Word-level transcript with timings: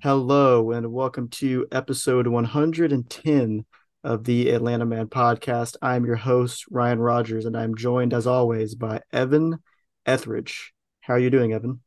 Hello, 0.00 0.70
and 0.72 0.92
welcome 0.92 1.28
to 1.28 1.66
episode 1.72 2.26
110 2.26 3.64
of 4.04 4.24
the 4.24 4.50
Atlanta 4.50 4.84
Man 4.84 5.06
podcast. 5.06 5.76
I'm 5.80 6.04
your 6.04 6.16
host, 6.16 6.66
Ryan 6.70 6.98
Rogers, 6.98 7.46
and 7.46 7.56
I'm 7.56 7.74
joined 7.74 8.12
as 8.12 8.26
always 8.26 8.74
by 8.74 9.00
Evan 9.10 9.60
Etheridge. 10.04 10.74
How 11.00 11.14
are 11.14 11.18
you 11.18 11.30
doing, 11.30 11.54
Evan? 11.54 11.80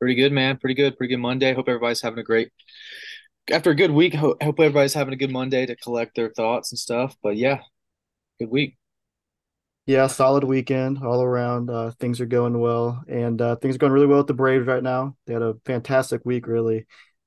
Pretty 0.00 0.16
good, 0.16 0.32
man. 0.32 0.56
Pretty 0.56 0.74
good. 0.74 0.96
Pretty 0.96 1.14
good 1.14 1.20
Monday. 1.20 1.54
Hope 1.54 1.68
everybody's 1.68 2.02
having 2.02 2.18
a 2.18 2.24
great 2.24 2.50
after 3.50 3.70
a 3.70 3.76
good 3.76 3.90
week. 3.90 4.14
Hope, 4.14 4.42
hope 4.42 4.58
everybody's 4.58 4.94
having 4.94 5.14
a 5.14 5.16
good 5.16 5.30
Monday 5.30 5.66
to 5.66 5.76
collect 5.76 6.16
their 6.16 6.30
thoughts 6.30 6.72
and 6.72 6.78
stuff. 6.78 7.16
But 7.22 7.36
yeah, 7.36 7.60
good 8.38 8.50
week. 8.50 8.76
Yeah, 9.86 10.06
solid 10.06 10.44
weekend 10.44 10.98
all 11.04 11.22
around. 11.22 11.68
Uh, 11.68 11.90
things 12.00 12.20
are 12.20 12.26
going 12.26 12.58
well, 12.58 13.04
and 13.06 13.40
uh, 13.40 13.56
things 13.56 13.74
are 13.74 13.78
going 13.78 13.92
really 13.92 14.06
well 14.06 14.18
with 14.18 14.28
the 14.28 14.34
Braves 14.34 14.66
right 14.66 14.82
now. 14.82 15.14
They 15.26 15.34
had 15.34 15.42
a 15.42 15.56
fantastic 15.66 16.22
week, 16.24 16.46
really, 16.46 16.86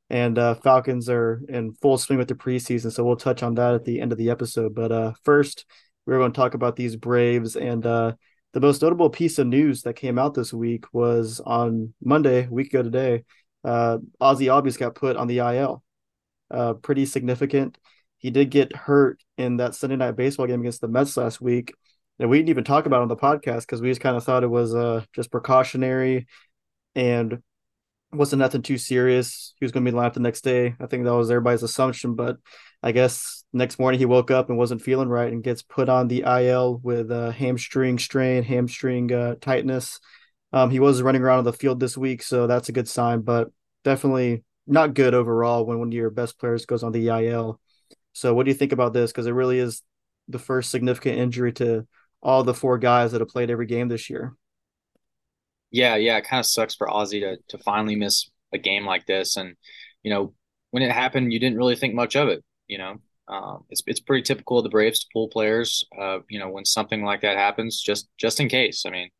and 0.09 0.39
uh, 0.39 0.55
Falcons 0.55 1.07
are 1.07 1.39
in 1.49 1.73
full 1.73 1.99
swing 1.99 2.17
with 2.17 2.27
the 2.27 2.33
preseason. 2.35 2.91
So 2.91 3.03
we'll 3.03 3.15
touch 3.15 3.43
on 3.43 3.55
that 3.55 3.75
at 3.75 3.85
the 3.85 4.01
end 4.01 4.11
of 4.11 4.17
the 4.17 4.31
episode. 4.31 4.73
But 4.73 4.91
uh, 4.91 5.13
first, 5.23 5.65
we're 6.07 6.17
going 6.17 6.31
to 6.31 6.35
talk 6.35 6.55
about 6.55 6.75
these 6.75 6.95
Braves, 6.95 7.55
and 7.55 7.85
uh, 7.85 8.13
the 8.53 8.59
most 8.59 8.81
notable 8.81 9.11
piece 9.11 9.37
of 9.37 9.45
news 9.45 9.83
that 9.83 9.93
came 9.95 10.17
out 10.17 10.33
this 10.33 10.51
week 10.51 10.85
was 10.91 11.39
on 11.39 11.93
Monday, 12.03 12.47
week 12.47 12.73
ago 12.73 12.81
today. 12.81 13.23
Uh, 13.63 13.99
Ozzy 14.19 14.47
Albies 14.47 14.79
got 14.79 14.95
put 14.95 15.15
on 15.15 15.27
the 15.27 15.39
IL. 15.39 15.83
pretty 16.81 17.05
significant. 17.05 17.77
He 18.27 18.31
did 18.31 18.49
get 18.49 18.75
hurt 18.75 19.23
in 19.37 19.55
that 19.55 19.73
Sunday 19.73 19.95
night 19.95 20.17
baseball 20.17 20.47
game 20.47 20.59
against 20.59 20.81
the 20.81 20.89
Mets 20.89 21.15
last 21.15 21.39
week 21.39 21.73
and 22.19 22.29
we 22.29 22.37
didn't 22.37 22.49
even 22.49 22.65
talk 22.65 22.85
about 22.85 23.01
on 23.01 23.07
the 23.07 23.15
podcast 23.15 23.61
because 23.61 23.81
we 23.81 23.87
just 23.87 24.01
kind 24.01 24.17
of 24.17 24.23
thought 24.25 24.43
it 24.43 24.49
was 24.49 24.75
uh 24.75 25.05
just 25.15 25.31
precautionary 25.31 26.27
and 26.93 27.41
wasn't 28.11 28.41
nothing 28.41 28.61
too 28.61 28.77
serious. 28.77 29.53
He 29.57 29.63
was 29.63 29.71
going 29.71 29.85
to 29.85 29.91
be 29.91 29.95
lined 29.95 30.13
the 30.13 30.19
next 30.19 30.41
day. 30.41 30.75
I 30.77 30.87
think 30.87 31.05
that 31.05 31.15
was 31.15 31.31
everybody's 31.31 31.63
assumption, 31.63 32.15
but 32.15 32.35
I 32.83 32.91
guess 32.91 33.45
next 33.53 33.79
morning 33.79 33.97
he 33.97 34.05
woke 34.05 34.29
up 34.29 34.49
and 34.49 34.57
wasn't 34.57 34.81
feeling 34.81 35.07
right 35.07 35.31
and 35.31 35.41
gets 35.41 35.61
put 35.61 35.87
on 35.87 36.09
the 36.09 36.23
IL 36.25 36.81
with 36.83 37.09
a 37.11 37.31
hamstring 37.31 37.97
strain, 37.97 38.43
hamstring 38.43 39.09
uh, 39.13 39.35
tightness. 39.39 40.01
Um, 40.51 40.69
he 40.69 40.81
was 40.81 41.01
running 41.01 41.21
around 41.21 41.39
on 41.39 41.43
the 41.45 41.53
field 41.53 41.79
this 41.79 41.97
week, 41.97 42.23
so 42.23 42.45
that's 42.45 42.67
a 42.67 42.73
good 42.73 42.89
sign, 42.89 43.21
but 43.21 43.51
definitely 43.85 44.43
not 44.65 44.93
good 44.93 45.13
overall 45.13 45.65
when 45.65 45.79
one 45.79 45.87
of 45.87 45.93
your 45.93 46.09
best 46.09 46.37
players 46.39 46.65
goes 46.65 46.83
on 46.83 46.91
the 46.91 47.07
IL. 47.07 47.59
So, 48.17 48.33
what 48.33 48.45
do 48.45 48.49
you 48.49 48.57
think 48.57 48.71
about 48.71 48.93
this? 48.93 49.11
Because 49.11 49.27
it 49.27 49.31
really 49.33 49.59
is 49.59 49.83
the 50.27 50.39
first 50.39 50.71
significant 50.71 51.19
injury 51.19 51.53
to 51.53 51.85
all 52.19 52.43
the 52.43 52.55
four 52.55 52.79
guys 52.79 53.11
that 53.11 53.21
have 53.21 53.29
played 53.29 53.51
every 53.51 53.67
game 53.67 53.89
this 53.89 54.09
year. 54.09 54.33
Yeah, 55.69 55.97
yeah, 55.97 56.17
it 56.17 56.25
kind 56.25 56.39
of 56.39 56.47
sucks 56.47 56.73
for 56.73 56.87
Ozzy 56.87 57.19
to 57.19 57.37
to 57.49 57.63
finally 57.63 57.95
miss 57.95 58.27
a 58.51 58.57
game 58.57 58.87
like 58.87 59.05
this, 59.05 59.37
and 59.37 59.55
you 60.01 60.09
know 60.09 60.33
when 60.71 60.81
it 60.81 60.91
happened, 60.91 61.31
you 61.31 61.39
didn't 61.39 61.59
really 61.59 61.75
think 61.75 61.93
much 61.93 62.15
of 62.15 62.27
it. 62.27 62.43
You 62.67 62.79
know, 62.79 62.95
um, 63.27 63.65
it's 63.69 63.83
it's 63.85 63.99
pretty 63.99 64.23
typical 64.23 64.57
of 64.57 64.63
the 64.63 64.71
Braves 64.71 65.01
to 65.01 65.07
pull 65.13 65.27
players. 65.27 65.85
Uh, 65.95 66.19
you 66.27 66.39
know, 66.39 66.49
when 66.49 66.65
something 66.65 67.03
like 67.03 67.21
that 67.21 67.37
happens, 67.37 67.79
just 67.79 68.09
just 68.17 68.39
in 68.39 68.49
case. 68.49 68.83
I 68.87 68.89
mean, 68.89 69.11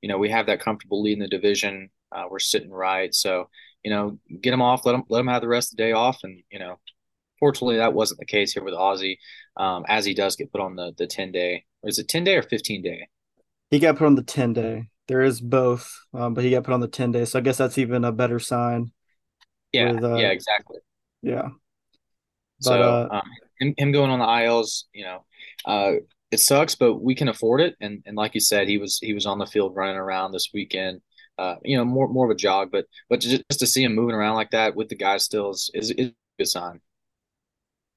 you 0.00 0.08
know, 0.08 0.18
we 0.18 0.30
have 0.30 0.46
that 0.46 0.60
comfortable 0.60 1.02
lead 1.02 1.14
in 1.14 1.18
the 1.18 1.26
division. 1.26 1.90
Uh, 2.12 2.26
we're 2.30 2.38
sitting 2.38 2.70
right, 2.70 3.12
so 3.12 3.48
you 3.82 3.90
know, 3.90 4.16
get 4.40 4.52
them 4.52 4.62
off, 4.62 4.86
let 4.86 4.92
them 4.92 5.02
let 5.08 5.18
them 5.18 5.26
have 5.26 5.42
the 5.42 5.48
rest 5.48 5.72
of 5.72 5.76
the 5.76 5.82
day 5.82 5.90
off, 5.90 6.20
and 6.22 6.40
you 6.52 6.60
know, 6.60 6.78
fortunately, 7.44 7.76
that 7.76 7.92
wasn't 7.92 8.20
the 8.20 8.26
case 8.26 8.52
here 8.54 8.64
with 8.64 8.74
Ozzy, 8.74 9.18
um, 9.58 9.84
as 9.88 10.04
he 10.04 10.14
does 10.14 10.36
get 10.36 10.50
put 10.50 10.60
on 10.60 10.76
the 10.76 10.94
the 10.96 11.06
ten 11.06 11.30
day 11.30 11.64
or 11.84 11.90
is 11.90 11.98
it 11.98 12.08
10 12.08 12.24
day 12.24 12.36
or 12.36 12.42
15 12.42 12.82
day? 12.82 13.08
He 13.70 13.78
got 13.78 13.96
put 13.96 14.06
on 14.06 14.14
the 14.14 14.22
10 14.22 14.54
day. 14.54 14.88
There 15.06 15.20
is 15.20 15.40
both, 15.40 15.94
um, 16.14 16.32
but 16.32 16.42
he 16.42 16.50
got 16.50 16.64
put 16.64 16.72
on 16.72 16.80
the 16.80 16.88
10 16.88 17.12
day. 17.12 17.26
So 17.26 17.38
I 17.38 17.42
guess 17.42 17.58
that's 17.58 17.76
even 17.76 18.04
a 18.04 18.12
better 18.12 18.38
sign. 18.38 18.90
Yeah. 19.72 19.92
With, 19.92 20.04
uh, 20.04 20.14
yeah, 20.14 20.30
exactly. 20.30 20.78
Yeah. 21.22 21.48
But, 22.60 22.64
so 22.64 22.82
uh, 22.82 23.08
um, 23.10 23.22
him, 23.60 23.74
him 23.76 23.92
going 23.92 24.10
on 24.10 24.18
the 24.18 24.44
ILs, 24.44 24.86
you 24.94 25.04
know, 25.04 25.24
uh, 25.66 25.92
it 26.30 26.40
sucks, 26.40 26.74
but 26.74 27.02
we 27.02 27.14
can 27.14 27.28
afford 27.28 27.60
it. 27.60 27.76
And 27.80 28.02
and 28.06 28.16
like 28.16 28.34
you 28.34 28.40
said, 28.40 28.66
he 28.66 28.78
was 28.78 28.98
he 28.98 29.12
was 29.12 29.26
on 29.26 29.38
the 29.38 29.46
field 29.46 29.76
running 29.76 29.96
around 29.96 30.32
this 30.32 30.50
weekend. 30.54 31.00
Uh, 31.38 31.56
you 31.62 31.76
know, 31.76 31.84
more 31.84 32.08
more 32.08 32.24
of 32.24 32.30
a 32.30 32.34
jog, 32.34 32.70
but 32.72 32.86
but 33.08 33.20
just, 33.20 33.42
just 33.50 33.60
to 33.60 33.66
see 33.66 33.84
him 33.84 33.94
moving 33.94 34.14
around 34.14 34.34
like 34.34 34.50
that 34.50 34.74
with 34.74 34.88
the 34.88 34.96
guys 34.96 35.24
still 35.24 35.50
is 35.50 35.70
is, 35.74 35.90
is 35.92 36.08
a 36.08 36.14
good 36.38 36.48
sign. 36.48 36.80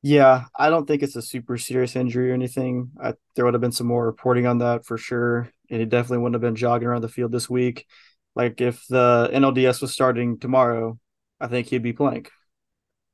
Yeah, 0.09 0.45
I 0.57 0.69
don't 0.69 0.85
think 0.85 1.03
it's 1.03 1.15
a 1.15 1.21
super 1.21 1.57
serious 1.57 1.95
injury 1.95 2.31
or 2.31 2.33
anything. 2.33 2.91
I, 3.01 3.15
there 3.35 3.43
would 3.43 3.53
have 3.53 3.61
been 3.61 3.73
some 3.73 3.87
more 3.87 4.05
reporting 4.05 4.45
on 4.45 4.59
that 4.59 4.85
for 4.85 4.97
sure, 4.97 5.49
and 5.69 5.79
he 5.81 5.85
definitely 5.85 6.19
wouldn't 6.19 6.35
have 6.35 6.41
been 6.41 6.55
jogging 6.55 6.87
around 6.87 7.01
the 7.01 7.09
field 7.09 7.31
this 7.31 7.49
week. 7.49 7.85
Like 8.33 8.61
if 8.61 8.85
the 8.87 9.29
NLDS 9.33 9.81
was 9.81 9.91
starting 9.91 10.39
tomorrow, 10.39 10.97
I 11.41 11.47
think 11.47 11.67
he'd 11.67 11.83
be 11.83 11.91
playing. 11.91 12.27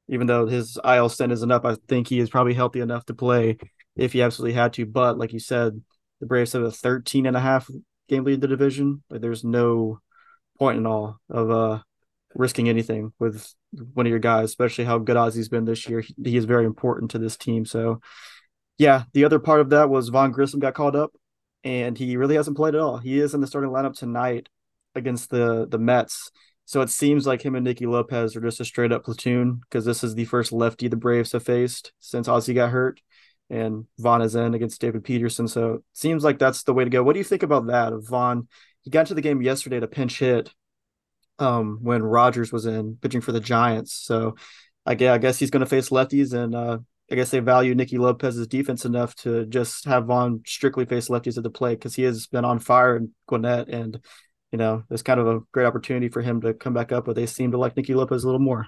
Even 0.10 0.28
though 0.28 0.48
his 0.48 0.78
IL 0.84 1.10
stint 1.10 1.34
isn't 1.34 1.52
up, 1.52 1.66
I 1.66 1.76
think 1.88 2.08
he 2.08 2.20
is 2.20 2.30
probably 2.30 2.54
healthy 2.54 2.82
enough 2.82 3.06
to 3.08 3.16
play 3.16 3.58
if 3.96 4.14
he 4.14 4.22
absolutely 4.22 4.54
had 4.56 4.74
to. 4.74 4.86
But 4.86 5.18
like 5.18 5.34
you 5.34 5.40
said, 5.40 5.82
the 6.22 6.28
Braves 6.28 6.54
have 6.54 6.64
a 6.64 6.72
13 6.72 7.26
and 7.28 7.38
a 7.38 7.42
half 7.42 7.70
game 8.10 8.26
lead 8.26 8.36
in 8.36 8.40
the 8.42 8.48
division. 8.48 9.04
Like 9.10 9.22
there's 9.22 9.44
no 9.46 10.00
point 10.60 10.78
in 10.80 10.88
all 10.88 11.20
of 11.30 11.52
uh 11.52 11.80
risking 12.36 12.70
anything 12.70 13.14
with 13.20 13.54
one 13.94 14.06
of 14.06 14.10
your 14.10 14.20
guys, 14.20 14.46
especially 14.46 14.86
how 14.86 14.98
good 14.98 15.18
Ozzy's 15.18 15.50
been 15.50 15.66
this 15.66 15.88
year. 15.88 16.02
He, 16.02 16.16
he 16.24 16.38
is 16.38 16.46
very 16.46 16.66
important 16.66 17.12
to 17.12 17.20
this 17.20 17.38
team. 17.38 17.66
So, 17.66 18.02
yeah, 18.78 19.04
the 19.14 19.26
other 19.26 19.40
part 19.40 19.62
of 19.62 19.70
that 19.70 19.90
was 19.90 20.10
Vaughn 20.10 20.32
Grissom 20.32 20.60
got 20.60 20.74
called 20.74 20.96
up, 20.96 21.12
and 21.64 21.98
he 21.98 22.18
really 22.18 22.36
hasn't 22.36 22.58
played 22.58 22.76
at 22.76 22.82
all. 22.82 22.98
He 22.98 23.20
is 23.20 23.34
in 23.34 23.42
the 23.42 23.48
starting 23.48 23.72
lineup 23.72 23.98
tonight 23.98 24.50
against 24.96 25.30
the 25.30 25.68
the 25.68 25.80
Mets. 25.80 26.32
So 26.66 26.82
it 26.82 26.90
seems 26.90 27.28
like 27.28 27.42
him 27.42 27.56
and 27.56 27.66
Nicky 27.66 27.86
Lopez 27.86 28.36
are 28.36 28.42
just 28.42 28.62
a 28.62 28.66
straight 28.66 28.94
up 28.94 29.04
platoon 29.04 29.60
because 29.62 29.84
this 29.84 30.04
is 30.04 30.16
the 30.16 30.26
first 30.26 30.52
lefty 30.52 30.88
the 30.88 30.96
Braves 30.96 31.34
have 31.34 31.44
faced 31.44 31.92
since 32.00 32.28
Ozzy 32.28 32.56
got 32.56 32.72
hurt, 32.72 33.02
and 33.50 33.86
Vaughn 34.00 34.22
is 34.22 34.36
in 34.36 34.54
against 34.54 34.80
David 34.82 35.04
Peterson. 35.04 35.48
So 35.48 35.74
it 35.74 35.82
seems 35.94 36.24
like 36.24 36.40
that's 36.40 36.64
the 36.64 36.74
way 36.74 36.84
to 36.84 36.90
go. 36.90 37.04
What 37.04 37.14
do 37.14 37.20
you 37.20 37.26
think 37.26 37.44
about 37.44 37.68
that? 37.68 37.94
Vaughn, 38.08 38.48
he 38.82 38.90
got 38.90 39.08
to 39.08 39.14
the 39.14 39.22
game 39.22 39.42
yesterday 39.42 39.80
to 39.80 39.88
pinch 39.88 40.20
hit 40.20 40.54
um, 41.44 41.80
when 41.82 42.02
Rogers 42.02 42.52
was 42.52 42.66
in 42.66 42.98
pitching 43.02 43.22
for 43.22 43.32
the 43.32 43.40
Giants. 43.40 43.94
So 43.94 44.36
I 44.86 44.96
guess, 44.96 45.14
I 45.14 45.18
guess 45.18 45.40
he's 45.40 45.52
going 45.52 45.62
to 45.62 45.70
face 45.70 45.90
lefties, 45.90 46.34
and 46.34 46.56
uh, 46.56 46.80
I 47.12 47.16
guess 47.16 47.30
they 47.30 47.40
value 47.40 47.76
Nicky 47.76 47.98
Lopez's 47.98 48.48
defense 48.48 48.86
enough 48.86 49.16
to 49.18 49.46
just 49.46 49.86
have 49.86 50.06
Vaughn 50.06 50.42
strictly 50.46 50.86
face 50.86 51.10
lefties 51.10 51.38
at 51.38 51.44
the 51.44 51.50
plate 51.50 51.80
because 51.80 51.96
he 51.96 52.04
has 52.04 52.28
been 52.28 52.46
on 52.46 52.60
fire 52.60 52.98
in 52.98 53.12
Gwinnett, 53.28 53.70
and 53.70 54.00
you 54.52 54.58
know 54.58 54.84
it's 54.90 55.04
kind 55.04 55.20
of 55.20 55.28
a 55.28 55.40
great 55.52 55.66
opportunity 55.66 56.10
for 56.10 56.22
him 56.22 56.42
to 56.42 56.54
come 56.54 56.74
back 56.74 56.92
up. 56.92 57.06
But 57.06 57.16
they 57.16 57.26
seem 57.26 57.52
to 57.52 57.58
like 57.58 57.78
Nicky 57.78 57.94
Lopez 57.94 58.24
a 58.24 58.28
little 58.28 58.40
more. 58.40 58.68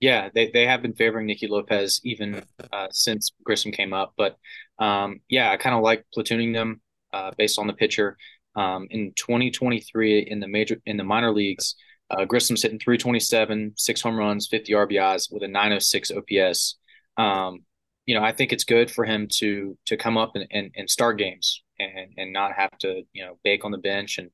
Yeah, 0.00 0.28
they, 0.34 0.50
they 0.50 0.66
have 0.66 0.82
been 0.82 0.94
favoring 0.94 1.26
Nicky 1.26 1.46
Lopez 1.46 2.00
even 2.04 2.42
uh, 2.72 2.88
since 2.90 3.32
Grissom 3.42 3.72
came 3.72 3.94
up. 3.94 4.12
But 4.18 4.36
um, 4.78 5.20
yeah, 5.30 5.50
I 5.50 5.56
kind 5.56 5.74
of 5.74 5.82
like 5.82 6.04
platooning 6.14 6.52
them 6.52 6.82
uh, 7.12 7.30
based 7.38 7.58
on 7.58 7.66
the 7.66 7.72
pitcher. 7.72 8.18
Um, 8.56 8.86
in 8.90 9.12
2023 9.16 10.20
in 10.20 10.40
the 10.40 10.48
major 10.48 10.80
in 10.86 10.96
the 10.96 11.04
minor 11.04 11.32
leagues, 11.32 11.74
uh, 12.10 12.24
Grissom's 12.24 12.62
hitting 12.62 12.78
327, 12.78 13.72
six 13.76 14.00
home 14.00 14.16
runs, 14.16 14.46
50 14.46 14.72
RBIs 14.72 15.32
with 15.32 15.42
a 15.42 15.48
906 15.48 16.12
OPS. 16.12 16.76
Um, 17.16 17.64
you 18.06 18.14
know, 18.14 18.22
I 18.22 18.32
think 18.32 18.52
it's 18.52 18.64
good 18.64 18.90
for 18.90 19.04
him 19.04 19.28
to 19.38 19.76
to 19.86 19.96
come 19.96 20.16
up 20.16 20.32
and, 20.34 20.46
and, 20.50 20.70
and 20.76 20.90
start 20.90 21.18
games 21.18 21.62
and 21.78 22.12
and 22.16 22.32
not 22.32 22.52
have 22.52 22.76
to 22.78 23.02
you 23.12 23.24
know 23.24 23.38
bake 23.42 23.64
on 23.64 23.72
the 23.72 23.78
bench 23.78 24.18
and 24.18 24.30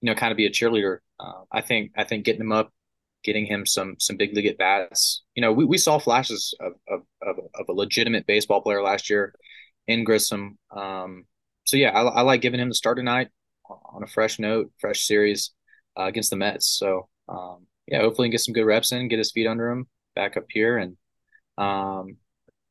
you 0.00 0.10
know 0.10 0.14
kind 0.14 0.32
of 0.32 0.36
be 0.36 0.46
a 0.46 0.50
cheerleader. 0.50 0.98
Uh, 1.20 1.42
I 1.52 1.60
think 1.60 1.92
I 1.96 2.04
think 2.04 2.24
getting 2.24 2.40
him 2.40 2.52
up, 2.52 2.72
getting 3.22 3.46
him 3.46 3.66
some 3.66 3.96
some 3.98 4.16
big 4.16 4.34
league 4.34 4.46
at 4.46 4.58
bats. 4.58 5.22
You 5.34 5.42
know, 5.42 5.52
we, 5.52 5.64
we 5.64 5.78
saw 5.78 5.98
flashes 5.98 6.54
of, 6.60 6.72
of 6.88 7.02
of, 7.22 7.36
of 7.54 7.68
a 7.68 7.72
legitimate 7.72 8.26
baseball 8.26 8.60
player 8.62 8.82
last 8.82 9.08
year 9.08 9.34
in 9.86 10.04
Grissom. 10.04 10.58
Um, 10.70 11.24
so 11.64 11.76
yeah, 11.76 11.90
I, 11.90 12.02
I 12.02 12.20
like 12.22 12.40
giving 12.40 12.60
him 12.60 12.68
the 12.68 12.74
start 12.74 12.96
tonight 12.98 13.28
on 13.68 14.02
a 14.02 14.06
fresh 14.06 14.38
note, 14.38 14.70
fresh 14.80 15.06
series 15.06 15.52
uh, 15.98 16.04
against 16.04 16.30
the 16.30 16.36
Mets. 16.36 16.68
So 16.78 17.08
um, 17.28 17.66
yeah, 17.86 18.00
hopefully 18.00 18.28
he 18.28 18.32
get 18.32 18.40
some 18.40 18.54
good 18.54 18.66
reps 18.66 18.92
in, 18.92 19.08
get 19.08 19.18
his 19.18 19.32
feet 19.32 19.46
under 19.46 19.70
him 19.70 19.86
back 20.14 20.36
up 20.36 20.44
here, 20.48 20.78
and 20.78 20.96
um, 21.58 22.16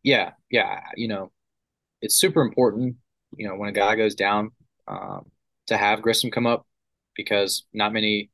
yeah, 0.03 0.31
yeah, 0.49 0.81
you 0.95 1.07
know, 1.07 1.31
it's 2.01 2.15
super 2.15 2.41
important, 2.41 2.97
you 3.37 3.47
know, 3.47 3.55
when 3.55 3.69
a 3.69 3.73
guy 3.73 3.95
goes 3.95 4.15
down 4.15 4.51
um, 4.87 5.31
to 5.67 5.77
have 5.77 6.01
Grissom 6.01 6.31
come 6.31 6.45
up 6.45 6.67
because 7.15 7.65
not 7.73 7.93
many 7.93 8.29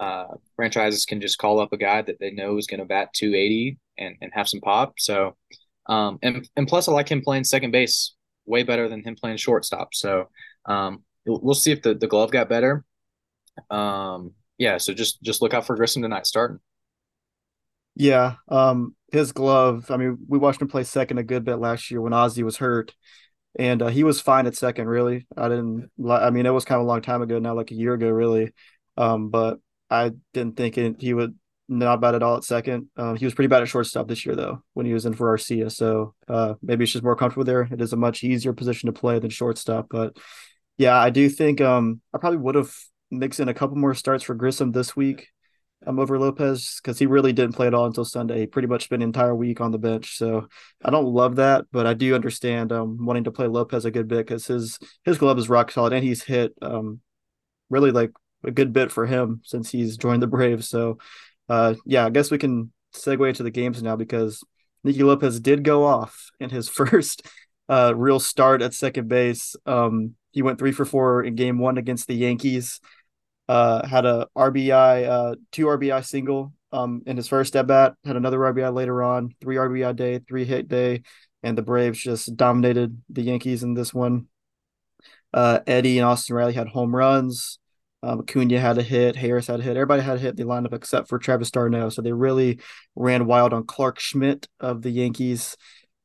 uh, 0.00 0.34
franchises 0.56 1.06
can 1.06 1.20
just 1.20 1.38
call 1.38 1.60
up 1.60 1.72
a 1.72 1.76
guy 1.76 2.02
that 2.02 2.18
they 2.18 2.30
know 2.30 2.58
is 2.58 2.66
going 2.66 2.80
to 2.80 2.86
bat 2.86 3.12
280 3.14 3.78
and, 3.98 4.16
and 4.20 4.32
have 4.34 4.48
some 4.48 4.60
pop. 4.60 4.94
So, 4.98 5.36
um, 5.86 6.18
and, 6.22 6.48
and 6.56 6.66
plus 6.66 6.88
I 6.88 6.92
like 6.92 7.08
him 7.08 7.22
playing 7.22 7.44
second 7.44 7.70
base 7.70 8.14
way 8.44 8.62
better 8.62 8.88
than 8.88 9.02
him 9.02 9.16
playing 9.16 9.36
shortstop. 9.36 9.94
So, 9.94 10.28
um, 10.66 11.04
we'll 11.26 11.54
see 11.54 11.72
if 11.72 11.82
the, 11.82 11.94
the 11.94 12.06
glove 12.06 12.30
got 12.30 12.48
better. 12.48 12.84
Um, 13.70 14.32
yeah, 14.58 14.78
so 14.78 14.92
just 14.94 15.22
just 15.22 15.42
look 15.42 15.54
out 15.54 15.66
for 15.66 15.76
Grissom 15.76 16.02
tonight 16.02 16.26
starting. 16.26 16.60
Yeah, 17.94 18.34
um, 18.48 18.94
his 19.12 19.32
glove. 19.32 19.90
I 19.90 19.96
mean, 19.96 20.18
we 20.28 20.38
watched 20.38 20.60
him 20.60 20.68
play 20.68 20.84
second 20.84 21.18
a 21.18 21.22
good 21.22 21.44
bit 21.44 21.56
last 21.56 21.90
year 21.90 22.00
when 22.00 22.12
Ozzy 22.12 22.42
was 22.42 22.58
hurt. 22.58 22.94
and 23.58 23.82
uh, 23.82 23.88
he 23.88 24.04
was 24.04 24.20
fine 24.20 24.46
at 24.46 24.56
second. 24.56 24.88
Really, 24.88 25.26
I 25.36 25.48
didn't. 25.48 25.90
I 26.08 26.30
mean, 26.30 26.46
it 26.46 26.50
was 26.50 26.64
kind 26.64 26.80
of 26.80 26.86
a 26.86 26.88
long 26.88 27.02
time 27.02 27.22
ago 27.22 27.38
now, 27.38 27.54
like 27.54 27.70
a 27.70 27.74
year 27.74 27.94
ago, 27.94 28.08
really. 28.10 28.52
Um, 28.96 29.30
but 29.30 29.58
I 29.90 30.12
didn't 30.34 30.56
think 30.56 30.78
it, 30.78 30.96
he 31.00 31.14
would 31.14 31.36
not 31.68 32.00
bad 32.00 32.14
at 32.14 32.22
all 32.22 32.36
at 32.36 32.44
second. 32.44 32.88
Um, 32.96 33.16
he 33.16 33.24
was 33.24 33.34
pretty 33.34 33.48
bad 33.48 33.62
at 33.62 33.68
shortstop 33.68 34.08
this 34.08 34.26
year, 34.26 34.36
though, 34.36 34.62
when 34.74 34.86
he 34.86 34.92
was 34.92 35.06
in 35.06 35.14
for 35.14 35.36
Arcia. 35.36 35.72
So 35.72 36.14
uh, 36.28 36.54
maybe 36.62 36.84
it's 36.84 36.92
just 36.92 37.04
more 37.04 37.16
comfortable 37.16 37.44
there. 37.44 37.62
It 37.70 37.80
is 37.80 37.92
a 37.92 37.96
much 37.96 38.24
easier 38.24 38.52
position 38.52 38.88
to 38.88 38.92
play 38.98 39.18
than 39.18 39.30
shortstop. 39.30 39.86
But 39.90 40.16
yeah, 40.78 40.98
I 40.98 41.10
do 41.10 41.28
think 41.28 41.60
um, 41.60 42.00
I 42.12 42.18
probably 42.18 42.38
would 42.38 42.54
have 42.54 42.74
mixed 43.10 43.40
in 43.40 43.48
a 43.48 43.54
couple 43.54 43.76
more 43.76 43.94
starts 43.94 44.24
for 44.24 44.34
Grissom 44.34 44.72
this 44.72 44.96
week 44.96 45.28
um, 45.86 45.98
over 45.98 46.18
Lopez 46.18 46.80
because 46.82 46.98
he 46.98 47.06
really 47.06 47.32
didn't 47.32 47.54
play 47.54 47.66
at 47.66 47.74
all 47.74 47.86
until 47.86 48.04
Sunday. 48.04 48.40
He 48.40 48.46
pretty 48.46 48.68
much 48.68 48.84
spent 48.84 49.02
entire 49.02 49.34
week 49.34 49.60
on 49.60 49.70
the 49.70 49.78
bench. 49.78 50.16
So 50.16 50.48
I 50.84 50.90
don't 50.90 51.06
love 51.06 51.36
that, 51.36 51.66
but 51.72 51.86
I 51.86 51.94
do 51.94 52.14
understand 52.14 52.72
um, 52.72 53.04
wanting 53.04 53.24
to 53.24 53.32
play 53.32 53.46
Lopez 53.46 53.84
a 53.84 53.90
good 53.90 54.08
bit 54.08 54.26
because 54.26 54.46
his 54.46 54.78
his 55.04 55.18
glove 55.18 55.38
is 55.38 55.48
rock 55.48 55.70
solid 55.70 55.92
and 55.92 56.04
he's 56.04 56.22
hit 56.22 56.52
um, 56.62 57.00
really 57.70 57.90
like 57.90 58.12
a 58.44 58.50
good 58.50 58.72
bit 58.72 58.92
for 58.92 59.06
him 59.06 59.40
since 59.44 59.70
he's 59.70 59.96
joined 59.96 60.22
the 60.22 60.26
Braves. 60.26 60.68
So 60.68 60.98
uh, 61.48 61.74
yeah, 61.84 62.06
I 62.06 62.10
guess 62.10 62.30
we 62.30 62.38
can 62.38 62.72
segue 62.94 63.28
into 63.28 63.42
the 63.42 63.50
games 63.50 63.82
now 63.82 63.96
because 63.96 64.42
Nicky 64.82 65.02
Lopez 65.02 65.40
did 65.40 65.64
go 65.64 65.84
off 65.84 66.30
in 66.40 66.50
his 66.50 66.68
first 66.68 67.26
uh, 67.68 67.92
real 67.94 68.20
start 68.20 68.62
at 68.62 68.74
second 68.74 69.08
base. 69.08 69.56
Um, 69.66 70.14
he 70.36 70.42
went 70.42 70.58
three 70.58 70.70
for 70.70 70.84
four 70.84 71.24
in 71.24 71.34
game 71.34 71.58
one 71.58 71.78
against 71.78 72.06
the 72.06 72.14
Yankees. 72.14 72.78
Uh, 73.48 73.86
had 73.86 74.04
a 74.04 74.28
RBI, 74.36 75.08
uh, 75.08 75.34
two 75.50 75.64
RBI 75.64 76.04
single 76.04 76.52
um, 76.72 77.02
in 77.06 77.16
his 77.16 77.26
first 77.26 77.56
at 77.56 77.66
bat. 77.66 77.94
Had 78.04 78.16
another 78.16 78.38
RBI 78.38 78.74
later 78.74 79.02
on, 79.02 79.34
three 79.40 79.56
RBI 79.56 79.96
day, 79.96 80.18
three 80.18 80.44
hit 80.44 80.68
day, 80.68 81.04
and 81.42 81.56
the 81.56 81.62
Braves 81.62 81.98
just 81.98 82.36
dominated 82.36 83.00
the 83.08 83.22
Yankees 83.22 83.62
in 83.62 83.72
this 83.72 83.94
one. 83.94 84.26
Uh, 85.32 85.60
Eddie 85.66 85.98
and 85.98 86.04
Austin 86.04 86.36
Riley 86.36 86.52
had 86.52 86.68
home 86.68 86.94
runs. 86.94 87.58
Um, 88.02 88.20
Acuna 88.20 88.60
had 88.60 88.76
a 88.76 88.82
hit, 88.82 89.16
Harris 89.16 89.46
had 89.46 89.60
a 89.60 89.62
hit. 89.62 89.78
Everybody 89.78 90.02
had 90.02 90.18
a 90.18 90.20
hit 90.20 90.38
in 90.38 90.46
the 90.46 90.52
lineup 90.52 90.74
except 90.74 91.08
for 91.08 91.18
Travis 91.18 91.50
d'Arnaud. 91.50 91.88
So 91.88 92.02
they 92.02 92.12
really 92.12 92.60
ran 92.94 93.24
wild 93.24 93.54
on 93.54 93.64
Clarke 93.64 94.00
Schmidt 94.00 94.48
of 94.60 94.82
the 94.82 94.90
Yankees. 94.90 95.56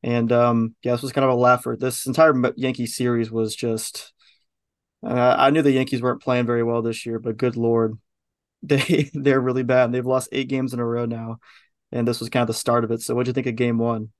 And 0.02 0.32
um, 0.32 0.74
yeah, 0.82 0.92
this 0.92 1.02
was 1.02 1.12
kind 1.12 1.26
of 1.26 1.32
a 1.32 1.34
laugher. 1.34 1.76
This 1.78 2.06
entire 2.06 2.32
Yankee 2.56 2.86
series 2.86 3.30
was 3.30 3.54
just. 3.54 4.11
Uh, 5.04 5.34
I 5.36 5.50
knew 5.50 5.62
the 5.62 5.72
Yankees 5.72 6.02
weren't 6.02 6.22
playing 6.22 6.46
very 6.46 6.62
well 6.62 6.82
this 6.82 7.04
year, 7.04 7.18
but 7.18 7.36
good 7.36 7.56
lord, 7.56 7.98
they 8.62 9.10
they're 9.12 9.40
really 9.40 9.64
bad. 9.64 9.92
They've 9.92 10.06
lost 10.06 10.28
eight 10.32 10.48
games 10.48 10.72
in 10.72 10.80
a 10.80 10.86
row 10.86 11.06
now, 11.06 11.38
and 11.90 12.06
this 12.06 12.20
was 12.20 12.28
kind 12.28 12.42
of 12.42 12.48
the 12.48 12.54
start 12.54 12.84
of 12.84 12.90
it. 12.92 13.02
So, 13.02 13.14
what 13.14 13.24
do 13.24 13.30
you 13.30 13.34
think 13.34 13.48
of 13.48 13.56
Game 13.56 13.78
One? 13.78 14.10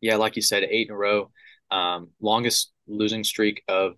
Yeah, 0.00 0.16
like 0.16 0.36
you 0.36 0.42
said, 0.42 0.64
eight 0.64 0.88
in 0.88 0.94
a 0.94 0.96
row, 0.96 1.30
um, 1.70 2.10
longest 2.20 2.72
losing 2.88 3.24
streak 3.24 3.62
of 3.68 3.94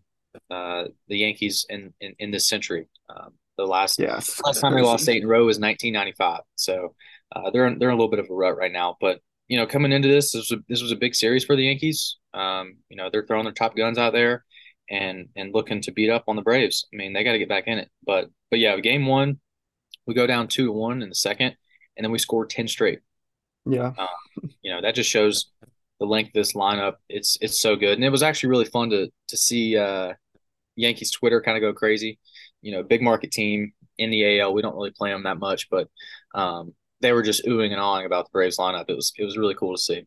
uh, 0.51 0.85
the 1.09 1.19
Yankees 1.19 1.65
in, 1.69 1.95
in, 2.01 2.15
in 2.19 2.31
this 2.31 2.47
century. 2.47 2.89
Um, 3.09 3.33
the 3.57 3.67
last 3.67 4.01
yeah, 4.01 4.15
last 4.45 4.61
time 4.61 4.75
they 4.75 4.83
lost 4.83 5.09
eight 5.09 5.23
in 5.23 5.25
a 5.25 5.29
row 5.29 5.47
was 5.47 5.61
1995. 5.61 6.41
So 6.57 6.95
uh, 7.35 7.51
they're 7.51 7.69
in, 7.69 7.79
they're 7.79 7.89
in 7.89 7.95
a 7.95 7.97
little 7.97 8.11
bit 8.11 8.19
of 8.19 8.29
a 8.29 8.35
rut 8.35 8.57
right 8.57 8.73
now. 8.73 8.97
But 9.01 9.21
you 9.49 9.57
know, 9.57 9.67
coming 9.67 9.93
into 9.93 10.09
this, 10.09 10.33
this 10.33 10.51
was 10.51 10.59
a, 10.59 10.63
this 10.69 10.83
was 10.83 10.91
a 10.91 10.97
big 10.97 11.15
series 11.15 11.45
for 11.45 11.55
the 11.55 11.65
Yankees. 11.65 12.17
Um, 12.35 12.79
you 12.89 12.97
know, 12.97 13.09
they're 13.11 13.25
throwing 13.25 13.45
their 13.45 13.53
top 13.53 13.77
guns 13.77 13.97
out 13.97 14.13
there 14.13 14.45
and 14.91 15.29
and 15.37 15.55
looking 15.55 15.81
to 15.83 15.93
beat 15.93 16.11
up 16.11 16.25
on 16.29 16.37
the 16.37 16.43
Braves. 16.43 16.87
I 16.93 16.97
mean, 16.97 17.13
they 17.13 17.25
got 17.25 17.33
to 17.33 17.39
get 17.39 17.49
back 17.49 17.67
in 17.67 17.79
it. 17.79 17.91
But 18.05 18.29
but 18.51 18.59
yeah, 18.59 18.79
game 18.81 19.07
one, 19.07 19.41
we 20.07 20.15
go 20.15 20.27
down 20.27 20.49
two 20.49 20.67
to 20.67 20.73
one 20.73 21.03
in 21.03 21.09
the 21.09 21.15
second, 21.15 21.57
and 21.97 22.05
then 22.05 22.13
we 22.13 22.19
score 22.19 22.47
ten 22.47 22.69
straight. 22.69 23.01
Yeah, 23.67 23.93
um, 23.99 24.51
you 24.63 24.73
know 24.73 24.81
that 24.83 24.95
just 24.95 25.11
shows 25.11 25.51
the 26.01 26.07
length 26.07 26.29
of 26.29 26.35
this 26.35 26.55
lineup. 26.55 26.95
It's 27.09 27.39
it's 27.41 27.61
so 27.61 27.77
good, 27.77 27.95
and 27.95 28.05
it 28.05 28.11
was 28.11 28.23
actually 28.23 28.51
really 28.51 28.67
fun 28.67 28.91
to 28.91 29.11
to 29.29 29.37
see 29.37 29.77
uh, 29.77 30.15
Yankees 30.77 31.11
Twitter 31.11 31.41
kind 31.41 31.57
of 31.57 31.63
go 31.63 31.73
crazy. 31.73 32.19
You 32.63 32.73
know, 32.73 32.83
big 32.83 33.03
market 33.03 33.31
team 33.31 33.73
in 33.99 34.11
the 34.11 34.41
AL. 34.41 34.55
We 34.55 34.63
don't 34.63 34.75
really 34.75 34.91
play 34.91 35.11
them 35.11 35.25
that 35.25 35.39
much, 35.39 35.69
but 35.71 35.89
um, 36.35 36.75
they 37.01 37.13
were 37.13 37.23
just 37.23 37.45
oohing 37.45 37.71
and 37.73 37.81
awing 37.81 38.07
about 38.07 38.27
the 38.27 38.31
Braves 38.33 38.59
lineup. 38.59 38.87
It 38.89 38.97
was 38.97 39.13
it 39.17 39.25
was 39.25 39.37
really 39.39 39.55
cool 39.55 39.75
to 39.75 39.81
see. 39.81 40.07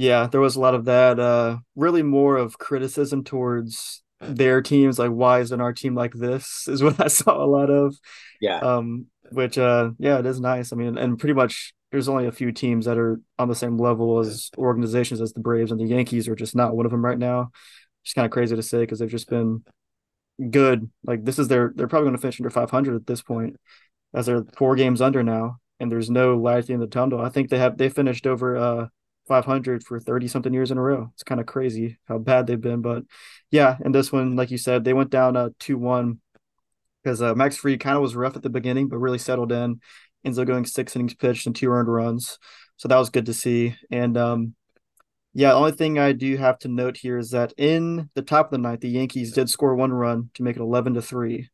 Yeah, 0.00 0.26
there 0.26 0.40
was 0.40 0.56
a 0.56 0.60
lot 0.60 0.74
of 0.74 0.86
that. 0.86 1.20
Uh, 1.20 1.58
really 1.76 2.02
more 2.02 2.36
of 2.36 2.58
criticism 2.58 3.24
towards 3.24 4.02
their 4.20 4.62
teams. 4.62 4.98
Like, 4.98 5.10
why 5.10 5.40
isn't 5.40 5.60
our 5.60 5.72
team 5.72 5.94
like 5.94 6.12
this? 6.14 6.64
Is 6.68 6.82
what 6.82 7.00
I 7.00 7.08
saw 7.08 7.42
a 7.42 7.46
lot 7.46 7.70
of. 7.70 7.96
Yeah. 8.40 8.58
Um, 8.58 9.06
which 9.30 9.58
uh, 9.58 9.90
yeah, 9.98 10.18
it 10.18 10.26
is 10.26 10.40
nice. 10.40 10.72
I 10.72 10.76
mean, 10.76 10.98
and 10.98 11.18
pretty 11.18 11.34
much 11.34 11.72
there's 11.92 12.08
only 12.08 12.26
a 12.26 12.32
few 12.32 12.50
teams 12.50 12.86
that 12.86 12.98
are 12.98 13.20
on 13.38 13.48
the 13.48 13.54
same 13.54 13.78
level 13.78 14.18
as 14.18 14.50
organizations 14.58 15.20
as 15.20 15.32
the 15.32 15.40
Braves, 15.40 15.70
and 15.70 15.80
the 15.80 15.84
Yankees 15.84 16.26
are 16.28 16.34
just 16.34 16.56
not 16.56 16.74
one 16.74 16.84
of 16.86 16.90
them 16.90 17.04
right 17.04 17.18
now 17.18 17.50
just 18.04 18.14
kind 18.14 18.26
of 18.26 18.32
crazy 18.32 18.56
to 18.56 18.62
say 18.62 18.80
because 18.80 18.98
they've 18.98 19.08
just 19.08 19.28
been 19.28 19.62
good. 20.50 20.90
Like 21.04 21.24
this 21.24 21.38
is 21.38 21.48
their 21.48 21.72
they're 21.74 21.88
probably 21.88 22.06
going 22.06 22.16
to 22.16 22.22
finish 22.22 22.40
under 22.40 22.50
500 22.50 22.96
at 22.96 23.06
this 23.06 23.22
point, 23.22 23.56
as 24.14 24.26
they're 24.26 24.44
four 24.56 24.76
games 24.76 25.00
under 25.00 25.22
now, 25.22 25.58
and 25.78 25.90
there's 25.90 26.10
no 26.10 26.36
light 26.36 26.70
in 26.70 26.80
the 26.80 26.86
tunnel. 26.86 27.20
I 27.20 27.28
think 27.28 27.50
they 27.50 27.58
have 27.58 27.76
they 27.76 27.88
finished 27.88 28.26
over 28.26 28.56
uh 28.56 28.86
500 29.30 29.84
for 29.84 30.00
30 30.00 30.26
something 30.26 30.52
years 30.52 30.72
in 30.72 30.76
a 30.76 30.82
row. 30.82 31.08
It's 31.14 31.22
kind 31.22 31.40
of 31.40 31.46
crazy 31.46 31.98
how 32.08 32.18
bad 32.18 32.48
they've 32.48 32.60
been, 32.60 32.82
but 32.82 33.04
yeah, 33.52 33.76
and 33.80 33.94
this 33.94 34.10
one, 34.10 34.34
like 34.34 34.50
you 34.50 34.58
said, 34.58 34.82
they 34.82 34.92
went 34.92 35.10
down 35.10 35.36
uh 35.36 35.50
two 35.60 35.78
one 35.78 36.18
because 37.04 37.22
uh, 37.22 37.36
Max 37.36 37.56
Fried 37.56 37.78
kind 37.78 37.94
of 37.94 38.02
was 38.02 38.16
rough 38.16 38.34
at 38.34 38.42
the 38.42 38.50
beginning, 38.50 38.88
but 38.88 38.98
really 38.98 39.18
settled 39.18 39.52
in. 39.52 39.80
Ends 40.24 40.36
up 40.36 40.48
going 40.48 40.66
six 40.66 40.96
innings 40.96 41.14
pitched 41.14 41.46
and 41.46 41.54
two 41.54 41.70
earned 41.70 41.88
runs, 41.88 42.40
so 42.76 42.88
that 42.88 42.98
was 42.98 43.08
good 43.08 43.26
to 43.26 43.32
see. 43.32 43.76
And 43.88 44.18
um, 44.18 44.54
yeah, 45.32 45.50
the 45.50 45.54
only 45.54 45.72
thing 45.72 45.96
I 45.96 46.10
do 46.10 46.36
have 46.36 46.58
to 46.60 46.68
note 46.68 46.96
here 46.96 47.16
is 47.16 47.30
that 47.30 47.54
in 47.56 48.10
the 48.14 48.22
top 48.22 48.46
of 48.46 48.50
the 48.50 48.58
ninth, 48.58 48.80
the 48.80 48.88
Yankees 48.88 49.32
did 49.32 49.48
score 49.48 49.76
one 49.76 49.92
run 49.92 50.30
to 50.34 50.42
make 50.42 50.56
it 50.56 50.62
11 50.62 50.94
to 50.94 51.02
3. 51.02 51.48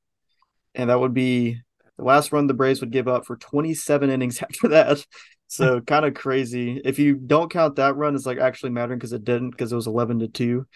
And 0.75 0.89
that 0.89 0.99
would 0.99 1.13
be 1.13 1.61
the 1.99 2.05
last 2.05 2.33
run 2.33 2.47
the 2.47 2.55
Braves 2.55 2.81
would 2.81 2.91
give 2.91 3.07
up 3.07 3.27
for 3.27 3.37
27 3.37 4.09
innings 4.17 4.43
after 4.43 4.69
that. 4.69 5.05
So 5.49 5.81
kind 5.81 6.05
of 6.05 6.15
crazy. 6.15 6.81
If 6.85 6.99
you 6.99 7.15
don't 7.15 7.51
count 7.51 7.77
that 7.77 7.97
run, 7.97 8.15
it's 8.15 8.27
like 8.27 8.39
actually 8.39 8.71
mattering 8.71 8.99
because 8.99 9.13
it 9.13 9.25
didn't 9.25 9.51
because 9.51 9.73
it 9.73 9.77
was 9.77 9.87
11 9.87 10.21
to 10.21 10.29
2. 10.29 10.67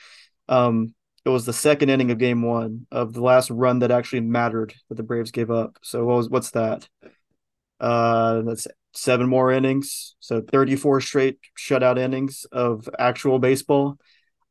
Um, 0.48 0.94
it 1.24 1.28
was 1.28 1.44
the 1.44 1.52
second 1.52 1.90
inning 1.90 2.10
of 2.10 2.18
game 2.18 2.42
one 2.42 2.86
of 2.90 3.12
the 3.12 3.20
last 3.20 3.50
run 3.50 3.80
that 3.80 3.90
actually 3.90 4.20
mattered 4.20 4.74
that 4.88 4.94
the 4.94 5.02
Braves 5.02 5.30
gave 5.30 5.50
up. 5.50 5.76
So 5.82 6.04
what 6.04 6.16
was 6.16 6.30
what's 6.30 6.50
that? 6.52 6.88
Uh, 7.78 8.42
that's 8.42 8.66
seven 8.94 9.28
more 9.28 9.50
innings, 9.52 10.16
so 10.20 10.40
34 10.40 11.00
straight 11.00 11.38
shutout 11.58 11.98
innings 11.98 12.46
of 12.52 12.88
actual 12.98 13.38
baseball. 13.38 13.98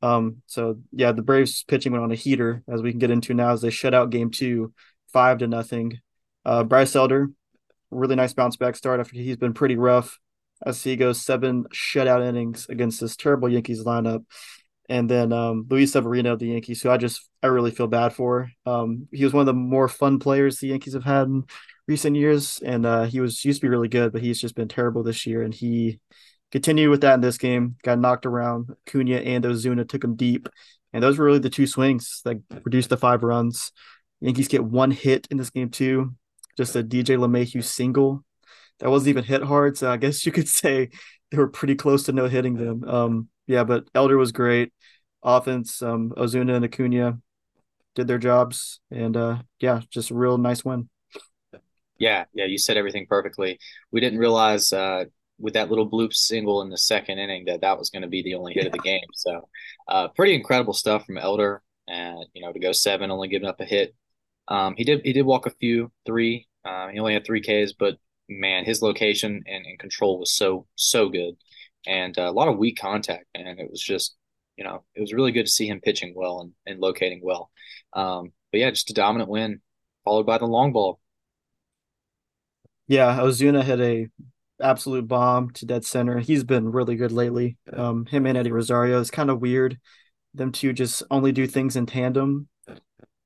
Um, 0.01 0.41
so 0.47 0.79
yeah, 0.91 1.11
the 1.11 1.21
Braves 1.21 1.63
pitching 1.63 1.91
went 1.91 2.03
on 2.03 2.11
a 2.11 2.15
heater, 2.15 2.63
as 2.67 2.81
we 2.81 2.91
can 2.91 2.99
get 2.99 3.11
into 3.11 3.33
now, 3.33 3.51
as 3.51 3.61
they 3.61 3.69
shut 3.69 3.93
out 3.93 4.11
game 4.11 4.31
two, 4.31 4.73
five 5.11 5.39
to 5.39 5.47
nothing. 5.47 5.99
Uh, 6.45 6.63
Bryce 6.63 6.95
Elder, 6.95 7.29
really 7.91 8.15
nice 8.15 8.33
bounce 8.33 8.55
back 8.55 8.75
start 8.75 8.99
after 8.99 9.15
he's 9.15 9.37
been 9.37 9.53
pretty 9.53 9.75
rough, 9.75 10.19
as 10.65 10.83
he 10.83 10.95
goes 10.95 11.21
seven 11.21 11.65
shutout 11.73 12.27
innings 12.27 12.67
against 12.69 12.99
this 12.99 13.15
terrible 13.15 13.49
Yankees 13.49 13.83
lineup. 13.83 14.25
And 14.89 15.07
then 15.07 15.31
um, 15.31 15.67
Luis 15.69 15.91
Severino 15.91 16.33
of 16.33 16.39
the 16.39 16.47
Yankees, 16.47 16.81
who 16.81 16.89
I 16.89 16.97
just 16.97 17.29
I 17.43 17.47
really 17.47 17.71
feel 17.71 17.87
bad 17.87 18.13
for. 18.13 18.49
Um, 18.65 19.07
he 19.11 19.23
was 19.23 19.33
one 19.33 19.41
of 19.41 19.45
the 19.45 19.53
more 19.53 19.87
fun 19.87 20.17
players 20.17 20.57
the 20.57 20.67
Yankees 20.67 20.93
have 20.93 21.03
had 21.03 21.27
in 21.27 21.43
recent 21.87 22.15
years, 22.15 22.59
and 22.65 22.85
uh, 22.85 23.03
he 23.03 23.19
was 23.19 23.45
used 23.45 23.61
to 23.61 23.65
be 23.67 23.69
really 23.69 23.87
good, 23.87 24.11
but 24.11 24.21
he's 24.21 24.41
just 24.41 24.55
been 24.55 24.67
terrible 24.67 25.03
this 25.03 25.27
year. 25.27 25.43
And 25.43 25.53
he 25.53 25.99
continued 26.51 26.89
with 26.89 27.01
that 27.01 27.13
in 27.13 27.21
this 27.21 27.37
game. 27.37 27.75
Got 27.83 27.99
knocked 27.99 28.25
around. 28.25 28.75
Cunha 28.87 29.23
and 29.23 29.43
Ozuna 29.43 29.87
took 29.87 30.03
him 30.03 30.15
deep, 30.15 30.49
and 30.91 31.03
those 31.03 31.19
were 31.19 31.25
really 31.25 31.39
the 31.39 31.51
two 31.51 31.67
swings 31.67 32.21
that 32.25 32.37
produced 32.49 32.89
the 32.89 32.97
five 32.97 33.23
runs. 33.23 33.71
Yankees 34.21 34.47
get 34.47 34.63
one 34.63 34.91
hit 34.91 35.27
in 35.29 35.37
this 35.37 35.51
game 35.51 35.69
too, 35.69 36.15
just 36.59 36.75
a 36.75 36.83
DJ 36.83 37.17
LeMahieu 37.17 37.63
single 37.63 38.25
that 38.79 38.89
wasn't 38.89 39.07
even 39.07 39.23
hit 39.23 39.41
hard. 39.41 39.77
So 39.77 39.89
I 39.89 39.95
guess 39.95 40.25
you 40.25 40.33
could 40.33 40.47
say 40.61 40.89
they 41.31 41.37
were 41.37 41.47
pretty 41.47 41.75
close 41.75 42.03
to 42.03 42.11
no 42.11 42.27
hitting 42.27 42.55
them. 42.55 42.83
Um, 42.83 43.29
yeah, 43.47 43.63
but 43.63 43.85
Elder 43.95 44.17
was 44.17 44.33
great. 44.33 44.73
Offense, 45.23 45.81
um, 45.81 46.11
Ozuna 46.17 46.55
and 46.55 46.65
Acuna 46.65 47.17
did 47.95 48.07
their 48.07 48.17
jobs, 48.17 48.79
and 48.91 49.17
uh, 49.17 49.37
yeah, 49.59 49.81
just 49.89 50.11
a 50.11 50.15
real 50.15 50.37
nice 50.37 50.63
win. 50.63 50.89
Yeah, 51.97 52.25
yeah, 52.33 52.45
you 52.45 52.57
said 52.57 52.77
everything 52.77 53.05
perfectly. 53.09 53.59
We 53.91 53.99
didn't 53.99 54.19
realize 54.19 54.71
uh, 54.71 55.05
with 55.37 55.55
that 55.55 55.69
little 55.69 55.89
bloop 55.89 56.13
single 56.13 56.61
in 56.61 56.69
the 56.69 56.77
second 56.77 57.19
inning 57.19 57.45
that 57.45 57.61
that 57.61 57.77
was 57.77 57.89
going 57.89 58.03
to 58.03 58.07
be 58.07 58.21
the 58.21 58.35
only 58.35 58.53
hit 58.53 58.65
of 58.65 58.71
the 58.71 58.79
game. 58.79 59.07
So, 59.13 59.49
uh, 59.87 60.07
pretty 60.09 60.35
incredible 60.35 60.73
stuff 60.73 61.05
from 61.05 61.17
Elder, 61.17 61.61
and 61.87 62.25
you 62.33 62.41
know 62.41 62.53
to 62.53 62.59
go 62.59 62.71
seven, 62.71 63.11
only 63.11 63.27
giving 63.27 63.49
up 63.49 63.59
a 63.59 63.65
hit. 63.65 63.93
Um, 64.47 64.75
he 64.77 64.83
did 64.85 65.01
he 65.03 65.11
did 65.11 65.25
walk 65.25 65.45
a 65.45 65.51
few, 65.51 65.91
three. 66.05 66.47
Uh, 66.65 66.89
he 66.89 66.99
only 66.99 67.13
had 67.13 67.25
three 67.25 67.41
Ks, 67.41 67.73
but 67.73 67.95
man, 68.27 68.65
his 68.65 68.81
location 68.81 69.43
and, 69.47 69.65
and 69.65 69.79
control 69.79 70.19
was 70.19 70.31
so 70.31 70.67
so 70.75 71.09
good, 71.09 71.35
and 71.87 72.17
uh, 72.17 72.29
a 72.29 72.31
lot 72.31 72.47
of 72.47 72.57
weak 72.57 72.77
contact, 72.79 73.25
and 73.35 73.59
it 73.59 73.69
was 73.69 73.81
just 73.81 74.15
you 74.57 74.63
know 74.63 74.83
it 74.95 75.01
was 75.01 75.13
really 75.13 75.31
good 75.31 75.45
to 75.45 75.51
see 75.51 75.67
him 75.67 75.81
pitching 75.81 76.13
well 76.15 76.41
and, 76.41 76.53
and 76.65 76.79
locating 76.79 77.21
well. 77.23 77.51
Um, 77.93 78.31
but 78.51 78.59
yeah, 78.59 78.69
just 78.71 78.89
a 78.89 78.93
dominant 78.93 79.29
win, 79.29 79.61
followed 80.03 80.25
by 80.25 80.37
the 80.37 80.45
long 80.45 80.73
ball 80.73 80.99
yeah, 82.89 83.19
Ozuna 83.19 83.63
hit 83.63 83.79
a 83.79 84.07
absolute 84.59 85.07
bomb 85.07 85.51
to 85.51 85.65
dead 85.67 85.85
center. 85.85 86.19
He's 86.19 86.43
been 86.43 86.71
really 86.71 86.95
good 86.95 87.11
lately. 87.11 87.55
Um, 87.71 88.07
him 88.07 88.25
and 88.25 88.37
Eddie 88.37 88.51
Rosario 88.51 88.99
is 88.99 89.11
kind 89.11 89.29
of 89.29 89.39
weird. 89.39 89.77
Them 90.33 90.51
two 90.51 90.73
just 90.73 91.03
only 91.11 91.31
do 91.31 91.45
things 91.45 91.75
in 91.75 91.85
tandem. 91.85 92.49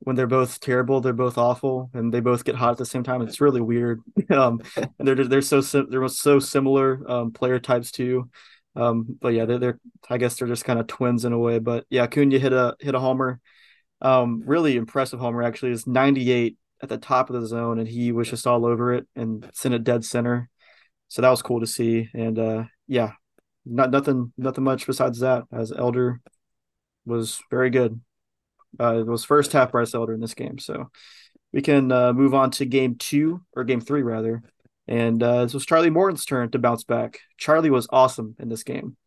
When 0.04 0.16
they're 0.16 0.28
both 0.28 0.60
terrible, 0.60 1.00
they're 1.00 1.14
both 1.14 1.38
awful, 1.38 1.90
and 1.94 2.14
they 2.14 2.20
both 2.20 2.44
get 2.44 2.56
hot 2.56 2.72
at 2.72 2.78
the 2.78 2.86
same 2.86 3.04
time. 3.04 3.22
It's 3.22 3.40
really 3.40 3.62
weird. 3.62 4.02
um, 4.30 4.62
and 4.76 5.08
they're 5.08 5.16
they're 5.16 5.42
so 5.42 5.62
they're 5.62 6.08
so 6.10 6.40
similar 6.40 7.10
um, 7.10 7.32
player 7.32 7.60
types 7.60 7.92
too. 7.92 8.30
Um, 8.76 9.06
but 9.22 9.30
yeah, 9.30 9.46
they're, 9.46 9.60
they're 9.60 9.80
I 10.10 10.18
guess 10.18 10.36
they're 10.36 10.48
just 10.48 10.66
kind 10.66 10.80
of 10.80 10.88
twins 10.88 11.26
in 11.26 11.34
a 11.34 11.40
way. 11.40 11.60
But 11.60 11.86
yeah, 11.90 12.04
Acuna 12.04 12.40
hit 12.40 12.54
a 12.54 12.76
hit 12.80 12.96
a 12.96 13.00
homer. 13.00 13.40
Um, 14.02 14.44
really 14.46 14.76
impressive 14.76 15.20
homer 15.20 15.42
actually 15.44 15.72
is 15.72 15.88
98 15.88 16.58
at 16.82 16.90
the 16.90 16.98
top 16.98 17.30
of 17.30 17.40
the 17.40 17.48
zone, 17.48 17.80
and 17.80 17.88
he 17.88 18.12
was 18.12 18.30
just 18.30 18.46
all 18.46 18.66
over 18.66 18.94
it 18.94 19.08
and 19.16 19.50
sent 19.54 19.74
it 19.74 19.86
dead 19.86 20.04
center. 20.04 20.50
So 21.08 21.22
that 21.22 21.30
was 21.30 21.42
cool 21.42 21.62
to 21.62 21.68
see. 21.68 22.10
And 22.14 22.38
uh, 22.38 22.64
yeah, 22.88 23.14
not 23.66 23.92
nothing 23.92 24.34
nothing 24.38 24.64
much 24.64 24.86
besides 24.86 25.20
that. 25.20 25.44
As 25.52 25.72
Elder 25.72 26.22
was 27.06 27.40
very 27.50 27.70
good. 27.70 28.02
Uh, 28.80 29.00
it 29.00 29.08
was 29.08 29.24
first 29.24 29.52
half 29.54 29.72
Bryce 29.72 29.94
Elder 29.94 30.14
in 30.14 30.20
this 30.22 30.34
game. 30.34 30.60
So 30.60 30.90
we 31.52 31.62
can 31.62 31.92
uh, 31.92 32.14
move 32.14 32.34
on 32.34 32.52
to 32.52 32.66
game 32.66 32.96
two 32.96 33.42
or 33.56 33.64
game 33.64 33.82
three 33.82 34.02
rather. 34.02 34.42
And 34.88 35.22
uh, 35.24 35.44
this 35.44 35.54
was 35.54 35.66
Charlie 35.66 35.90
Morton's 35.90 36.26
turn 36.26 36.52
to 36.52 36.60
bounce 36.60 36.84
back. 36.84 37.20
Charlie 37.38 37.70
was 37.70 37.88
awesome 37.90 38.36
in 38.40 38.50
this 38.50 38.64
game. 38.64 38.98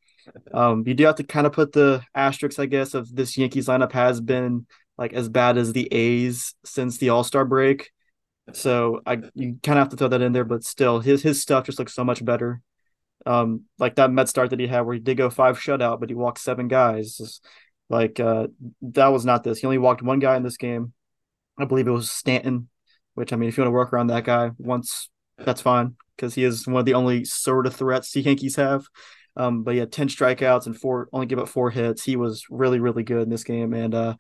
Um, 0.52 0.84
you 0.86 0.94
do 0.94 1.04
have 1.04 1.16
to 1.16 1.24
kind 1.24 1.46
of 1.46 1.52
put 1.52 1.72
the 1.72 2.02
asterisks, 2.14 2.58
I 2.58 2.66
guess, 2.66 2.94
of 2.94 3.14
this 3.14 3.36
Yankees 3.36 3.68
lineup 3.68 3.92
has 3.92 4.20
been 4.20 4.66
like 4.98 5.12
as 5.12 5.28
bad 5.28 5.58
as 5.58 5.72
the 5.72 5.88
A's 5.92 6.54
since 6.64 6.98
the 6.98 7.10
All 7.10 7.24
Star 7.24 7.44
break. 7.44 7.90
So 8.52 9.00
I 9.04 9.14
you 9.34 9.58
kind 9.62 9.78
of 9.78 9.82
have 9.84 9.88
to 9.90 9.96
throw 9.96 10.08
that 10.08 10.22
in 10.22 10.32
there, 10.32 10.44
but 10.44 10.64
still, 10.64 11.00
his 11.00 11.22
his 11.22 11.42
stuff 11.42 11.66
just 11.66 11.78
looks 11.78 11.94
so 11.94 12.04
much 12.04 12.24
better. 12.24 12.60
Um, 13.24 13.64
like 13.78 13.96
that 13.96 14.12
Met 14.12 14.28
start 14.28 14.50
that 14.50 14.60
he 14.60 14.68
had 14.68 14.82
where 14.82 14.94
he 14.94 15.00
did 15.00 15.16
go 15.16 15.30
five 15.30 15.58
shutout, 15.58 16.00
but 16.00 16.08
he 16.08 16.14
walked 16.14 16.38
seven 16.38 16.68
guys. 16.68 17.40
Like 17.88 18.18
uh, 18.20 18.48
that 18.82 19.08
was 19.08 19.24
not 19.24 19.44
this. 19.44 19.58
He 19.58 19.66
only 19.66 19.78
walked 19.78 20.02
one 20.02 20.18
guy 20.18 20.36
in 20.36 20.42
this 20.42 20.56
game. 20.56 20.92
I 21.58 21.64
believe 21.64 21.86
it 21.86 21.92
was 21.92 22.10
Stanton. 22.10 22.68
Which 23.14 23.32
I 23.32 23.36
mean, 23.36 23.48
if 23.48 23.56
you 23.56 23.62
want 23.62 23.68
to 23.68 23.74
work 23.74 23.92
around 23.92 24.08
that 24.08 24.24
guy 24.24 24.50
once, 24.58 25.08
that's 25.38 25.62
fine 25.62 25.96
because 26.16 26.34
he 26.34 26.44
is 26.44 26.66
one 26.66 26.80
of 26.80 26.84
the 26.84 26.94
only 26.94 27.24
sort 27.24 27.66
of 27.66 27.74
threats 27.74 28.12
the 28.12 28.20
Yankees 28.20 28.56
have. 28.56 28.86
Um, 29.36 29.62
but 29.62 29.74
yeah, 29.74 29.84
ten 29.86 30.08
strikeouts 30.08 30.66
and 30.66 30.78
four 30.78 31.08
only 31.12 31.26
give 31.26 31.38
up 31.38 31.48
four 31.48 31.70
hits. 31.70 32.02
He 32.04 32.16
was 32.16 32.44
really 32.50 32.78
really 32.78 33.02
good 33.02 33.22
in 33.22 33.30
this 33.30 33.44
game, 33.44 33.72
and 33.72 33.94
uh, 33.94 34.14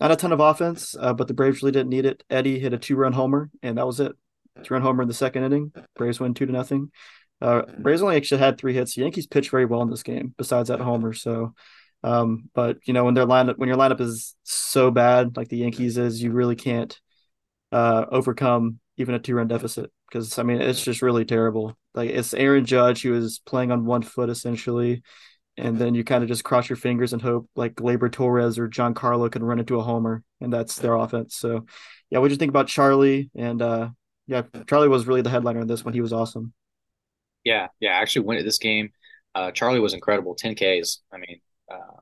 not 0.00 0.10
a 0.10 0.16
ton 0.16 0.32
of 0.32 0.40
offense, 0.40 0.96
uh, 0.98 1.14
but 1.14 1.28
the 1.28 1.34
Braves 1.34 1.62
really 1.62 1.72
didn't 1.72 1.90
need 1.90 2.06
it. 2.06 2.24
Eddie 2.28 2.58
hit 2.58 2.72
a 2.72 2.78
two 2.78 2.96
run 2.96 3.12
homer, 3.12 3.50
and 3.62 3.78
that 3.78 3.86
was 3.86 4.00
it. 4.00 4.12
Two 4.64 4.74
run 4.74 4.82
homer 4.82 5.02
in 5.02 5.08
the 5.08 5.14
second 5.14 5.44
inning. 5.44 5.72
Braves 5.96 6.20
win 6.20 6.34
two 6.34 6.46
to 6.46 6.52
nothing. 6.52 6.90
Uh, 7.40 7.62
Braves 7.78 8.02
only 8.02 8.16
actually 8.16 8.38
had 8.38 8.58
three 8.58 8.74
hits. 8.74 8.94
The 8.94 9.02
Yankees 9.02 9.26
pitched 9.26 9.50
very 9.50 9.64
well 9.64 9.82
in 9.82 9.90
this 9.90 10.02
game, 10.02 10.34
besides 10.36 10.68
that 10.68 10.80
homer. 10.80 11.12
So, 11.12 11.54
um, 12.02 12.48
but 12.54 12.78
you 12.84 12.92
know 12.92 13.04
when 13.04 13.14
their 13.14 13.26
lineup 13.26 13.58
when 13.58 13.68
your 13.68 13.78
lineup 13.78 14.00
is 14.00 14.34
so 14.42 14.90
bad 14.90 15.36
like 15.36 15.48
the 15.48 15.58
Yankees 15.58 15.98
is, 15.98 16.22
you 16.22 16.32
really 16.32 16.56
can't 16.56 16.98
uh, 17.70 18.06
overcome 18.10 18.78
even 18.96 19.14
a 19.14 19.18
two 19.18 19.34
run 19.34 19.48
deficit 19.48 19.90
because 20.08 20.38
I 20.38 20.42
mean 20.42 20.60
it's 20.60 20.84
just 20.84 21.02
really 21.02 21.24
terrible. 21.24 21.76
Like 21.94 22.10
it's 22.10 22.34
Aaron 22.34 22.64
Judge 22.64 23.02
who 23.02 23.14
is 23.14 23.40
playing 23.44 23.70
on 23.70 23.84
one 23.84 24.02
foot 24.02 24.30
essentially 24.30 25.02
and 25.56 25.78
then 25.78 25.94
you 25.94 26.04
kind 26.04 26.22
of 26.22 26.28
just 26.28 26.44
cross 26.44 26.68
your 26.68 26.76
fingers 26.76 27.12
and 27.12 27.20
hope 27.20 27.48
like 27.54 27.74
Gleyber 27.74 28.10
Torres 28.10 28.58
or 28.58 28.68
Giancarlo 28.68 29.30
can 29.30 29.44
run 29.44 29.58
into 29.58 29.78
a 29.78 29.82
homer, 29.82 30.22
and 30.40 30.52
that's 30.52 30.76
their 30.76 30.94
offense. 30.94 31.36
So, 31.36 31.66
yeah, 32.10 32.18
what 32.18 32.28
do 32.28 32.32
you 32.32 32.38
think 32.38 32.50
about 32.50 32.68
Charlie? 32.68 33.30
And 33.36 33.60
uh, 33.60 33.90
yeah, 34.26 34.42
Charlie 34.66 34.88
was 34.88 35.06
really 35.06 35.22
the 35.22 35.30
headliner 35.30 35.60
in 35.60 35.66
this 35.66 35.84
one. 35.84 35.94
He 35.94 36.00
was 36.00 36.12
awesome. 36.12 36.52
Yeah, 37.44 37.68
yeah, 37.80 37.90
I 37.90 38.00
actually 38.00 38.26
went 38.26 38.40
at 38.40 38.46
this 38.46 38.58
game. 38.58 38.90
Uh, 39.34 39.50
Charlie 39.50 39.80
was 39.80 39.94
incredible, 39.94 40.34
10 40.34 40.54
Ks. 40.54 41.00
I 41.12 41.18
mean, 41.18 41.40
uh, 41.72 41.96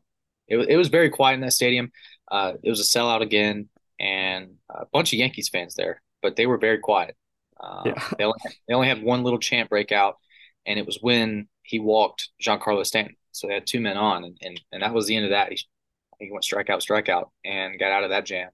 it, 0.49 0.59
it 0.71 0.77
was 0.77 0.89
very 0.89 1.11
quiet 1.11 1.35
in 1.35 1.41
that 1.41 1.53
stadium. 1.53 1.93
Uh, 2.31 2.55
it 2.63 2.71
was 2.71 2.81
a 2.81 2.99
sellout 2.99 3.23
again, 3.23 3.69
and 3.99 4.55
a 4.69 4.87
bunch 4.93 5.13
of 5.13 5.19
Yankees 5.19 5.49
fans 5.49 5.75
there, 5.75 6.03
but 6.23 6.37
they 6.37 6.47
were 6.47 6.59
very 6.59 6.79
quiet. 6.79 7.17
Uh, 7.59 7.83
yeah. 7.87 8.09
they, 8.19 8.25
only, 8.25 8.39
they 8.67 8.75
only 8.75 8.89
had 8.89 9.03
one 9.03 9.23
little 9.23 9.39
chant 9.39 9.69
breakout, 9.69 10.17
and 10.67 10.79
it 10.79 10.87
was 10.87 10.99
when 11.01 11.49
he 11.63 11.79
walked 11.79 12.31
Giancarlo 12.43 12.85
Stanton. 12.85 13.17
So 13.33 13.47
they 13.47 13.55
had 13.55 13.67
two 13.67 13.81
men 13.81 13.97
on, 13.97 14.25
and, 14.25 14.37
and, 14.43 14.61
and 14.73 14.83
that 14.83 14.95
was 14.95 15.07
the 15.07 15.17
end 15.17 15.27
of 15.27 15.31
that. 15.31 15.51
He, 15.51 15.59
he 16.19 16.31
went 16.31 16.45
strikeout, 16.45 16.87
strikeout, 16.87 17.29
and 17.45 17.79
got 17.79 17.93
out 17.93 18.05
of 18.05 18.11
that 18.11 18.27
jam. 18.27 18.51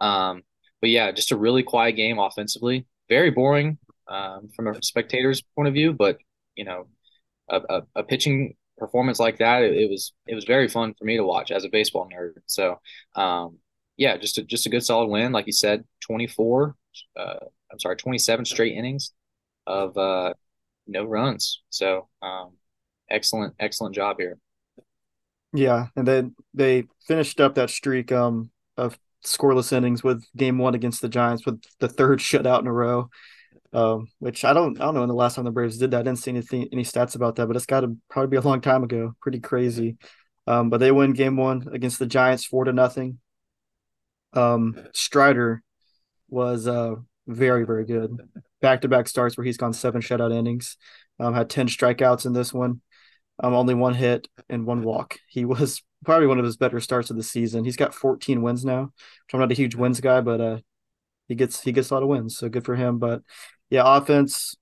Um, 0.00 0.42
but 0.80 0.90
yeah, 0.90 1.10
just 1.12 1.32
a 1.32 1.36
really 1.36 1.62
quiet 1.62 1.92
game 1.92 2.18
offensively. 2.18 2.86
Very 3.08 3.30
boring 3.30 3.78
um, 4.06 4.48
from 4.54 4.68
a 4.68 4.82
spectator's 4.82 5.42
point 5.56 5.68
of 5.68 5.74
view, 5.74 5.92
but 5.92 6.18
you 6.54 6.64
know, 6.64 6.86
a, 7.48 7.60
a, 7.68 7.82
a 7.96 8.02
pitching 8.02 8.54
performance 8.78 9.18
like 9.18 9.38
that, 9.38 9.62
it, 9.62 9.74
it, 9.74 9.90
was 9.90 10.12
it 10.26 10.34
was 10.34 10.44
very 10.44 10.68
fun 10.68 10.94
for 10.98 11.04
me 11.04 11.16
to 11.16 11.24
watch 11.24 11.50
as 11.50 11.64
a 11.64 11.68
baseball 11.68 12.08
nerd. 12.12 12.32
So 12.46 12.80
um, 13.16 13.58
yeah, 13.96 14.16
just 14.16 14.38
a, 14.38 14.42
just 14.42 14.66
a 14.66 14.70
good 14.70 14.84
solid 14.84 15.08
win, 15.08 15.32
like 15.32 15.46
you 15.46 15.52
said, 15.52 15.84
twenty 16.00 16.26
four. 16.26 16.76
Uh, 17.18 17.36
I'm 17.70 17.78
sorry, 17.78 17.96
twenty 17.96 18.18
seven 18.18 18.44
straight 18.44 18.76
innings 18.76 19.12
of 19.66 19.96
uh, 19.96 20.34
no 20.86 21.04
runs. 21.04 21.62
So 21.70 22.08
um, 22.22 22.52
excellent, 23.10 23.54
excellent 23.58 23.94
job 23.94 24.16
here. 24.18 24.38
Yeah, 25.52 25.86
and 25.96 26.06
then 26.06 26.34
they 26.54 26.84
finished 27.06 27.40
up 27.40 27.54
that 27.54 27.70
streak 27.70 28.12
um, 28.12 28.50
of 28.76 28.98
scoreless 29.24 29.72
innings 29.72 30.02
with 30.04 30.24
Game 30.36 30.58
One 30.58 30.74
against 30.74 31.02
the 31.02 31.08
Giants 31.08 31.44
with 31.44 31.62
the 31.80 31.88
third 31.88 32.20
shutout 32.20 32.60
in 32.60 32.66
a 32.66 32.72
row. 32.72 33.10
Um, 33.72 34.08
which 34.18 34.44
I 34.44 34.54
don't, 34.54 34.80
I 34.80 34.84
don't 34.84 34.94
know 34.94 35.00
when 35.00 35.08
the 35.10 35.14
last 35.14 35.36
time 35.36 35.44
the 35.44 35.50
Braves 35.50 35.76
did 35.78 35.90
that. 35.90 36.00
I 36.00 36.02
didn't 36.02 36.20
see 36.20 36.30
anything, 36.30 36.68
any 36.72 36.84
stats 36.84 37.14
about 37.14 37.36
that, 37.36 37.46
but 37.46 37.56
it's 37.56 37.66
got 37.66 37.80
to 37.80 37.96
probably 38.08 38.30
be 38.30 38.36
a 38.36 38.40
long 38.40 38.60
time 38.60 38.82
ago. 38.82 39.14
Pretty 39.20 39.40
crazy. 39.40 39.98
Um, 40.46 40.70
but 40.70 40.78
they 40.78 40.90
win 40.90 41.12
Game 41.12 41.36
One 41.36 41.68
against 41.70 41.98
the 41.98 42.06
Giants, 42.06 42.44
four 42.46 42.64
to 42.64 42.72
nothing. 42.72 43.18
Um, 44.32 44.86
Strider 44.94 45.62
was 46.30 46.66
uh 46.66 46.94
very, 47.26 47.64
very 47.64 47.84
good. 47.84 48.18
Back 48.62 48.80
to 48.82 48.88
back 48.88 49.08
starts 49.08 49.36
where 49.36 49.44
he's 49.44 49.58
gone 49.58 49.74
seven 49.74 50.00
shutout 50.00 50.34
innings. 50.34 50.78
Um, 51.20 51.34
had 51.34 51.50
ten 51.50 51.68
strikeouts 51.68 52.24
in 52.24 52.32
this 52.32 52.52
one 52.52 52.80
um, 53.40 53.54
only 53.54 53.74
one 53.74 53.94
hit 53.94 54.28
and 54.48 54.66
one 54.66 54.82
walk. 54.82 55.18
He 55.28 55.44
was 55.44 55.82
probably 56.04 56.26
one 56.26 56.38
of 56.38 56.44
his 56.44 56.56
better 56.56 56.80
starts 56.80 57.10
of 57.10 57.16
the 57.16 57.22
season. 57.22 57.64
He's 57.64 57.76
got 57.76 57.94
14 57.94 58.42
wins 58.42 58.64
now. 58.64 58.82
Which 58.82 59.34
I'm 59.34 59.40
not 59.40 59.52
a 59.52 59.54
huge 59.54 59.74
wins 59.74 60.00
guy, 60.00 60.20
but 60.20 60.40
uh, 60.40 60.58
he 61.28 61.34
gets 61.34 61.60
he 61.60 61.72
gets 61.72 61.90
a 61.90 61.94
lot 61.94 62.02
of 62.02 62.08
wins, 62.08 62.36
so 62.36 62.48
good 62.48 62.64
for 62.64 62.74
him. 62.74 62.98
But 62.98 63.22
yeah, 63.70 63.82
offense 63.84 64.56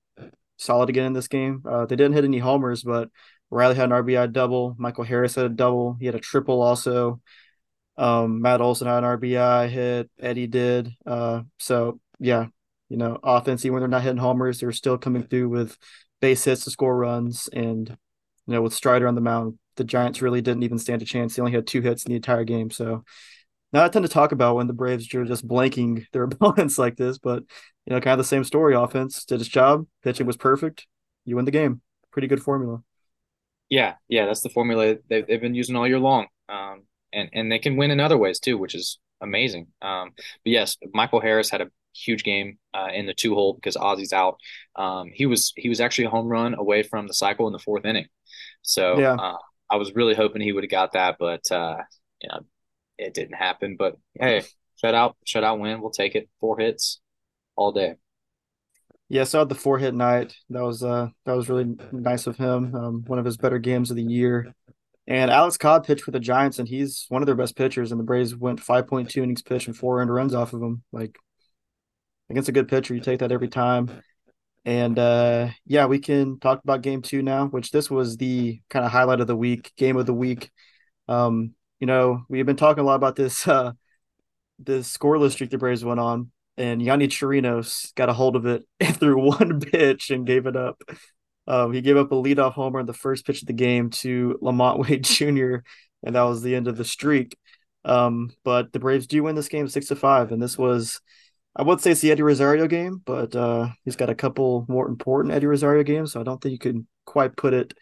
solid 0.57 0.89
again 0.89 1.05
in 1.05 1.13
this 1.13 1.27
game. 1.27 1.63
Uh, 1.67 1.85
they 1.85 1.95
didn't 1.95 2.13
hit 2.13 2.23
any 2.23 2.39
homers, 2.39 2.83
but 2.83 3.09
Riley 3.49 3.75
had 3.75 3.91
an 3.91 4.03
RBI 4.03 4.31
double. 4.31 4.75
Michael 4.77 5.03
Harris 5.03 5.35
had 5.35 5.45
a 5.45 5.49
double. 5.49 5.95
He 5.99 6.05
had 6.05 6.15
a 6.15 6.19
triple 6.19 6.61
also. 6.61 7.21
Um, 7.97 8.41
Matt 8.41 8.61
Olson 8.61 8.87
had 8.87 9.03
an 9.03 9.19
RBI 9.19 9.69
hit. 9.69 10.09
Eddie 10.19 10.47
did. 10.47 10.91
Uh, 11.05 11.43
so 11.57 11.99
yeah, 12.19 12.47
you 12.89 12.97
know, 12.97 13.17
offense, 13.23 13.65
even 13.65 13.73
when 13.73 13.81
they're 13.81 13.87
not 13.87 14.03
hitting 14.03 14.17
homers, 14.17 14.59
they're 14.59 14.71
still 14.71 14.97
coming 14.97 15.23
through 15.23 15.49
with 15.49 15.77
base 16.19 16.43
hits 16.43 16.63
to 16.63 16.71
score 16.71 16.95
runs 16.95 17.47
and 17.53 17.89
you 18.47 18.53
know, 18.53 18.61
with 18.61 18.73
Strider 18.73 19.07
on 19.07 19.15
the 19.15 19.21
mound, 19.21 19.59
the 19.75 19.83
Giants 19.83 20.21
really 20.21 20.41
didn't 20.41 20.63
even 20.63 20.79
stand 20.79 21.01
a 21.01 21.05
chance. 21.05 21.35
They 21.35 21.41
only 21.41 21.51
had 21.51 21.67
two 21.67 21.81
hits 21.81 22.05
in 22.05 22.11
the 22.11 22.15
entire 22.15 22.45
game. 22.45 22.71
So 22.71 23.03
not 23.73 23.87
a 23.87 23.89
ton 23.89 24.01
to 24.01 24.07
talk 24.07 24.31
about 24.31 24.55
when 24.55 24.67
the 24.67 24.73
Braves 24.73 25.13
are 25.13 25.25
just 25.25 25.47
blanking 25.47 26.05
their 26.13 26.23
opponents 26.25 26.77
like 26.77 26.95
this, 26.95 27.17
but 27.17 27.43
you 27.85 27.93
know, 27.93 28.01
kind 28.01 28.13
of 28.13 28.17
the 28.19 28.23
same 28.23 28.43
story. 28.43 28.75
Offense 28.75 29.25
did 29.25 29.41
its 29.41 29.49
job, 29.49 29.87
pitching 30.03 30.27
was 30.27 30.37
perfect. 30.37 30.87
You 31.25 31.35
win 31.35 31.45
the 31.45 31.51
game. 31.51 31.81
Pretty 32.11 32.27
good 32.27 32.41
formula. 32.41 32.81
Yeah, 33.69 33.95
yeah, 34.07 34.25
that's 34.25 34.41
the 34.41 34.49
formula 34.49 34.95
they've, 35.09 35.27
they've 35.27 35.41
been 35.41 35.55
using 35.55 35.75
all 35.75 35.87
year 35.87 35.99
long. 35.99 36.27
Um, 36.49 36.83
and 37.13 37.29
and 37.33 37.51
they 37.51 37.59
can 37.59 37.77
win 37.77 37.91
in 37.91 37.99
other 37.99 38.17
ways 38.17 38.39
too, 38.39 38.57
which 38.57 38.75
is 38.75 38.99
amazing. 39.21 39.67
Um, 39.81 40.11
but 40.15 40.51
yes, 40.51 40.77
Michael 40.93 41.19
Harris 41.19 41.49
had 41.49 41.61
a 41.61 41.71
huge 41.93 42.23
game 42.23 42.59
uh, 42.73 42.89
in 42.93 43.05
the 43.05 43.13
two 43.13 43.33
hole 43.33 43.53
because 43.53 43.75
Ozzy's 43.75 44.13
out. 44.13 44.37
Um, 44.75 45.11
he 45.13 45.25
was 45.25 45.53
he 45.55 45.69
was 45.69 45.81
actually 45.81 46.05
a 46.05 46.09
home 46.09 46.27
run 46.27 46.53
away 46.53 46.83
from 46.83 47.07
the 47.07 47.13
cycle 47.13 47.47
in 47.47 47.53
the 47.53 47.59
fourth 47.59 47.85
inning. 47.85 48.07
So 48.61 48.99
yeah. 48.99 49.13
Uh, 49.13 49.37
I 49.69 49.75
was 49.75 49.93
really 49.95 50.15
hoping 50.15 50.41
he 50.41 50.53
would 50.53 50.63
have 50.63 50.71
got 50.71 50.93
that, 50.93 51.17
but 51.19 51.51
uh, 51.51 51.77
you 52.21 52.29
know, 52.29 52.39
it 52.97 53.13
didn't 53.13 53.35
happen. 53.35 53.75
But 53.77 53.97
hey, 54.19 54.43
shut 54.79 54.95
out, 54.95 55.15
shut 55.25 55.43
out 55.43 55.59
win. 55.59 55.81
We'll 55.81 55.91
take 55.91 56.15
it. 56.15 56.29
Four 56.39 56.59
hits 56.59 56.99
all 57.55 57.71
day. 57.71 57.95
Yeah, 59.09 59.23
saw 59.23 59.45
the 59.45 59.55
four 59.55 59.77
hit 59.77 59.93
night. 59.93 60.35
That 60.49 60.63
was 60.63 60.83
uh 60.83 61.07
that 61.25 61.35
was 61.35 61.49
really 61.49 61.75
nice 61.91 62.27
of 62.27 62.37
him. 62.37 62.75
Um, 62.75 63.03
one 63.07 63.19
of 63.19 63.25
his 63.25 63.37
better 63.37 63.59
games 63.59 63.89
of 63.89 63.95
the 63.97 64.03
year. 64.03 64.53
And 65.09 65.31
Alex 65.31 65.55
Cobb 65.55 65.85
pitched 65.85 66.03
for 66.03 66.11
the 66.11 66.19
Giants, 66.19 66.59
and 66.59 66.67
he's 66.67 67.05
one 67.07 67.21
of 67.21 67.27
their 67.27 67.35
best 67.35 67.55
pitchers. 67.55 67.91
And 67.91 67.99
the 67.99 68.03
Braves 68.03 68.35
went 68.35 68.59
5.2 68.59 69.15
innings 69.23 69.41
pitched 69.41 69.67
and 69.67 69.77
four 69.77 70.01
earned 70.01 70.13
runs 70.13 70.33
off 70.33 70.51
of 70.51 70.61
him. 70.61 70.83
Like 70.91 71.17
against 72.29 72.49
a 72.49 72.51
good 72.51 72.67
pitcher, 72.67 72.93
you 72.93 72.99
take 72.99 73.19
that 73.19 73.31
every 73.31 73.47
time. 73.47 73.89
And 74.65 74.99
uh, 74.99 75.47
yeah, 75.65 75.85
we 75.85 75.99
can 75.99 76.39
talk 76.39 76.61
about 76.61 76.81
game 76.81 77.01
two 77.01 77.21
now, 77.21 77.47
which 77.47 77.71
this 77.71 77.89
was 77.89 78.17
the 78.17 78.59
kind 78.69 78.85
of 78.85 78.91
highlight 78.91 79.21
of 79.21 79.27
the 79.27 79.35
week, 79.35 79.71
game 79.77 79.95
of 79.95 80.05
the 80.05 80.13
week. 80.13 80.51
Um, 81.07 81.53
you 81.79 81.87
know, 81.87 82.23
we've 82.29 82.45
been 82.45 82.55
talking 82.55 82.81
a 82.83 82.85
lot 82.85 82.95
about 82.95 83.15
this 83.15 83.47
uh, 83.47 83.73
this 84.59 84.95
scoreless 84.95 85.31
streak 85.31 85.49
the 85.49 85.57
Braves 85.57 85.85
went 85.85 85.99
on, 85.99 86.31
and 86.57 86.81
Yonny 86.81 87.07
Chirinos 87.07 87.93
got 87.95 88.09
a 88.09 88.13
hold 88.13 88.35
of 88.35 88.45
it 88.45 88.63
and 88.79 88.97
threw 88.97 89.19
one 89.19 89.59
pitch 89.59 90.09
and 90.09 90.25
gave 90.25 90.45
it 90.47 90.55
up. 90.55 90.81
Um, 91.47 91.71
he 91.71 91.81
gave 91.81 91.97
up 91.97 92.11
a 92.11 92.15
leadoff 92.15 92.53
homer 92.53 92.79
in 92.79 92.85
the 92.85 92.93
first 92.93 93.25
pitch 93.25 93.41
of 93.41 93.47
the 93.47 93.53
game 93.53 93.89
to 93.91 94.37
LaMonte 94.41 94.79
Wade 94.89 95.03
Jr., 95.03 95.57
and 96.03 96.15
that 96.15 96.23
was 96.23 96.41
the 96.41 96.55
end 96.55 96.67
of 96.67 96.77
the 96.77 96.85
streak. 96.85 97.37
Um, 97.85 98.31
but 98.43 98.73
the 98.73 98.79
Braves 98.79 99.07
do 99.07 99.23
win 99.23 99.35
this 99.35 99.47
game 99.47 99.67
six 99.67 99.87
to 99.87 99.95
five, 99.95 100.31
and 100.31 100.41
this 100.41 100.57
was, 100.57 100.99
I 101.55 101.63
would 101.63 101.79
say 101.79 101.91
it's 101.91 102.01
the 102.01 102.11
Eddie 102.11 102.23
Rosario 102.23 102.67
game, 102.67 103.01
but 103.05 103.35
uh, 103.35 103.69
he's 103.85 103.95
got 103.95 104.09
a 104.09 104.15
couple 104.15 104.65
more 104.67 104.87
important 104.87 105.33
Eddie 105.33 105.47
Rosario 105.47 105.83
games, 105.83 106.11
so 106.11 106.19
I 106.19 106.23
don't 106.23 106.41
think 106.41 106.51
you 106.51 106.59
can 106.59 106.87
quite 107.05 107.37
put 107.37 107.53
it 107.53 107.73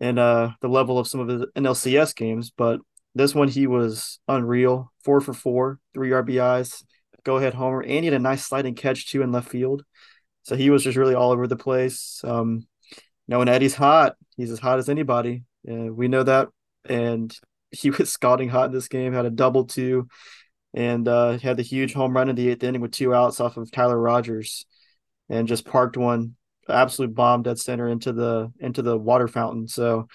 in 0.00 0.18
uh, 0.18 0.52
the 0.60 0.68
level 0.68 0.98
of 0.98 1.06
some 1.06 1.20
of 1.20 1.28
his 1.28 1.42
NLCS 1.56 2.14
games. 2.16 2.50
But 2.50 2.80
this 3.16 3.34
one, 3.34 3.48
he 3.48 3.66
was 3.66 4.18
unreal, 4.28 4.92
four 5.02 5.22
for 5.22 5.32
four, 5.32 5.80
three 5.94 6.10
RBIs, 6.10 6.84
go 7.24 7.36
ahead 7.38 7.54
homer, 7.54 7.82
and 7.82 8.00
he 8.00 8.04
had 8.04 8.14
a 8.14 8.18
nice 8.18 8.44
sliding 8.44 8.74
catch 8.74 9.06
too 9.06 9.22
in 9.22 9.32
left 9.32 9.48
field. 9.48 9.84
So 10.42 10.54
he 10.54 10.68
was 10.68 10.84
just 10.84 10.98
really 10.98 11.14
all 11.14 11.32
over 11.32 11.46
the 11.46 11.56
place. 11.56 12.20
Um, 12.22 12.66
you 12.90 12.98
know, 13.26 13.38
when 13.38 13.48
Eddie's 13.48 13.74
hot, 13.74 14.16
he's 14.36 14.50
as 14.50 14.58
hot 14.58 14.78
as 14.78 14.90
anybody. 14.90 15.44
Uh, 15.68 15.92
we 15.92 16.08
know 16.08 16.22
that. 16.24 16.48
And 16.88 17.34
he 17.70 17.90
was 17.90 18.12
scouting 18.12 18.50
hot 18.50 18.66
in 18.66 18.72
this 18.72 18.88
game, 18.88 19.14
had 19.14 19.24
a 19.24 19.30
double 19.30 19.64
two, 19.64 20.08
and 20.74 21.08
uh, 21.08 21.38
had 21.38 21.56
the 21.56 21.62
huge 21.62 21.94
home 21.94 22.14
run 22.14 22.28
in 22.28 22.36
the 22.36 22.50
eighth 22.50 22.62
inning 22.62 22.82
with 22.82 22.92
two 22.92 23.14
outs 23.14 23.40
off 23.40 23.56
of 23.56 23.72
Tyler 23.72 23.98
Rogers, 23.98 24.66
and 25.30 25.48
just 25.48 25.64
parked 25.64 25.96
one 25.96 26.36
absolute 26.68 27.14
bomb 27.14 27.42
dead 27.42 27.58
center 27.58 27.88
into 27.88 28.12
the 28.12 28.52
into 28.60 28.82
the 28.82 28.96
water 28.98 29.26
fountain. 29.26 29.68
So, 29.68 30.06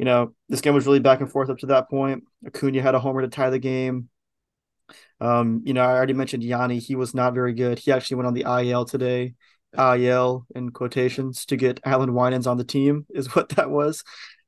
you 0.00 0.06
know, 0.06 0.32
this 0.48 0.62
game 0.62 0.72
was 0.72 0.86
really 0.86 0.98
back 0.98 1.20
and 1.20 1.30
forth 1.30 1.50
up 1.50 1.58
to 1.58 1.66
that 1.66 1.90
point. 1.90 2.24
Acuna 2.46 2.80
had 2.80 2.94
a 2.94 2.98
homer 2.98 3.20
to 3.20 3.28
tie 3.28 3.50
the 3.50 3.58
game. 3.58 4.08
Um, 5.20 5.60
you 5.66 5.74
know, 5.74 5.82
I 5.82 5.92
already 5.92 6.14
mentioned 6.14 6.42
Yonny. 6.42 6.80
He 6.80 6.96
was 6.96 7.14
not 7.14 7.34
very 7.34 7.52
good. 7.52 7.78
He 7.78 7.92
actually 7.92 8.16
went 8.16 8.26
on 8.28 8.32
the 8.32 8.46
IL 8.48 8.86
today. 8.86 9.34
IL 9.78 10.46
in 10.54 10.70
quotations 10.70 11.44
to 11.44 11.56
get 11.58 11.80
Allan 11.84 12.14
Winans 12.14 12.46
on 12.46 12.56
the 12.56 12.64
team 12.64 13.04
is 13.10 13.34
what 13.36 13.50
that 13.50 13.68
was. 13.70 14.02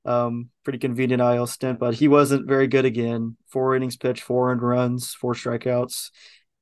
Um, 0.06 0.48
pretty 0.64 0.78
convenient 0.78 1.20
IL 1.20 1.46
stint, 1.46 1.78
but 1.78 1.92
he 1.92 2.08
wasn't 2.08 2.48
very 2.48 2.66
good 2.66 2.86
again. 2.86 3.36
Four 3.48 3.76
innings 3.76 3.98
pitched, 3.98 4.22
four 4.22 4.50
earned 4.50 4.62
runs, 4.62 5.12
four 5.12 5.34
strikeouts. 5.34 6.12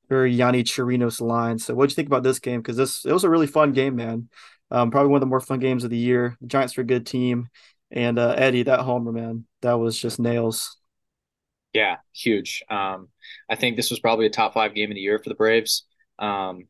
Very 0.09 0.35
Yonny 0.35 0.65
Chirinos 0.65 1.21
line. 1.21 1.59
So, 1.59 1.73
what'd 1.75 1.91
you 1.91 1.95
think 1.95 2.09
about 2.09 2.23
this 2.23 2.39
game? 2.39 2.59
Because 2.61 2.75
this 2.75 3.05
it 3.05 3.13
was 3.13 3.23
a 3.23 3.29
really 3.29 3.47
fun 3.47 3.71
game, 3.71 3.95
man. 3.95 4.27
Um, 4.69 4.91
probably 4.91 5.11
one 5.11 5.19
of 5.19 5.21
the 5.21 5.27
more 5.27 5.39
fun 5.39 5.59
games 5.59 5.85
of 5.85 5.89
the 5.89 5.97
year. 5.97 6.35
The 6.41 6.47
Giants 6.47 6.77
are 6.77 6.81
a 6.81 6.83
good 6.83 7.05
team, 7.05 7.47
and 7.91 8.17
uh, 8.17 8.35
Eddie, 8.37 8.63
that 8.63 8.81
homer, 8.81 9.11
man, 9.11 9.45
that 9.61 9.73
was 9.73 9.97
just 9.97 10.19
nails. 10.19 10.77
Yeah, 11.73 11.97
huge. 12.13 12.63
Um, 12.69 13.09
I 13.49 13.55
think 13.55 13.75
this 13.75 13.89
was 13.89 13.99
probably 13.99 14.25
a 14.25 14.29
top 14.29 14.53
five 14.53 14.75
game 14.75 14.91
of 14.91 14.95
the 14.95 15.01
year 15.01 15.19
for 15.19 15.29
the 15.29 15.35
Braves. 15.35 15.85
Um, 16.19 16.67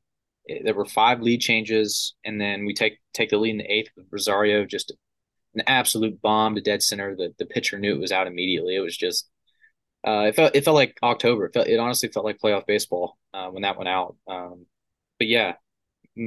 there 0.63 0.73
were 0.73 0.85
five 0.85 1.21
lead 1.21 1.41
changes, 1.41 2.15
and 2.23 2.39
then 2.39 2.65
we 2.65 2.73
take 2.73 2.99
take 3.13 3.29
the 3.29 3.37
lead 3.37 3.51
in 3.51 3.57
the 3.57 3.71
eighth 3.71 3.91
with 3.95 4.07
Rosario 4.11 4.65
just 4.65 4.93
an 5.55 5.63
absolute 5.67 6.21
bomb 6.21 6.55
to 6.55 6.61
dead 6.61 6.83
center. 6.83 7.15
The 7.15 7.33
the 7.37 7.45
pitcher 7.45 7.79
knew 7.79 7.95
it 7.95 8.01
was 8.01 8.11
out 8.11 8.27
immediately. 8.27 8.75
It 8.75 8.81
was 8.81 8.97
just 8.97 9.29
uh, 10.05 10.25
it 10.27 10.35
felt 10.35 10.55
it 10.55 10.65
felt 10.65 10.75
like 10.75 10.97
October. 11.03 11.45
It, 11.45 11.53
felt, 11.53 11.67
it 11.67 11.79
honestly 11.79 12.09
felt 12.09 12.25
like 12.25 12.39
playoff 12.39 12.65
baseball 12.65 13.17
uh, 13.33 13.49
when 13.49 13.63
that 13.63 13.77
went 13.77 13.89
out. 13.89 14.15
Um, 14.27 14.65
but 15.19 15.27
yeah, 15.27 15.53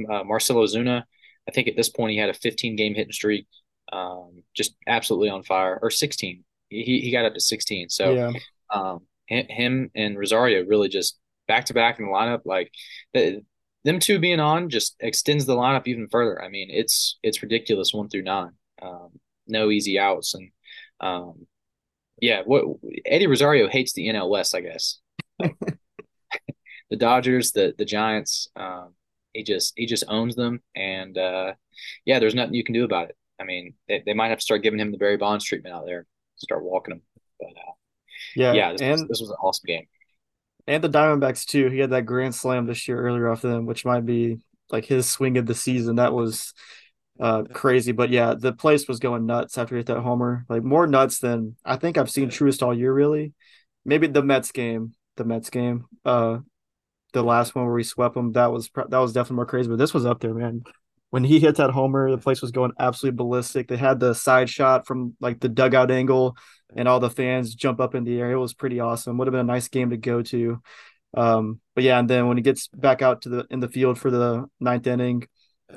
uh, 0.09 0.23
Marcell 0.23 0.57
Ozuna. 0.57 1.03
I 1.47 1.51
think 1.51 1.67
at 1.67 1.75
this 1.75 1.89
point 1.89 2.11
he 2.11 2.17
had 2.17 2.29
a 2.29 2.33
15 2.33 2.75
game 2.75 2.95
hitting 2.95 3.11
streak, 3.11 3.47
um, 3.95 4.43
just 4.53 4.75
absolutely 4.87 5.29
on 5.29 5.43
fire, 5.43 5.79
or 5.81 5.89
16. 5.89 6.43
He 6.69 6.83
he 7.01 7.11
got 7.11 7.25
up 7.25 7.33
to 7.33 7.39
16. 7.39 7.89
So 7.89 8.13
yeah. 8.13 8.31
um, 8.73 9.01
him 9.27 9.91
and 9.95 10.17
Rosario 10.17 10.65
really 10.65 10.89
just 10.89 11.17
back 11.47 11.65
to 11.65 11.73
back 11.73 11.99
in 11.99 12.05
the 12.05 12.11
lineup. 12.11 12.41
Like 12.45 12.71
the, 13.13 13.41
them 13.83 13.99
two 13.99 14.19
being 14.19 14.39
on 14.39 14.69
just 14.69 14.95
extends 14.99 15.45
the 15.45 15.55
lineup 15.55 15.87
even 15.87 16.07
further. 16.09 16.41
I 16.41 16.49
mean, 16.49 16.69
it's 16.71 17.17
it's 17.23 17.43
ridiculous 17.43 17.93
one 17.93 18.09
through 18.09 18.23
nine 18.23 18.51
um, 18.81 19.09
no 19.47 19.69
easy 19.69 19.99
outs, 19.99 20.33
and 20.33 20.51
um, 20.99 21.47
yeah, 22.21 22.41
what 22.45 22.65
Eddie 23.05 23.27
Rosario 23.27 23.67
hates 23.67 23.93
the 23.93 24.07
NL 24.07 24.29
West, 24.29 24.55
I 24.55 24.61
guess. 24.61 24.99
the 25.39 26.97
Dodgers, 26.97 27.51
the 27.51 27.73
the 27.77 27.85
Giants, 27.85 28.49
um, 28.55 28.93
he 29.33 29.43
just 29.43 29.73
he 29.75 29.85
just 29.85 30.05
owns 30.07 30.35
them, 30.35 30.61
and 30.75 31.17
uh, 31.17 31.53
yeah, 32.05 32.19
there's 32.19 32.35
nothing 32.35 32.53
you 32.53 32.63
can 32.63 32.73
do 32.73 32.85
about 32.85 33.09
it. 33.09 33.17
I 33.39 33.43
mean, 33.43 33.73
they, 33.87 34.01
they 34.05 34.13
might 34.13 34.29
have 34.29 34.39
to 34.39 34.43
start 34.43 34.63
giving 34.63 34.79
him 34.79 34.91
the 34.91 34.97
Barry 34.97 35.17
Bonds 35.17 35.45
treatment 35.45 35.75
out 35.75 35.85
there, 35.85 36.05
start 36.37 36.63
walking 36.63 36.95
him. 36.95 37.01
But 37.39 37.49
uh, 37.49 37.71
yeah, 38.35 38.53
yeah, 38.53 38.71
this, 38.71 38.81
and, 38.81 38.91
was, 38.91 39.07
this 39.07 39.21
was 39.21 39.29
an 39.29 39.37
awesome 39.41 39.65
game. 39.67 39.87
And 40.67 40.83
the 40.83 40.89
Diamondbacks 40.89 41.45
too. 41.45 41.69
He 41.69 41.79
had 41.79 41.91
that 41.91 42.05
grand 42.05 42.33
slam 42.33 42.65
this 42.65 42.87
year 42.87 42.99
earlier 42.99 43.29
off 43.29 43.41
them, 43.41 43.65
which 43.65 43.85
might 43.85 44.05
be 44.05 44.39
like 44.71 44.85
his 44.85 45.09
swing 45.09 45.37
of 45.37 45.45
the 45.45 45.55
season. 45.55 45.97
That 45.97 46.13
was 46.13 46.53
uh 47.19 47.43
crazy. 47.53 47.91
But 47.91 48.09
yeah, 48.09 48.33
the 48.37 48.53
place 48.53 48.87
was 48.87 48.99
going 48.99 49.25
nuts 49.25 49.57
after 49.57 49.75
he 49.75 49.79
hit 49.79 49.87
that 49.87 49.99
homer. 50.01 50.45
Like 50.49 50.63
more 50.63 50.87
nuts 50.87 51.19
than 51.19 51.55
I 51.63 51.75
think 51.75 51.97
I've 51.97 52.09
seen 52.09 52.29
Truist 52.29 52.63
all 52.63 52.73
year, 52.73 52.93
really. 52.93 53.33
Maybe 53.83 54.07
the 54.07 54.23
Mets 54.23 54.51
game, 54.51 54.93
the 55.17 55.25
Mets 55.25 55.49
game, 55.49 55.85
uh, 56.03 56.39
the 57.13 57.23
last 57.23 57.53
one 57.53 57.65
where 57.65 57.73
we 57.73 57.83
swept 57.83 58.15
them. 58.15 58.31
That 58.31 58.51
was 58.51 58.69
that 58.73 58.97
was 58.97 59.13
definitely 59.13 59.35
more 59.35 59.45
crazy. 59.45 59.69
But 59.69 59.77
this 59.77 59.93
was 59.93 60.05
up 60.05 60.19
there, 60.19 60.33
man. 60.33 60.63
When 61.15 61.23
he 61.23 61.39
hit 61.39 61.55
that 61.55 61.69
homer, 61.69 62.11
the 62.11 62.17
place 62.17 62.41
was 62.41 62.51
going 62.51 62.73
absolutely 62.77 63.15
ballistic. 63.15 63.69
They 63.69 63.77
had 63.77 64.01
the 64.01 64.13
side 64.13 64.49
shot 64.49 64.85
from 64.85 65.15
like 65.21 65.39
the 65.39 65.47
dugout 65.47 65.89
angle, 65.89 66.35
and 66.75 66.89
all 66.89 66.99
the 66.99 67.09
fans 67.09 67.55
jump 67.55 67.79
up 67.79 67.95
in 67.95 68.03
the 68.03 68.19
air. 68.19 68.33
It 68.33 68.37
was 68.37 68.53
pretty 68.53 68.81
awesome. 68.81 69.17
Would 69.17 69.27
have 69.27 69.31
been 69.31 69.39
a 69.39 69.43
nice 69.45 69.69
game 69.69 69.91
to 69.91 69.97
go 69.97 70.21
to. 70.23 70.61
Um, 71.15 71.61
but 71.73 71.85
yeah, 71.85 71.99
and 71.99 72.09
then 72.09 72.27
when 72.27 72.35
he 72.35 72.43
gets 72.43 72.67
back 72.67 73.01
out 73.01 73.21
to 73.21 73.29
the 73.29 73.47
in 73.49 73.61
the 73.61 73.69
field 73.69 73.97
for 73.97 74.11
the 74.11 74.49
ninth 74.59 74.87
inning, 74.87 75.25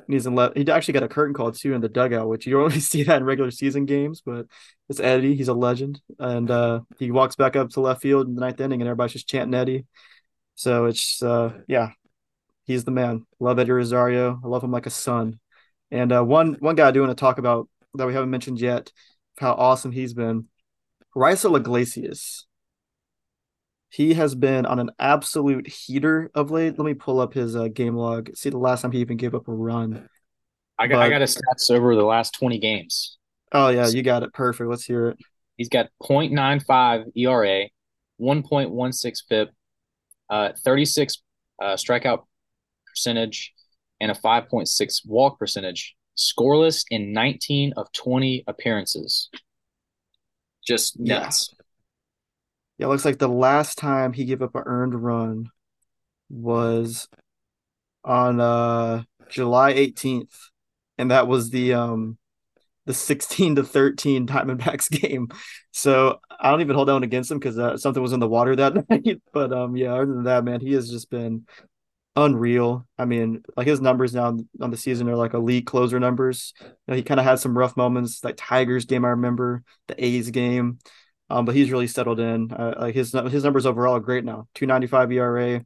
he's 0.09 0.27
in 0.27 0.35
left. 0.35 0.57
He 0.57 0.69
actually 0.69 0.95
got 0.95 1.05
a 1.05 1.09
curtain 1.09 1.35
call 1.35 1.53
too 1.53 1.73
in 1.73 1.83
the 1.83 1.89
dugout, 1.89 2.29
which 2.29 2.45
you 2.45 2.53
don't 2.55 2.71
really 2.71 2.81
see 2.81 3.05
that 3.05 3.19
in 3.19 3.23
regular 3.23 3.53
season 3.53 3.87
games. 3.87 4.21
But 4.27 4.47
it's 4.89 4.99
Eddie. 4.99 5.37
He's 5.37 5.47
a 5.47 5.55
legend, 5.55 6.01
and 6.19 6.51
uh, 6.51 6.81
he 6.99 7.13
walks 7.13 7.37
back 7.37 7.55
up 7.55 7.71
to 7.71 7.81
left 7.81 8.03
field 8.03 8.27
in 8.27 8.35
the 8.35 8.41
ninth 8.41 8.61
inning, 8.61 8.81
and 8.81 8.89
everybody's 8.89 9.13
just 9.13 9.29
chanting 9.29 9.55
Eddie. 9.55 9.87
So 10.57 10.87
it's 10.87 11.23
uh, 11.23 11.53
yeah, 11.69 11.91
he's 12.69 12.85
the 12.85 12.93
man. 12.93 13.27
Love 13.41 13.59
Eddie 13.59 13.73
Rosario. 13.73 14.41
I 14.43 14.47
love 14.47 14.63
him 14.63 14.71
like 14.71 14.87
a 14.87 14.91
son. 14.91 15.41
And 15.91 16.13
uh, 16.13 16.23
one 16.23 16.57
one 16.61 16.77
guy 16.77 16.87
I 16.87 16.91
do 16.93 17.01
want 17.01 17.11
to 17.11 17.21
talk 17.21 17.39
about 17.39 17.69
that 17.95 18.07
we 18.07 18.15
haven't 18.15 18.31
mentioned 18.31 18.61
yet, 18.61 18.93
how 19.39 19.55
awesome 19.55 19.91
he's 19.91 20.15
been. 20.15 20.47
Raisel 21.17 21.57
Iglesias 21.57 22.47
he 23.91 24.15
has 24.15 24.35
been 24.35 24.67
on 24.67 24.79
an 24.79 24.91
absolute 24.99 25.67
heater 25.67 26.31
of 26.35 26.51
late. 26.51 26.79
Let 26.79 26.85
me 26.85 26.95
pull 26.95 27.21
up 27.21 27.33
his 27.33 27.57
uh, 27.57 27.69
game 27.69 27.97
log. 27.97 28.31
See 28.37 28.51
the 28.51 28.59
last 28.59 28.83
time 28.83 28.93
he 28.93 29.01
even 29.01 29.17
gave 29.17 29.35
up 29.35 29.49
a 29.49 29.53
run. 29.53 30.09
I 30.79 30.87
got 30.87 30.97
but, 30.97 31.03
I 31.07 31.11
got 31.11 31.23
his 31.23 31.37
stats 31.37 31.71
over 31.71 31.95
the 31.95 32.05
last 32.05 32.35
20 32.35 32.59
games. 32.59 33.17
Oh 33.51 33.69
yeah, 33.69 33.89
you 33.89 34.03
got 34.03 34.23
it. 34.23 34.33
Perfect. 34.33 34.69
Let's 34.69 34.85
hear 34.85 35.09
it. 35.09 35.19
He's 35.57 35.71
got 35.71 35.89
0.95 36.03 37.17
ERA, 37.17 37.69
1.16 38.21 39.23
FIP, 39.29 39.51
uh, 40.31 40.51
36 40.63 41.23
uh, 41.61 41.65
strikeout 41.75 42.25
percentage, 42.99 43.53
and 44.01 44.11
a 44.11 44.15
5.6 44.15 45.07
walk 45.07 45.39
percentage. 45.39 45.95
Scoreless 46.17 46.85
in 46.91 47.13
19 47.13 47.75
of 47.77 47.93
20 47.93 48.45
appearances. 48.47 49.31
Just 50.67 50.99
nuts. 50.99 51.55
Yeah, 52.77 52.87
it 52.87 52.89
looks 52.89 53.05
like 53.05 53.19
the 53.19 53.29
last 53.29 53.79
time 53.79 54.13
he 54.13 54.25
gave 54.25 54.43
up 54.43 54.55
an 54.55 54.63
earned 54.67 54.95
run 54.95 55.51
was 56.29 57.09
on 58.05 58.41
uh 58.41 59.03
July 59.29 59.75
18th. 59.75 60.35
And 60.99 61.11
that 61.11 61.29
was 61.29 61.51
the 61.51 61.75
um 61.75 62.19
the 62.87 62.95
16 62.95 63.57
to 63.57 63.65
13 63.65 64.27
Diamondbacks 64.27 64.91
game. 65.03 65.29
So 65.73 66.21
I 66.41 66.51
don't 66.51 66.63
even 66.63 66.75
hold 66.75 66.89
that 66.89 67.03
against 67.03 67.31
him 67.31 67.39
because 67.39 67.59
uh, 67.59 67.77
something 67.77 68.03
was 68.03 68.13
in 68.13 68.21
the 68.21 68.29
water 68.29 68.57
that 68.57 68.89
night. 68.91 69.23
But 69.33 69.53
um 69.53 69.77
yeah, 69.77 69.95
other 69.95 70.07
than 70.07 70.25
that, 70.25 70.45
man, 70.45 70.61
he 70.61 70.73
has 70.73 70.91
just 70.91 71.11
been 71.11 71.47
unreal. 72.25 72.87
I 72.99 73.05
mean, 73.05 73.43
like 73.57 73.67
his 73.67 73.81
numbers 73.81 74.15
now 74.15 74.37
on 74.61 74.71
the 74.71 74.77
season 74.77 75.09
are 75.09 75.17
like 75.17 75.35
elite 75.35 75.67
closer 75.67 76.01
numbers. 76.01 76.53
You 76.61 76.69
know, 76.89 76.95
he 76.95 77.03
kind 77.03 77.21
of 77.21 77.27
had 77.27 77.39
some 77.39 77.57
rough 77.57 77.77
moments, 77.77 78.23
like 78.25 78.35
Tigers 78.37 78.85
game 78.85 79.05
I 79.05 79.11
remember, 79.11 79.63
the 79.87 80.05
A's 80.05 80.31
game. 80.31 80.79
Um, 81.31 81.45
but 81.45 81.55
he's 81.55 81.71
really 81.71 81.87
settled 81.87 82.21
in. 82.21 82.53
Uh, 82.53 82.75
like 82.79 82.95
his 82.95 83.13
his 83.13 83.45
numbers 83.45 83.67
overall 83.67 83.97
are 83.97 84.01
great 84.01 84.25
now. 84.25 84.49
295 84.55 85.13
ERA, 85.13 85.65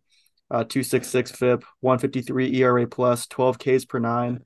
uh, 0.50 0.64
266 0.64 1.30
FIP, 1.30 1.64
153 1.80 2.54
ERA 2.56 2.86
plus, 2.86 3.26
12 3.26 3.58
Ks 3.58 3.84
per 3.84 3.98
nine. 3.98 4.44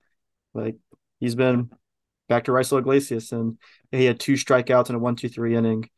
Like 0.54 0.76
he's 1.18 1.34
been 1.34 1.70
back 2.28 2.44
to 2.44 2.52
Raisel 2.52 2.78
Iglesias, 2.78 3.32
and 3.32 3.58
he 3.90 4.04
had 4.04 4.20
two 4.20 4.34
strikeouts 4.34 4.90
in 4.90 4.96
a 4.96 4.98
one-two-three 4.98 5.56
inning 5.56 5.88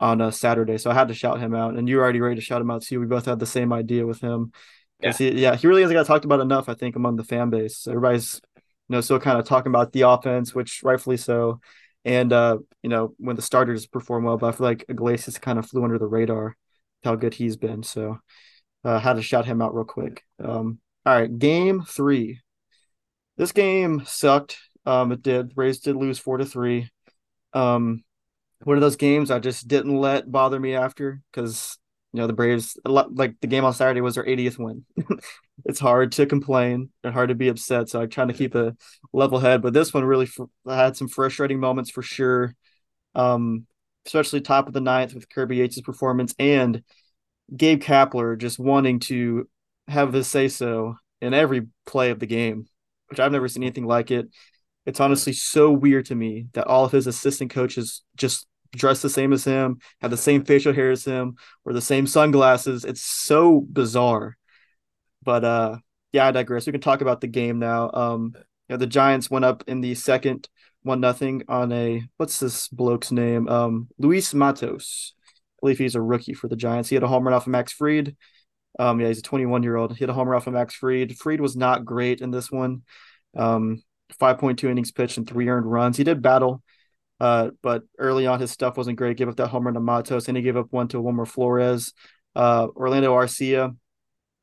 on 0.00 0.20
a 0.20 0.30
Saturday. 0.30 0.78
So 0.78 0.90
I 0.90 0.94
had 0.94 1.08
to 1.08 1.14
shout 1.14 1.40
him 1.40 1.54
out, 1.54 1.74
and 1.74 1.88
you 1.88 1.96
were 1.96 2.02
already 2.02 2.20
ready 2.20 2.36
to 2.36 2.42
shout 2.42 2.60
him 2.60 2.70
out 2.70 2.82
too. 2.82 3.00
We 3.00 3.06
both 3.06 3.26
had 3.26 3.38
the 3.38 3.46
same 3.46 3.72
idea 3.72 4.06
with 4.06 4.20
him. 4.20 4.52
Yeah, 5.00 5.12
he, 5.12 5.30
yeah, 5.40 5.54
he 5.56 5.66
really 5.66 5.82
hasn't 5.82 5.96
got 5.96 6.06
talked 6.06 6.24
about 6.24 6.40
enough. 6.40 6.68
I 6.68 6.74
think 6.74 6.96
among 6.96 7.16
the 7.16 7.24
fan 7.24 7.50
base, 7.50 7.86
everybody's 7.86 8.40
you 8.56 8.62
know 8.96 9.00
still 9.00 9.20
kind 9.20 9.38
of 9.38 9.44
talking 9.46 9.70
about 9.70 9.92
the 9.92 10.02
offense, 10.02 10.54
which 10.54 10.82
rightfully 10.82 11.16
so. 11.16 11.60
And 12.04 12.32
uh, 12.32 12.58
you 12.82 12.90
know, 12.90 13.14
when 13.18 13.36
the 13.36 13.42
starters 13.42 13.86
perform 13.86 14.24
well, 14.24 14.38
but 14.38 14.48
I 14.48 14.52
feel 14.52 14.66
like 14.66 14.84
Iglesias 14.88 15.38
kind 15.38 15.58
of 15.58 15.66
flew 15.66 15.84
under 15.84 15.98
the 15.98 16.06
radar, 16.06 16.56
how 17.04 17.14
good 17.16 17.34
he's 17.34 17.56
been. 17.56 17.82
So 17.82 18.18
uh 18.84 18.98
had 19.00 19.14
to 19.14 19.22
shout 19.22 19.46
him 19.46 19.62
out 19.62 19.74
real 19.74 19.84
quick. 19.84 20.24
Um, 20.44 20.80
all 21.06 21.14
right, 21.20 21.38
game 21.38 21.82
three. 21.84 22.40
This 23.36 23.52
game 23.52 24.02
sucked. 24.04 24.58
Um, 24.86 25.12
it 25.12 25.22
did. 25.22 25.52
Rays 25.56 25.80
did 25.80 25.96
lose 25.96 26.18
four 26.18 26.38
to 26.38 26.44
three. 26.44 26.90
Um, 27.54 28.04
one 28.64 28.76
of 28.76 28.82
those 28.82 28.96
games 28.96 29.30
I 29.30 29.40
just 29.40 29.68
didn't 29.68 29.96
let 29.98 30.30
bother 30.30 30.60
me 30.60 30.74
after 30.74 31.22
because 31.32 31.78
you 32.12 32.20
know 32.20 32.26
the 32.26 32.32
Braves 32.32 32.78
like 32.84 33.34
the 33.40 33.46
game 33.46 33.64
on 33.64 33.74
Saturday 33.74 34.00
was 34.00 34.14
their 34.14 34.24
80th 34.24 34.58
win. 34.58 34.84
it's 35.64 35.80
hard 35.80 36.12
to 36.12 36.26
complain 36.26 36.90
and 37.04 37.12
hard 37.12 37.28
to 37.28 37.34
be 37.34 37.48
upset, 37.48 37.88
so 37.88 38.00
I'm 38.00 38.08
trying 38.08 38.28
to 38.28 38.34
keep 38.34 38.54
a 38.54 38.74
level 39.12 39.38
head. 39.38 39.60
But 39.62 39.74
this 39.74 39.92
one 39.92 40.04
really 40.04 40.26
fr- 40.26 40.44
had 40.66 40.96
some 40.96 41.08
frustrating 41.08 41.60
moments 41.60 41.90
for 41.90 42.02
sure. 42.02 42.54
Um, 43.14 43.66
especially 44.06 44.40
top 44.40 44.68
of 44.68 44.72
the 44.72 44.80
ninth 44.80 45.14
with 45.14 45.28
Kirby 45.28 45.56
Yates' 45.56 45.82
performance 45.82 46.34
and 46.38 46.82
Gabe 47.54 47.82
Kapler 47.82 48.38
just 48.38 48.58
wanting 48.58 49.00
to 49.00 49.48
have 49.86 50.12
his 50.12 50.26
say 50.26 50.48
so 50.48 50.96
in 51.20 51.34
every 51.34 51.66
play 51.86 52.10
of 52.10 52.18
the 52.18 52.26
game, 52.26 52.66
which 53.08 53.20
I've 53.20 53.32
never 53.32 53.48
seen 53.48 53.62
anything 53.62 53.86
like 53.86 54.10
it. 54.10 54.28
It's 54.86 55.00
honestly 55.00 55.34
so 55.34 55.70
weird 55.70 56.06
to 56.06 56.14
me 56.14 56.46
that 56.54 56.66
all 56.66 56.84
of 56.84 56.92
his 56.92 57.06
assistant 57.06 57.50
coaches 57.50 58.02
just 58.16 58.46
dress 58.72 59.02
the 59.02 59.10
same 59.10 59.32
as 59.32 59.44
him, 59.44 59.78
had 60.00 60.10
the 60.10 60.16
same 60.16 60.44
facial 60.44 60.72
hair 60.72 60.90
as 60.90 61.04
him, 61.04 61.36
or 61.64 61.72
the 61.72 61.80
same 61.80 62.06
sunglasses. 62.06 62.84
It's 62.84 63.02
so 63.02 63.60
bizarre. 63.60 64.36
But 65.22 65.44
uh 65.44 65.76
yeah, 66.12 66.26
I 66.26 66.30
digress. 66.32 66.66
We 66.66 66.72
can 66.72 66.80
talk 66.80 67.00
about 67.00 67.20
the 67.20 67.26
game 67.26 67.58
now. 67.58 67.90
Um 67.92 68.32
you 68.34 68.74
know, 68.74 68.76
the 68.76 68.86
Giants 68.86 69.30
went 69.30 69.44
up 69.44 69.64
in 69.66 69.80
the 69.80 69.94
second 69.94 70.48
one 70.82 71.00
nothing 71.00 71.42
on 71.48 71.72
a 71.72 72.02
what's 72.16 72.40
this 72.40 72.68
bloke's 72.68 73.12
name? 73.12 73.48
Um 73.48 73.88
Luis 73.98 74.34
Matos. 74.34 75.14
I 75.58 75.60
believe 75.62 75.78
he's 75.78 75.96
a 75.96 76.02
rookie 76.02 76.34
for 76.34 76.48
the 76.48 76.56
Giants. 76.56 76.88
He 76.88 76.94
had 76.94 77.02
a 77.02 77.08
home 77.08 77.24
run 77.24 77.34
off 77.34 77.46
of 77.46 77.50
Max 77.50 77.72
Fried. 77.72 78.16
Um, 78.78 79.00
yeah, 79.00 79.08
he's 79.08 79.18
a 79.18 79.22
21 79.22 79.64
year 79.64 79.76
old. 79.76 79.92
He 79.92 79.98
hit 79.98 80.08
a 80.08 80.12
home 80.12 80.28
run 80.28 80.36
off 80.36 80.46
of 80.46 80.52
Max 80.52 80.74
Fried. 80.74 81.16
Fried 81.16 81.40
was 81.40 81.56
not 81.56 81.84
great 81.84 82.20
in 82.20 82.30
this 82.30 82.50
one. 82.50 82.82
Um, 83.36 83.82
5.2 84.20 84.70
innings 84.70 84.92
pitched 84.92 85.18
and 85.18 85.28
three 85.28 85.48
earned 85.48 85.70
runs. 85.70 85.96
He 85.96 86.04
did 86.04 86.22
battle, 86.22 86.62
uh, 87.20 87.50
but 87.62 87.82
early 87.98 88.26
on 88.26 88.40
his 88.40 88.50
stuff 88.50 88.76
wasn't 88.76 88.98
great. 88.98 89.16
Gave 89.16 89.28
up 89.28 89.36
that 89.36 89.48
homer 89.48 89.72
to 89.72 89.80
Matos, 89.80 90.28
and 90.28 90.36
he 90.36 90.42
gave 90.42 90.56
up 90.56 90.68
one 90.70 90.88
to 90.88 91.00
Wilmer 91.00 91.26
Flores. 91.26 91.92
Uh, 92.34 92.68
Orlando 92.76 93.14
Arcia, 93.14 93.76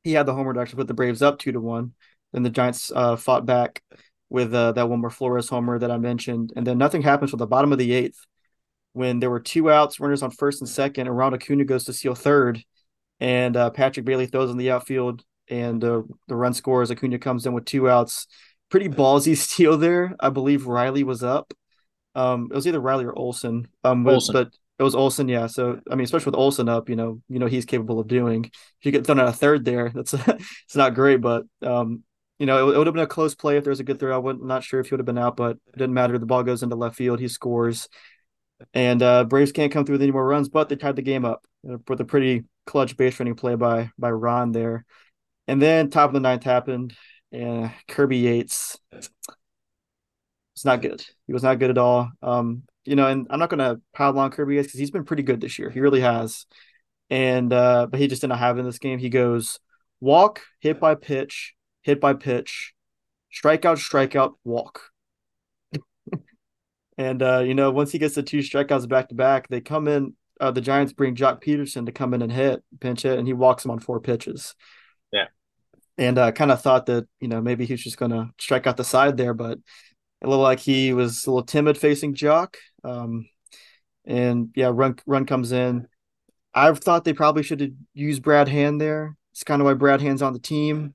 he 0.04 0.12
had 0.12 0.26
the 0.26 0.34
homer 0.34 0.52
to 0.52 0.60
actually 0.60 0.78
put 0.78 0.88
the 0.88 0.94
Braves 0.94 1.22
up 1.22 1.38
two 1.38 1.52
to 1.52 1.60
one. 1.60 1.92
Then 2.32 2.42
the 2.42 2.50
Giants 2.50 2.92
uh, 2.94 3.16
fought 3.16 3.46
back 3.46 3.82
with 4.28 4.52
uh, 4.52 4.72
that 4.72 4.88
Wilmer 4.88 5.10
Flores 5.10 5.48
homer 5.48 5.78
that 5.78 5.90
I 5.90 5.98
mentioned, 5.98 6.52
and 6.56 6.66
then 6.66 6.78
nothing 6.78 7.02
happens 7.02 7.30
for 7.30 7.36
the 7.36 7.46
bottom 7.46 7.72
of 7.72 7.78
the 7.78 7.92
eighth 7.92 8.18
when 8.92 9.20
there 9.20 9.30
were 9.30 9.40
two 9.40 9.70
outs, 9.70 10.00
runners 10.00 10.22
on 10.22 10.30
first 10.30 10.62
and 10.62 10.68
second, 10.68 11.06
and 11.06 11.16
Ronald 11.16 11.42
Acuna 11.42 11.64
goes 11.64 11.84
to 11.84 11.92
steal 11.92 12.14
third 12.14 12.62
and 13.20 13.56
uh, 13.56 13.70
Patrick 13.70 14.04
Bailey 14.06 14.26
throws 14.26 14.50
in 14.50 14.56
the 14.56 14.70
outfield, 14.70 15.24
and 15.48 15.82
uh, 15.82 16.02
the 16.28 16.36
run 16.36 16.54
scores. 16.54 16.90
Acuna 16.90 17.18
comes 17.18 17.46
in 17.46 17.52
with 17.52 17.64
two 17.64 17.88
outs. 17.88 18.26
Pretty 18.70 18.88
ballsy 18.88 19.36
steal 19.36 19.78
there. 19.78 20.14
I 20.20 20.30
believe 20.30 20.66
Riley 20.66 21.04
was 21.04 21.22
up. 21.22 21.52
Um, 22.16 22.48
it 22.50 22.54
was 22.54 22.66
either 22.66 22.80
Riley 22.80 23.04
or 23.04 23.16
Olson. 23.16 23.68
Um, 23.84 24.02
but, 24.02 24.14
Olson. 24.14 24.32
but 24.32 24.56
it 24.78 24.82
was 24.82 24.94
Olson, 24.94 25.28
yeah. 25.28 25.46
So 25.46 25.80
I 25.90 25.94
mean, 25.94 26.04
especially 26.04 26.30
with 26.30 26.40
Olson 26.40 26.68
up, 26.68 26.88
you 26.88 26.96
know, 26.96 27.20
you 27.28 27.38
know 27.38 27.46
he's 27.46 27.66
capable 27.66 28.00
of 28.00 28.08
doing. 28.08 28.46
If 28.46 28.52
you 28.82 28.90
get 28.90 29.06
thrown 29.06 29.20
out 29.20 29.28
a 29.28 29.32
third 29.32 29.64
there, 29.64 29.90
that's 29.94 30.14
it's 30.14 30.76
not 30.76 30.94
great, 30.94 31.20
but 31.20 31.44
um, 31.62 32.02
you 32.38 32.46
know, 32.46 32.68
it, 32.68 32.74
it 32.74 32.78
would 32.78 32.86
have 32.86 32.94
been 32.94 33.04
a 33.04 33.06
close 33.06 33.34
play 33.34 33.58
if 33.58 33.64
there 33.64 33.70
was 33.70 33.80
a 33.80 33.84
good 33.84 34.00
throw. 34.00 34.14
I 34.14 34.18
would 34.18 34.40
not 34.40 34.64
sure 34.64 34.80
if 34.80 34.88
he 34.88 34.94
would 34.94 35.00
have 35.00 35.06
been 35.06 35.18
out, 35.18 35.36
but 35.36 35.58
it 35.68 35.78
didn't 35.78 35.94
matter. 35.94 36.18
The 36.18 36.26
ball 36.26 36.42
goes 36.42 36.62
into 36.62 36.74
left 36.74 36.96
field. 36.96 37.20
He 37.20 37.28
scores, 37.28 37.88
and 38.72 39.02
uh, 39.02 39.24
Braves 39.24 39.52
can't 39.52 39.72
come 39.72 39.84
through 39.84 39.94
with 39.94 40.02
any 40.02 40.12
more 40.12 40.26
runs, 40.26 40.48
but 40.48 40.68
they 40.68 40.76
tied 40.76 40.96
the 40.96 41.02
game 41.02 41.26
up 41.26 41.46
with 41.62 42.00
a 42.00 42.04
pretty 42.04 42.44
clutch 42.64 42.96
base 42.96 43.20
running 43.20 43.34
play 43.34 43.54
by 43.56 43.90
by 43.98 44.10
Ron 44.10 44.52
there. 44.52 44.86
And 45.48 45.60
then 45.60 45.90
top 45.90 46.08
of 46.10 46.14
the 46.14 46.20
ninth 46.20 46.44
happened, 46.44 46.94
and 47.30 47.72
Kirby 47.88 48.18
Yates 48.18 48.78
was 50.56 50.64
not 50.64 50.82
good. 50.82 51.04
He 51.26 51.32
was 51.32 51.42
not 51.42 51.58
good 51.58 51.70
at 51.70 51.78
all. 51.78 52.10
Um, 52.22 52.62
you 52.84 52.96
know, 52.96 53.06
and 53.06 53.26
I'm 53.30 53.38
not 53.38 53.50
gonna 53.50 53.80
pile 53.92 54.18
on 54.18 54.30
Kirby 54.30 54.56
because 54.56 54.72
he's 54.72 54.90
been 54.90 55.04
pretty 55.04 55.22
good 55.22 55.40
this 55.40 55.58
year. 55.58 55.70
He 55.70 55.80
really 55.80 56.00
has. 56.00 56.46
And 57.10 57.52
uh, 57.52 57.86
but 57.86 58.00
he 58.00 58.08
just 58.08 58.22
didn't 58.22 58.38
have 58.38 58.58
in 58.58 58.64
this 58.64 58.78
game. 58.78 58.98
He 58.98 59.08
goes 59.08 59.58
walk, 60.00 60.42
hit 60.60 60.80
by 60.80 60.94
pitch, 60.94 61.54
hit 61.82 62.00
by 62.00 62.14
pitch, 62.14 62.74
strikeout, 63.32 63.78
strikeout, 63.78 64.34
walk. 64.44 64.90
and 66.98 67.22
uh, 67.22 67.40
you 67.40 67.54
know, 67.54 67.70
once 67.70 67.92
he 67.92 67.98
gets 67.98 68.14
the 68.14 68.22
two 68.22 68.38
strikeouts 68.38 68.88
back 68.88 69.08
to 69.08 69.14
back, 69.14 69.48
they 69.48 69.60
come 69.60 69.86
in 69.86 70.14
uh, 70.40 70.50
the 70.50 70.60
Giants 70.60 70.92
bring 70.92 71.14
Joc 71.14 71.42
Pederson 71.42 71.86
to 71.86 71.92
come 71.92 72.14
in 72.14 72.22
and 72.22 72.32
hit, 72.32 72.62
pinch 72.80 73.02
hit, 73.02 73.18
and 73.18 73.26
he 73.26 73.32
walks 73.32 73.64
him 73.64 73.70
on 73.70 73.78
four 73.78 74.00
pitches. 74.00 74.54
Yeah. 75.12 75.26
And 75.98 76.18
I 76.18 76.28
uh, 76.28 76.32
kind 76.32 76.52
of 76.52 76.60
thought 76.60 76.86
that, 76.86 77.06
you 77.20 77.28
know, 77.28 77.40
maybe 77.40 77.64
he 77.64 77.72
was 77.72 77.82
just 77.82 77.96
going 77.96 78.10
to 78.10 78.30
strike 78.38 78.66
out 78.66 78.76
the 78.76 78.84
side 78.84 79.16
there, 79.16 79.32
but 79.32 79.58
it 80.22 80.28
looked 80.28 80.42
like 80.42 80.60
he 80.60 80.92
was 80.92 81.26
a 81.26 81.30
little 81.30 81.44
timid 81.44 81.76
facing 81.78 82.14
Joc. 82.14 82.54
Um, 82.84 83.28
and 84.04 84.50
yeah, 84.54 84.70
run 84.72 84.96
run 85.06 85.26
comes 85.26 85.52
in. 85.52 85.88
I've 86.54 86.78
thought 86.78 87.04
they 87.04 87.12
probably 87.12 87.42
should 87.42 87.60
have 87.60 87.70
used 87.92 88.22
Brad 88.22 88.48
Hand 88.48 88.80
there. 88.80 89.16
It's 89.32 89.44
kind 89.44 89.60
of 89.60 89.66
why 89.66 89.74
Brad 89.74 90.00
Hand's 90.00 90.22
on 90.22 90.32
the 90.32 90.38
team. 90.38 90.94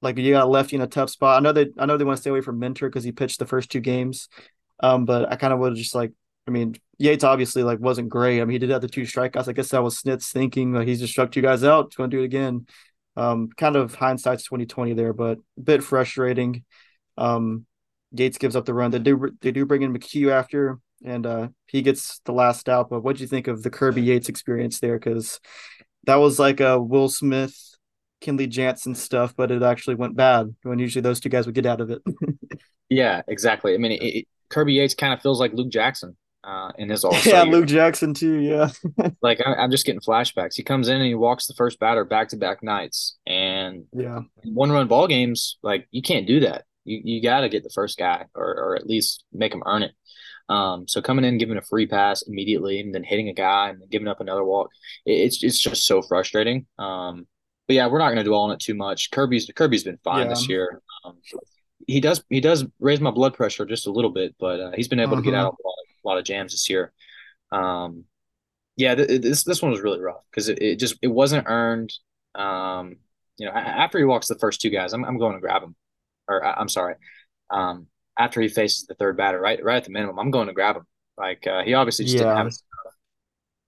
Like 0.00 0.18
you 0.18 0.32
got 0.32 0.48
lefty 0.48 0.76
in 0.76 0.82
a 0.82 0.86
tough 0.86 1.10
spot. 1.10 1.38
I 1.38 1.40
know 1.42 1.52
they 1.52 1.68
I 1.78 1.86
know 1.86 1.96
they 1.96 2.04
want 2.04 2.16
to 2.16 2.20
stay 2.20 2.30
away 2.30 2.40
from 2.40 2.58
Minter 2.58 2.88
because 2.88 3.04
he 3.04 3.12
pitched 3.12 3.38
the 3.38 3.46
first 3.46 3.70
two 3.70 3.80
games. 3.80 4.28
Um, 4.80 5.04
but 5.04 5.30
I 5.30 5.36
kind 5.36 5.52
of 5.52 5.58
would 5.60 5.74
just 5.76 5.94
like 5.94 6.12
I 6.46 6.50
mean, 6.50 6.74
Yates 6.98 7.24
obviously 7.24 7.62
like 7.62 7.78
wasn't 7.78 8.08
great. 8.08 8.40
I 8.40 8.44
mean, 8.44 8.52
he 8.52 8.58
did 8.58 8.70
have 8.70 8.80
the 8.80 8.88
two 8.88 9.02
strikeouts. 9.02 9.48
I 9.48 9.52
guess 9.52 9.68
that 9.68 9.82
was 9.82 9.98
Snit's 9.98 10.32
thinking 10.32 10.72
like 10.72 10.88
he's 10.88 11.00
just 11.00 11.12
struck 11.12 11.30
two 11.30 11.42
guys 11.42 11.62
out. 11.64 11.86
He's 11.90 11.96
going 11.96 12.10
to 12.10 12.16
do 12.16 12.22
it 12.22 12.26
again. 12.26 12.66
Um, 13.16 13.50
kind 13.56 13.76
of 13.76 13.94
hindsight's 13.94 14.44
twenty 14.44 14.66
twenty 14.66 14.94
there, 14.94 15.12
but 15.12 15.38
a 15.58 15.60
bit 15.60 15.84
frustrating. 15.84 16.64
Um, 17.18 17.66
Yates 18.12 18.38
gives 18.38 18.56
up 18.56 18.64
the 18.64 18.74
run. 18.74 18.90
They 18.90 18.98
do 18.98 19.30
they 19.40 19.50
do 19.50 19.66
bring 19.66 19.82
in 19.82 19.92
McHugh 19.92 20.30
after, 20.30 20.78
and 21.04 21.26
uh, 21.26 21.48
he 21.66 21.82
gets 21.82 22.20
the 22.24 22.32
last 22.32 22.68
out. 22.68 22.90
But 22.90 23.02
what 23.02 23.16
do 23.16 23.22
you 23.22 23.28
think 23.28 23.48
of 23.48 23.62
the 23.62 23.70
Kirby 23.70 24.02
Yates 24.02 24.28
experience 24.28 24.80
there? 24.80 24.98
Because 24.98 25.40
that 26.04 26.16
was 26.16 26.38
like 26.38 26.60
a 26.60 26.80
Will 26.80 27.08
Smith, 27.08 27.56
Kenley 28.22 28.48
Jansen 28.48 28.94
stuff, 28.94 29.34
but 29.36 29.50
it 29.50 29.62
actually 29.62 29.94
went 29.94 30.16
bad 30.16 30.54
when 30.62 30.78
usually 30.78 31.02
those 31.02 31.20
two 31.20 31.28
guys 31.28 31.46
would 31.46 31.54
get 31.54 31.66
out 31.66 31.80
of 31.80 31.90
it. 31.90 32.02
yeah, 32.88 33.22
exactly. 33.28 33.74
I 33.74 33.78
mean, 33.78 33.92
it, 33.92 34.02
it, 34.02 34.28
Kirby 34.48 34.74
Yates 34.74 34.94
kind 34.94 35.12
of 35.12 35.20
feels 35.20 35.40
like 35.40 35.52
Luke 35.52 35.70
Jackson 35.70 36.16
uh, 36.44 36.70
in 36.78 36.88
his 36.88 37.04
all 37.04 37.16
Yeah, 37.24 37.42
Luke 37.42 37.66
Jackson 37.66 38.14
too. 38.14 38.40
Yeah. 38.40 38.70
like 39.22 39.40
I, 39.44 39.64
am 39.64 39.70
just 39.70 39.86
getting 39.86 40.00
flashbacks. 40.00 40.54
He 40.54 40.62
comes 40.62 40.88
in 40.88 40.96
and 40.96 41.06
he 41.06 41.14
walks 41.14 41.46
the 41.46 41.54
first 41.54 41.78
batter 41.78 42.04
back 42.04 42.28
to 42.28 42.36
back 42.36 42.62
nights, 42.62 43.16
and 43.26 43.84
yeah, 43.92 44.20
one 44.44 44.72
run 44.72 44.88
ball 44.88 45.06
games 45.06 45.58
like 45.62 45.86
you 45.90 46.02
can't 46.02 46.26
do 46.26 46.40
that. 46.40 46.64
You 46.84 47.00
you 47.04 47.22
got 47.22 47.40
to 47.40 47.48
get 47.48 47.62
the 47.62 47.70
first 47.70 47.98
guy 47.98 48.26
or 48.34 48.44
or 48.44 48.76
at 48.76 48.86
least 48.86 49.24
make 49.32 49.52
him 49.52 49.62
earn 49.66 49.82
it. 49.82 49.92
Um, 50.48 50.86
so 50.88 51.00
coming 51.00 51.24
in, 51.24 51.38
giving 51.38 51.56
a 51.56 51.62
free 51.62 51.86
pass 51.86 52.22
immediately, 52.22 52.80
and 52.80 52.94
then 52.94 53.04
hitting 53.04 53.28
a 53.28 53.34
guy 53.34 53.70
and 53.70 53.82
giving 53.90 54.08
up 54.08 54.20
another 54.20 54.44
walk, 54.44 54.70
it, 55.06 55.12
it's 55.12 55.42
it's 55.42 55.58
just 55.58 55.86
so 55.86 56.02
frustrating. 56.02 56.66
Um, 56.78 57.26
but 57.68 57.76
yeah, 57.76 57.86
we're 57.86 57.98
not 57.98 58.08
going 58.08 58.18
to 58.18 58.24
dwell 58.24 58.42
on 58.42 58.50
it 58.50 58.60
too 58.60 58.74
much. 58.74 59.10
Kirby's 59.10 59.50
Kirby's 59.54 59.84
been 59.84 59.98
fine 60.04 60.26
yeah. 60.26 60.28
this 60.28 60.48
year. 60.48 60.82
Um, 61.04 61.18
he 61.86 62.00
does 62.00 62.22
he 62.28 62.40
does 62.40 62.64
raise 62.80 63.00
my 63.00 63.10
blood 63.10 63.34
pressure 63.34 63.64
just 63.64 63.86
a 63.86 63.92
little 63.92 64.10
bit, 64.10 64.34
but 64.38 64.60
uh, 64.60 64.70
he's 64.74 64.88
been 64.88 65.00
able 65.00 65.12
uh-huh. 65.12 65.22
to 65.22 65.24
get 65.24 65.34
uh-huh. 65.34 65.46
out 65.46 65.52
of 65.52 65.58
a 65.64 65.66
lot 65.66 65.72
of 65.72 66.04
a 66.04 66.08
lot 66.08 66.18
of 66.18 66.24
jams 66.24 66.52
this 66.52 66.68
year. 66.68 66.92
Um, 67.50 68.04
yeah, 68.76 68.94
th- 68.94 69.20
this 69.20 69.44
this 69.44 69.62
one 69.62 69.70
was 69.70 69.80
really 69.80 70.00
rough 70.00 70.22
because 70.30 70.48
it, 70.48 70.60
it 70.60 70.78
just 70.78 70.96
it 71.02 71.08
wasn't 71.08 71.46
earned. 71.48 71.92
Um, 72.34 72.96
you 73.38 73.46
know, 73.46 73.52
after 73.52 73.98
he 73.98 74.04
walks 74.04 74.28
the 74.28 74.38
first 74.38 74.60
two 74.60 74.70
guys, 74.70 74.92
I'm 74.92 75.04
I'm 75.04 75.18
going 75.18 75.34
to 75.34 75.40
grab 75.40 75.62
him, 75.62 75.74
or 76.28 76.44
I, 76.44 76.60
am 76.60 76.68
sorry, 76.68 76.94
um, 77.50 77.86
after 78.18 78.40
he 78.40 78.48
faces 78.48 78.86
the 78.86 78.94
third 78.94 79.16
batter, 79.16 79.40
right 79.40 79.62
right 79.62 79.76
at 79.76 79.84
the 79.84 79.90
minimum, 79.90 80.18
I'm 80.18 80.30
going 80.30 80.48
to 80.48 80.52
grab 80.52 80.76
him. 80.76 80.86
Like 81.16 81.46
uh, 81.46 81.62
he 81.62 81.74
obviously 81.74 82.04
just 82.06 82.16
yeah. 82.16 82.24
didn't 82.24 82.36
have 82.36 82.46
it. 82.48 82.54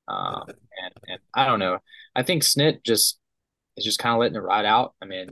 Um, 0.07 0.45
and 0.49 0.95
and 1.07 1.19
I 1.35 1.47
don't 1.47 1.59
know. 1.59 1.79
I 2.15 2.23
think 2.23 2.43
Snit 2.43 2.85
just 2.85 3.19
is 3.77 3.85
just 3.85 3.99
kind 3.99 4.15
of 4.15 4.21
letting 4.21 4.37
it 4.37 4.41
ride 4.41 4.67
out. 4.67 4.95
I 5.03 5.07
mean, 5.07 5.31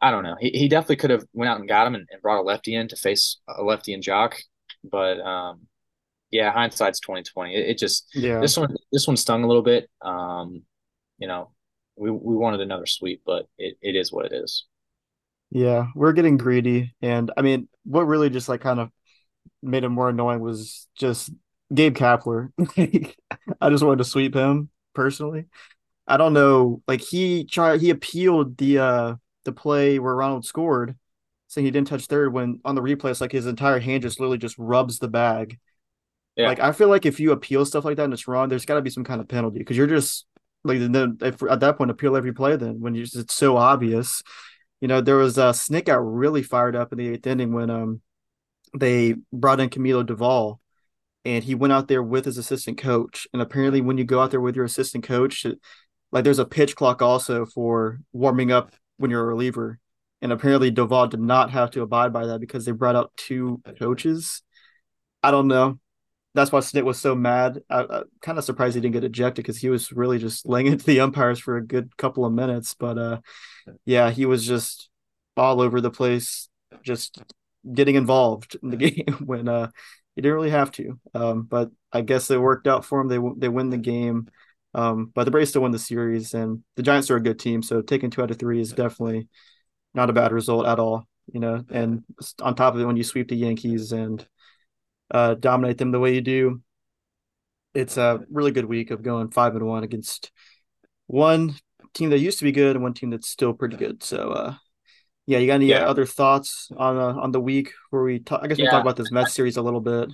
I 0.00 0.10
don't 0.10 0.22
know. 0.22 0.36
He, 0.38 0.50
he 0.50 0.68
definitely 0.68 0.96
could 0.96 1.10
have 1.10 1.24
went 1.32 1.48
out 1.48 1.58
and 1.58 1.68
got 1.68 1.86
him 1.86 1.94
and, 1.94 2.06
and 2.10 2.22
brought 2.22 2.40
a 2.40 2.42
lefty 2.42 2.74
in 2.74 2.88
to 2.88 2.96
face 2.96 3.38
a 3.48 3.62
lefty 3.62 3.94
and 3.94 4.02
Joc, 4.02 4.34
But 4.82 5.20
um, 5.20 5.66
yeah, 6.30 6.52
hindsight's 6.52 7.00
twenty 7.00 7.22
twenty. 7.22 7.54
It, 7.54 7.70
it, 7.70 7.78
just 7.78 8.08
yeah. 8.14 8.40
This 8.40 8.56
one 8.56 8.76
this 8.92 9.06
one 9.06 9.16
stung 9.16 9.44
a 9.44 9.46
little 9.46 9.62
bit. 9.62 9.88
Um, 10.02 10.62
you 11.18 11.28
know, 11.28 11.52
we 11.96 12.10
we 12.10 12.36
wanted 12.36 12.60
another 12.60 12.86
sweep, 12.86 13.22
but 13.24 13.46
it, 13.58 13.76
it 13.80 13.96
is 13.96 14.12
what 14.12 14.26
it 14.26 14.32
is. 14.32 14.66
Yeah, 15.54 15.86
we're 15.94 16.12
getting 16.12 16.36
greedy, 16.36 16.94
and 17.00 17.30
I 17.36 17.42
mean, 17.42 17.68
what 17.84 18.02
really 18.02 18.28
just 18.28 18.48
like 18.48 18.60
kind 18.60 18.80
of 18.80 18.90
made 19.62 19.84
it 19.84 19.88
more 19.88 20.08
annoying 20.08 20.40
was 20.40 20.88
just 20.96 21.30
Gabe 21.72 21.96
Kapler. 21.96 22.50
I 23.60 23.70
just 23.70 23.84
wanted 23.84 23.98
to 23.98 24.04
sweep 24.04 24.34
him 24.34 24.68
personally. 24.94 25.46
I 26.08 26.16
don't 26.16 26.32
know, 26.34 26.82
like 26.88 27.00
he 27.00 27.44
tried, 27.44 27.80
he 27.80 27.90
appealed 27.90 28.58
the 28.58 28.78
uh 28.78 29.14
the 29.44 29.52
play 29.52 29.98
where 29.98 30.14
Ronald 30.14 30.44
scored 30.44 30.96
saying 31.48 31.66
he 31.66 31.70
didn't 31.70 31.88
touch 31.88 32.06
third 32.06 32.32
when 32.32 32.60
on 32.64 32.74
the 32.74 32.82
replay 32.82 33.10
it's 33.10 33.20
like 33.20 33.32
his 33.32 33.46
entire 33.46 33.78
hand 33.78 34.02
just 34.02 34.18
literally 34.18 34.38
just 34.38 34.58
rubs 34.58 34.98
the 34.98 35.08
bag. 35.08 35.58
Yeah. 36.36 36.48
Like 36.48 36.60
I 36.60 36.72
feel 36.72 36.88
like 36.88 37.06
if 37.06 37.20
you 37.20 37.32
appeal 37.32 37.64
stuff 37.64 37.84
like 37.84 37.96
that 37.96 38.04
and 38.04 38.12
it's 38.12 38.26
wrong, 38.26 38.48
there's 38.48 38.66
got 38.66 38.74
to 38.74 38.82
be 38.82 38.90
some 38.90 39.04
kind 39.04 39.20
of 39.20 39.28
penalty 39.28 39.60
because 39.60 39.76
you're 39.76 39.86
just 39.86 40.26
like 40.64 40.80
then 40.80 41.18
if, 41.22 41.42
at 41.44 41.60
that 41.60 41.78
point 41.78 41.92
appeal 41.92 42.16
every 42.16 42.32
play. 42.32 42.56
Then 42.56 42.80
when 42.80 42.94
you 42.94 43.04
just, 43.04 43.16
it's 43.16 43.34
so 43.34 43.56
obvious, 43.56 44.22
you 44.80 44.88
know 44.88 45.00
there 45.00 45.16
was 45.16 45.38
a 45.38 45.46
uh, 45.46 45.52
Snit 45.52 45.86
got 45.86 46.04
really 46.04 46.42
fired 46.42 46.76
up 46.76 46.92
in 46.92 46.98
the 46.98 47.08
eighth 47.08 47.26
inning 47.26 47.52
when 47.52 47.70
um 47.70 48.00
they 48.78 49.14
brought 49.32 49.60
in 49.60 49.70
Camilo 49.70 50.04
Doval, 50.04 50.58
and 51.24 51.44
he 51.44 51.54
went 51.54 51.72
out 51.72 51.88
there 51.88 52.02
with 52.02 52.24
his 52.24 52.38
assistant 52.38 52.78
coach. 52.78 53.26
And 53.32 53.40
apparently, 53.40 53.80
when 53.80 53.98
you 53.98 54.04
go 54.04 54.20
out 54.20 54.30
there 54.30 54.40
with 54.40 54.56
your 54.56 54.64
assistant 54.64 55.04
coach, 55.04 55.46
like 56.12 56.24
there's 56.24 56.38
a 56.38 56.44
pitch 56.44 56.76
clock 56.76 57.02
also 57.02 57.46
for 57.46 58.00
warming 58.12 58.52
up 58.52 58.72
when 58.96 59.10
you're 59.10 59.22
a 59.22 59.26
reliever. 59.26 59.78
And 60.22 60.32
apparently, 60.32 60.72
Doval 60.72 61.10
did 61.10 61.20
not 61.20 61.50
have 61.50 61.70
to 61.72 61.82
abide 61.82 62.12
by 62.12 62.26
that 62.26 62.40
because 62.40 62.64
they 62.64 62.72
brought 62.72 62.96
out 62.96 63.12
two 63.16 63.60
coaches. 63.78 64.42
I 65.22 65.30
don't 65.30 65.48
know. 65.48 65.78
That's 66.34 66.50
why 66.50 66.58
Snit 66.60 66.84
was 66.84 67.00
so 67.00 67.14
mad. 67.14 67.62
I, 67.70 67.82
am 67.82 68.04
kind 68.20 68.38
of 68.38 68.44
surprised 68.44 68.74
he 68.74 68.80
didn't 68.80 68.94
get 68.94 69.04
ejected 69.04 69.44
because 69.44 69.58
he 69.58 69.70
was 69.70 69.92
really 69.92 70.18
just 70.18 70.46
laying 70.48 70.66
into 70.66 70.84
the 70.84 71.00
umpires 71.00 71.38
for 71.38 71.56
a 71.56 71.64
good 71.64 71.96
couple 71.96 72.24
of 72.24 72.32
minutes. 72.32 72.74
But 72.74 72.98
uh, 72.98 73.20
yeah, 73.84 74.10
he 74.10 74.26
was 74.26 74.46
just 74.46 74.88
all 75.36 75.60
over 75.60 75.80
the 75.80 75.90
place, 75.90 76.48
just 76.82 77.22
getting 77.72 77.94
involved 77.94 78.56
in 78.62 78.70
the 78.70 78.76
game 78.90 79.14
when 79.24 79.48
uh, 79.48 79.68
he 80.16 80.22
didn't 80.22 80.34
really 80.34 80.50
have 80.50 80.72
to. 80.72 80.98
Um, 81.14 81.42
but 81.42 81.70
I 81.92 82.00
guess 82.00 82.30
it 82.30 82.40
worked 82.40 82.66
out 82.66 82.84
for 82.84 83.00
him. 83.00 83.08
They 83.08 83.18
they 83.36 83.48
win 83.48 83.70
the 83.70 83.78
game. 83.78 84.28
Um, 84.74 85.12
but 85.14 85.22
the 85.22 85.30
Braves 85.30 85.50
still 85.50 85.62
win 85.62 85.70
the 85.70 85.78
series, 85.78 86.34
and 86.34 86.64
the 86.74 86.82
Giants 86.82 87.08
are 87.10 87.16
a 87.16 87.22
good 87.22 87.38
team. 87.38 87.62
So 87.62 87.80
taking 87.80 88.10
two 88.10 88.22
out 88.22 88.32
of 88.32 88.38
three 88.38 88.60
is 88.60 88.72
definitely 88.72 89.28
not 89.94 90.10
a 90.10 90.12
bad 90.12 90.32
result 90.32 90.66
at 90.66 90.80
all. 90.80 91.04
You 91.32 91.40
know, 91.40 91.64
and 91.70 92.04
on 92.42 92.54
top 92.54 92.74
of 92.74 92.80
it, 92.80 92.84
when 92.84 92.96
you 92.96 93.04
sweep 93.04 93.28
the 93.28 93.36
Yankees 93.36 93.92
and 93.92 94.26
uh, 95.10 95.34
dominate 95.34 95.78
them 95.78 95.92
the 95.92 96.00
way 96.00 96.14
you 96.14 96.20
do, 96.20 96.62
it's 97.74 97.96
a 97.96 98.20
really 98.30 98.52
good 98.52 98.64
week 98.64 98.90
of 98.90 99.02
going 99.02 99.30
five 99.30 99.54
and 99.54 99.66
one 99.66 99.84
against 99.84 100.30
one 101.06 101.54
team 101.92 102.10
that 102.10 102.18
used 102.18 102.38
to 102.38 102.44
be 102.44 102.52
good 102.52 102.76
and 102.76 102.82
one 102.82 102.94
team 102.94 103.10
that's 103.10 103.28
still 103.28 103.52
pretty 103.52 103.76
good. 103.76 104.02
So, 104.02 104.30
uh, 104.30 104.54
yeah, 105.26 105.38
you 105.38 105.46
got 105.46 105.54
any 105.54 105.66
yeah. 105.66 105.86
other 105.86 106.06
thoughts 106.06 106.70
on 106.76 106.96
uh, 106.96 107.20
on 107.20 107.32
the 107.32 107.40
week 107.40 107.72
where 107.90 108.02
we 108.02 108.18
talk? 108.18 108.40
I 108.42 108.46
guess 108.46 108.58
we 108.58 108.66
talk 108.66 108.82
about 108.82 108.96
this 108.96 109.10
Mets 109.10 109.32
series 109.32 109.56
a 109.56 109.62
little 109.62 109.80
bit. 109.80 110.10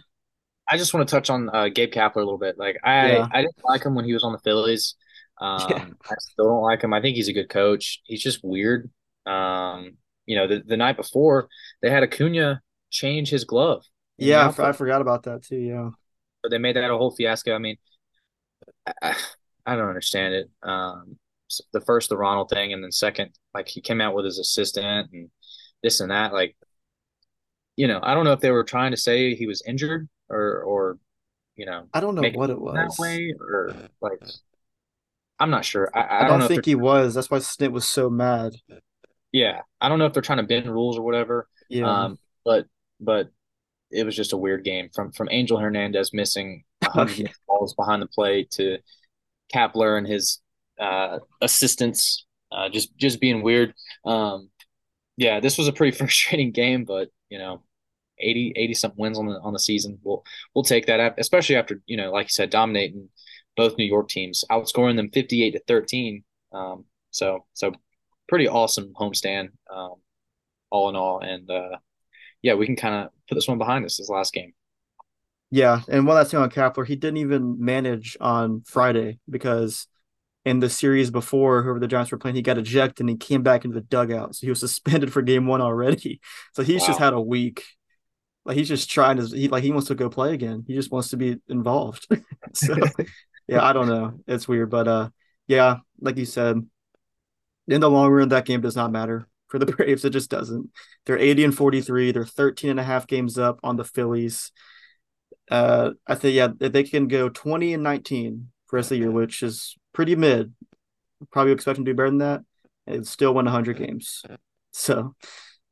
I 0.68 0.76
just 0.76 0.94
want 0.94 1.08
to 1.08 1.10
touch 1.10 1.30
on 1.30 1.50
uh, 1.52 1.68
Gabe 1.68 1.92
Kapler 1.92 2.16
a 2.16 2.18
little 2.20 2.38
bit. 2.38 2.56
Like 2.56 2.78
I, 2.84 3.12
yeah. 3.12 3.28
I 3.32 3.42
didn't 3.42 3.56
like 3.64 3.84
him 3.84 3.96
when 3.96 4.04
he 4.04 4.12
was 4.12 4.22
on 4.24 4.32
the 4.32 4.38
Phillies. 4.38 4.94
Um, 5.40 5.70
yeah. 5.70 5.86
I 6.04 6.14
still 6.18 6.44
don't 6.44 6.60
like 6.60 6.84
him. 6.84 6.92
I 6.92 7.00
think 7.00 7.16
he's 7.16 7.28
a 7.28 7.32
good 7.32 7.48
coach. 7.48 8.02
He's 8.04 8.22
just 8.22 8.40
weird. 8.44 8.90
Um, 9.24 9.96
you 10.26 10.36
know, 10.36 10.46
the, 10.46 10.62
the 10.62 10.76
night 10.76 10.98
before 10.98 11.48
they 11.80 11.88
had 11.88 12.02
Acuna 12.02 12.60
change 12.90 13.30
his 13.30 13.44
glove. 13.44 13.82
Yeah, 14.20 14.52
I 14.58 14.72
forgot 14.72 15.00
about 15.00 15.24
that 15.24 15.42
too. 15.42 15.56
Yeah, 15.56 15.90
but 16.42 16.50
they 16.50 16.58
made 16.58 16.76
that 16.76 16.90
a 16.90 16.96
whole 16.96 17.10
fiasco. 17.10 17.54
I 17.54 17.58
mean, 17.58 17.76
I, 19.02 19.16
I 19.66 19.76
don't 19.76 19.88
understand 19.88 20.34
it. 20.34 20.50
Um, 20.62 21.16
the 21.72 21.80
first 21.80 22.08
the 22.08 22.16
Ronald 22.16 22.50
thing, 22.50 22.72
and 22.72 22.82
then 22.82 22.92
second, 22.92 23.30
like 23.54 23.68
he 23.68 23.80
came 23.80 24.00
out 24.00 24.14
with 24.14 24.24
his 24.24 24.38
assistant 24.38 25.10
and 25.12 25.30
this 25.82 26.00
and 26.00 26.10
that. 26.10 26.32
Like, 26.32 26.56
you 27.76 27.88
know, 27.88 28.00
I 28.02 28.14
don't 28.14 28.24
know 28.24 28.32
if 28.32 28.40
they 28.40 28.50
were 28.50 28.64
trying 28.64 28.92
to 28.92 28.96
say 28.96 29.34
he 29.34 29.46
was 29.46 29.62
injured 29.66 30.08
or 30.28 30.62
or 30.62 30.98
you 31.56 31.66
know 31.66 31.86
I 31.92 32.00
don't 32.00 32.14
know 32.14 32.28
what 32.34 32.50
it 32.50 32.60
was 32.60 32.74
that 32.74 33.02
way 33.02 33.34
or 33.40 33.74
like 34.00 34.20
I'm 35.40 35.50
not 35.50 35.64
sure. 35.64 35.90
I, 35.94 36.00
I, 36.00 36.18
I 36.18 36.28
don't, 36.28 36.40
don't 36.40 36.48
think 36.48 36.66
he 36.66 36.74
was. 36.74 37.14
That's 37.14 37.30
why 37.30 37.38
Snit 37.38 37.72
was 37.72 37.88
so 37.88 38.10
mad. 38.10 38.52
Yeah, 39.32 39.62
I 39.80 39.88
don't 39.88 39.98
know 39.98 40.04
if 40.04 40.12
they're 40.12 40.22
trying 40.22 40.38
to 40.38 40.44
bend 40.44 40.66
rules 40.66 40.98
or 40.98 41.02
whatever. 41.02 41.48
Yeah. 41.70 41.90
Um, 41.90 42.18
but 42.44 42.66
but 43.00 43.30
it 43.90 44.04
was 44.04 44.16
just 44.16 44.32
a 44.32 44.36
weird 44.36 44.64
game 44.64 44.88
from 44.94 45.12
from 45.12 45.28
Angel 45.30 45.58
Hernandez 45.58 46.12
missing 46.12 46.64
hundred 46.84 47.30
balls 47.46 47.74
behind 47.74 48.02
the 48.02 48.06
plate 48.06 48.50
to 48.52 48.78
Kapler 49.52 49.98
and 49.98 50.06
his 50.06 50.40
uh, 50.78 51.18
assistants 51.40 52.26
uh, 52.52 52.68
just 52.68 52.96
just 52.96 53.20
being 53.20 53.42
weird. 53.42 53.74
Um, 54.04 54.50
yeah, 55.16 55.40
this 55.40 55.58
was 55.58 55.68
a 55.68 55.72
pretty 55.72 55.96
frustrating 55.96 56.52
game, 56.52 56.84
but 56.84 57.08
you 57.28 57.38
know 57.38 57.62
80, 58.18 58.52
80 58.56 58.74
something 58.74 58.98
wins 58.98 59.18
on 59.18 59.26
the 59.26 59.40
on 59.40 59.52
the 59.52 59.58
season. 59.58 59.98
We'll 60.02 60.24
we'll 60.54 60.64
take 60.64 60.86
that, 60.86 61.14
especially 61.18 61.56
after 61.56 61.80
you 61.86 61.96
know, 61.96 62.12
like 62.12 62.26
you 62.26 62.30
said, 62.30 62.50
dominating 62.50 63.08
both 63.56 63.76
New 63.76 63.84
York 63.84 64.08
teams, 64.08 64.44
outscoring 64.50 64.96
them 64.96 65.10
fifty 65.10 65.42
eight 65.44 65.52
to 65.52 65.60
thirteen. 65.66 66.24
Um, 66.52 66.84
so 67.10 67.44
so 67.54 67.72
pretty 68.28 68.48
awesome 68.48 68.92
homestand, 68.94 69.50
um, 69.72 69.94
all 70.70 70.88
in 70.88 70.96
all, 70.96 71.20
and 71.20 71.50
uh, 71.50 71.76
yeah, 72.42 72.54
we 72.54 72.66
can 72.66 72.76
kind 72.76 72.94
of 72.94 73.10
put 73.28 73.34
this 73.34 73.48
one 73.48 73.58
behind 73.58 73.84
us. 73.84 73.96
This 73.96 74.08
last 74.08 74.32
game. 74.32 74.52
Yeah, 75.50 75.80
and 75.88 76.06
one 76.06 76.16
last 76.16 76.30
thing 76.30 76.40
on 76.40 76.50
Kapler, 76.50 76.86
he 76.86 76.96
didn't 76.96 77.18
even 77.18 77.56
manage 77.64 78.16
on 78.20 78.62
Friday 78.66 79.18
because 79.28 79.88
in 80.44 80.60
the 80.60 80.70
series 80.70 81.10
before, 81.10 81.62
whoever 81.62 81.80
the 81.80 81.88
Giants 81.88 82.12
were 82.12 82.18
playing, 82.18 82.36
he 82.36 82.42
got 82.42 82.56
ejected 82.56 83.00
and 83.00 83.10
he 83.10 83.16
came 83.16 83.42
back 83.42 83.64
into 83.64 83.74
the 83.74 83.80
dugout. 83.80 84.36
So 84.36 84.46
he 84.46 84.50
was 84.50 84.60
suspended 84.60 85.12
for 85.12 85.22
game 85.22 85.46
one 85.46 85.60
already. 85.60 86.20
So 86.54 86.62
he's 86.62 86.82
wow. 86.82 86.86
just 86.86 86.98
had 86.98 87.12
a 87.12 87.20
week 87.20 87.64
like 88.44 88.56
he's 88.56 88.68
just 88.68 88.90
trying 88.90 89.16
to 89.16 89.26
he 89.26 89.48
like 89.48 89.62
he 89.62 89.70
wants 89.70 89.88
to 89.88 89.94
go 89.94 90.08
play 90.08 90.34
again. 90.34 90.64
He 90.66 90.74
just 90.74 90.90
wants 90.90 91.08
to 91.10 91.16
be 91.16 91.38
involved. 91.48 92.06
so 92.54 92.74
yeah, 93.46 93.62
I 93.62 93.72
don't 93.72 93.88
know. 93.88 94.20
It's 94.26 94.48
weird, 94.48 94.70
but 94.70 94.88
uh 94.88 95.10
yeah, 95.46 95.78
like 96.00 96.16
you 96.16 96.24
said, 96.24 96.56
in 97.68 97.80
the 97.80 97.90
long 97.90 98.10
run 98.10 98.28
that 98.30 98.46
game 98.46 98.60
does 98.60 98.76
not 98.76 98.92
matter 98.92 99.28
for 99.50 99.58
the 99.58 99.66
Braves. 99.72 100.04
It 100.04 100.10
just 100.10 100.30
doesn't. 100.30 100.70
They're 101.04 101.18
80 101.18 101.44
and 101.44 101.56
43. 101.56 102.12
They're 102.12 102.24
13 102.24 102.70
and 102.70 102.80
a 102.80 102.84
half 102.84 103.06
games 103.06 103.38
up 103.38 103.60
on 103.62 103.76
the 103.76 103.84
Phillies. 103.84 104.52
Uh 105.50 105.90
I 106.06 106.14
think 106.14 106.34
yeah, 106.34 106.48
they 106.58 106.84
can 106.84 107.08
go 107.08 107.28
20 107.28 107.74
and 107.74 107.82
19 107.82 108.48
for 108.66 108.76
the 108.76 108.78
rest 108.78 108.92
of 108.92 108.96
the 108.96 108.98
year, 108.98 109.10
which 109.10 109.42
is 109.42 109.76
pretty 109.92 110.16
mid. 110.16 110.54
Probably 111.32 111.52
expect 111.52 111.76
them 111.76 111.84
to 111.84 111.90
do 111.92 111.96
better 111.96 112.10
than 112.10 112.18
that. 112.18 112.40
And 112.86 113.06
still 113.06 113.34
win 113.34 113.44
100 113.44 113.76
games. 113.76 114.22
So 114.72 115.14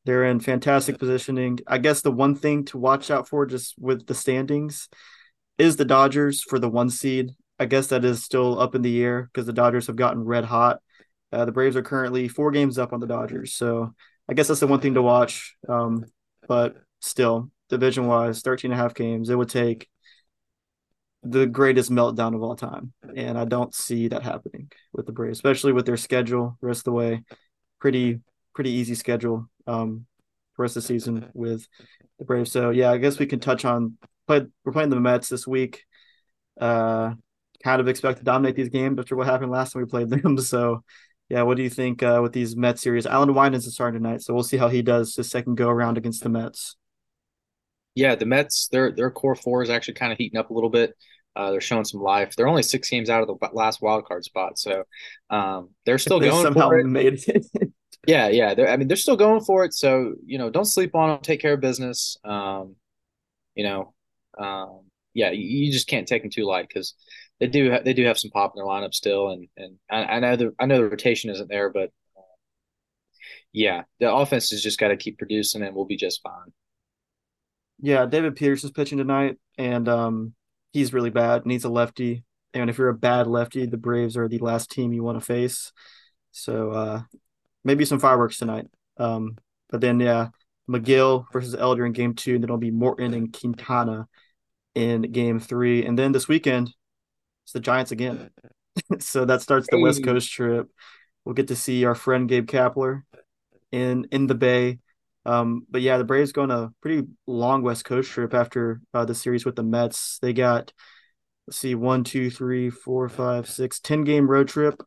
they're 0.04 0.24
in 0.24 0.40
fantastic 0.40 0.98
positioning. 0.98 1.58
I 1.66 1.78
guess 1.78 2.02
the 2.02 2.12
one 2.12 2.34
thing 2.34 2.64
to 2.66 2.78
watch 2.78 3.10
out 3.10 3.28
for 3.28 3.46
just 3.46 3.74
with 3.78 4.06
the 4.06 4.14
standings 4.14 4.88
is 5.58 5.76
the 5.76 5.84
Dodgers 5.84 6.42
for 6.42 6.58
the 6.58 6.68
one 6.68 6.90
seed. 6.90 7.34
I 7.58 7.66
guess 7.66 7.88
that 7.88 8.04
is 8.04 8.24
still 8.24 8.60
up 8.60 8.74
in 8.74 8.82
the 8.82 9.02
air 9.02 9.24
because 9.32 9.46
the 9.46 9.52
Dodgers 9.52 9.88
have 9.88 9.96
gotten 9.96 10.24
red 10.24 10.44
hot. 10.44 10.80
Uh, 11.32 11.44
the 11.44 11.52
Braves 11.52 11.76
are 11.76 11.82
currently 11.82 12.28
four 12.28 12.50
games 12.50 12.78
up 12.78 12.92
on 12.92 13.00
the 13.00 13.06
Dodgers. 13.06 13.54
So 13.54 13.94
I 14.28 14.34
guess 14.34 14.48
that's 14.48 14.60
the 14.60 14.66
one 14.66 14.80
thing 14.80 14.94
to 14.94 15.02
watch. 15.02 15.56
Um, 15.68 16.04
but 16.46 16.76
still, 17.00 17.50
division 17.68 18.06
wise, 18.06 18.40
13 18.40 18.70
and 18.72 18.80
a 18.80 18.82
half 18.82 18.94
games, 18.94 19.30
it 19.30 19.36
would 19.36 19.50
take 19.50 19.88
the 21.22 21.46
greatest 21.46 21.90
meltdown 21.90 22.34
of 22.34 22.42
all 22.42 22.56
time. 22.56 22.92
And 23.14 23.36
I 23.36 23.44
don't 23.44 23.74
see 23.74 24.08
that 24.08 24.22
happening 24.22 24.70
with 24.92 25.06
the 25.06 25.12
Braves, 25.12 25.38
especially 25.38 25.72
with 25.72 25.86
their 25.86 25.96
schedule 25.96 26.56
the 26.60 26.66
rest 26.66 26.80
of 26.80 26.84
the 26.84 26.92
way. 26.92 27.22
Pretty, 27.80 28.20
pretty 28.54 28.70
easy 28.70 28.94
schedule 28.94 29.48
um, 29.66 30.06
the 30.56 30.62
rest 30.62 30.76
of 30.76 30.82
the 30.82 30.86
season 30.86 31.28
with 31.34 31.66
the 32.18 32.24
Braves. 32.24 32.52
So 32.52 32.70
yeah, 32.70 32.90
I 32.90 32.98
guess 32.98 33.18
we 33.18 33.26
can 33.26 33.40
touch 33.40 33.64
on 33.64 33.98
play. 34.26 34.46
We're 34.64 34.72
playing 34.72 34.90
the 34.90 35.00
Mets 35.00 35.28
this 35.28 35.46
week. 35.46 35.84
Uh, 36.60 37.14
kind 37.62 37.80
of 37.80 37.88
expect 37.88 38.18
to 38.18 38.24
dominate 38.24 38.56
these 38.56 38.68
games 38.68 38.98
after 38.98 39.16
what 39.16 39.26
happened 39.26 39.50
last 39.50 39.72
time 39.72 39.82
we 39.82 39.88
played 39.88 40.08
them. 40.08 40.38
So 40.38 40.84
yeah, 41.28 41.42
what 41.42 41.56
do 41.56 41.62
you 41.62 41.70
think 41.70 42.02
uh, 42.02 42.20
with 42.22 42.32
these 42.32 42.56
Mets 42.56 42.82
series? 42.82 43.06
Allan 43.06 43.34
Winans 43.34 43.66
is 43.66 43.74
starting 43.74 44.02
tonight, 44.02 44.22
so 44.22 44.32
we'll 44.32 44.42
see 44.42 44.56
how 44.56 44.68
he 44.68 44.82
does 44.82 45.14
his 45.14 45.30
second 45.30 45.56
go 45.56 45.68
around 45.68 45.98
against 45.98 46.22
the 46.22 46.28
Mets. 46.28 46.76
Yeah, 47.94 48.14
the 48.14 48.26
Mets, 48.26 48.68
their 48.68 48.92
their 48.92 49.10
core 49.10 49.34
four 49.34 49.62
is 49.62 49.70
actually 49.70 49.94
kind 49.94 50.12
of 50.12 50.18
heating 50.18 50.38
up 50.38 50.50
a 50.50 50.54
little 50.54 50.70
bit. 50.70 50.94
Uh, 51.36 51.50
they're 51.50 51.60
showing 51.60 51.84
some 51.84 52.00
life. 52.00 52.34
They're 52.34 52.48
only 52.48 52.62
six 52.62 52.88
games 52.88 53.10
out 53.10 53.22
of 53.22 53.28
the 53.28 53.48
last 53.52 53.82
wild 53.82 54.06
card 54.06 54.24
spot, 54.24 54.58
so 54.58 54.84
um, 55.30 55.70
they're 55.84 55.98
still 55.98 56.18
they 56.18 56.28
going. 56.30 56.42
Somehow 56.42 56.68
for 56.68 56.78
it. 56.78 56.86
made 56.86 57.22
it. 57.26 57.46
Yeah, 58.06 58.28
yeah. 58.28 58.54
I 58.66 58.78
mean, 58.78 58.88
they're 58.88 58.96
still 58.96 59.18
going 59.18 59.42
for 59.42 59.64
it. 59.64 59.74
So 59.74 60.14
you 60.24 60.38
know, 60.38 60.48
don't 60.48 60.64
sleep 60.64 60.94
on 60.94 61.10
them. 61.10 61.20
Take 61.20 61.42
care 61.42 61.52
of 61.52 61.60
business. 61.60 62.16
Um, 62.24 62.76
you 63.54 63.64
know, 63.64 63.92
um, 64.38 64.86
yeah, 65.12 65.30
you, 65.30 65.66
you 65.66 65.72
just 65.72 65.88
can't 65.88 66.08
take 66.08 66.22
them 66.22 66.30
too 66.30 66.46
light 66.46 66.68
because 66.68 66.94
they 67.40 67.46
do 67.46 67.70
ha- 67.70 67.80
they 67.84 67.92
do 67.92 68.04
have 68.04 68.18
some 68.18 68.30
pop 68.30 68.52
in 68.54 68.58
their 68.58 68.66
lineup 68.66 68.94
still, 68.94 69.30
and 69.30 69.48
and 69.56 69.78
I, 69.90 70.04
I 70.04 70.20
know 70.20 70.36
the 70.36 70.54
I 70.58 70.66
know 70.66 70.78
the 70.78 70.88
rotation 70.88 71.30
isn't 71.30 71.48
there, 71.48 71.70
but 71.70 71.90
uh, 72.16 72.36
yeah, 73.52 73.82
the 74.00 74.12
offense 74.12 74.50
has 74.50 74.62
just 74.62 74.78
got 74.78 74.88
to 74.88 74.96
keep 74.96 75.18
producing, 75.18 75.62
and 75.62 75.74
we'll 75.74 75.84
be 75.84 75.96
just 75.96 76.22
fine. 76.22 76.52
Yeah, 77.80 78.06
David 78.06 78.36
Pierce 78.36 78.64
is 78.64 78.72
pitching 78.72 78.98
tonight, 78.98 79.38
and 79.56 79.88
um, 79.88 80.34
he's 80.72 80.92
really 80.92 81.10
bad. 81.10 81.46
Needs 81.46 81.64
a 81.64 81.68
lefty, 81.68 82.24
and 82.54 82.68
if 82.68 82.78
you're 82.78 82.88
a 82.88 82.94
bad 82.94 83.26
lefty, 83.26 83.66
the 83.66 83.76
Braves 83.76 84.16
are 84.16 84.28
the 84.28 84.38
last 84.38 84.70
team 84.70 84.92
you 84.92 85.04
want 85.04 85.18
to 85.18 85.24
face. 85.24 85.72
So 86.32 86.70
uh, 86.70 87.02
maybe 87.64 87.84
some 87.84 88.00
fireworks 88.00 88.38
tonight. 88.38 88.66
Um, 88.96 89.36
but 89.70 89.80
then 89.80 90.00
yeah, 90.00 90.28
Megill 90.68 91.26
versus 91.32 91.54
Elder 91.54 91.86
in 91.86 91.92
game 91.92 92.14
two, 92.14 92.34
and 92.34 92.42
then 92.42 92.48
it'll 92.48 92.58
be 92.58 92.70
Morton 92.70 93.14
and 93.14 93.32
Quintana 93.32 94.08
in 94.74 95.02
game 95.02 95.38
three. 95.40 95.84
And 95.84 95.98
then 95.98 96.12
this 96.12 96.28
weekend, 96.28 96.72
it's 97.48 97.54
the 97.54 97.60
Giants 97.60 97.92
again. 97.92 98.28
so 98.98 99.24
that 99.24 99.40
starts 99.40 99.68
the. 99.70 99.78
West 99.78 100.04
Coast 100.04 100.30
trip. 100.30 100.68
We'll 101.24 101.34
get 101.34 101.48
to 101.48 101.56
see 101.56 101.86
our 101.86 101.94
friend 101.94 102.28
Gabe 102.28 102.46
Kapler 102.46 103.04
in 103.72 104.06
in 104.12 104.26
the 104.26 104.34
Bay. 104.34 104.80
Um, 105.24 105.66
but 105.70 105.80
yeah, 105.80 105.96
the 105.96 106.04
Braves 106.04 106.32
going 106.32 106.50
a 106.50 106.70
pretty 106.82 107.08
long 107.26 107.62
West 107.62 107.86
Coast 107.86 108.10
trip 108.10 108.34
after 108.34 108.82
uh, 108.92 109.06
the 109.06 109.14
series 109.14 109.46
with 109.46 109.56
the 109.56 109.62
Mets. 109.62 110.18
They 110.20 110.34
got 110.34 110.74
let's 111.46 111.56
see, 111.56 111.74
one, 111.74 112.04
two, 112.04 112.30
three, 112.30 112.68
four, 112.68 113.08
five, 113.08 113.48
six, 113.48 113.80
ten 113.80 114.04
game 114.04 114.30
road 114.30 114.48
trip 114.48 114.82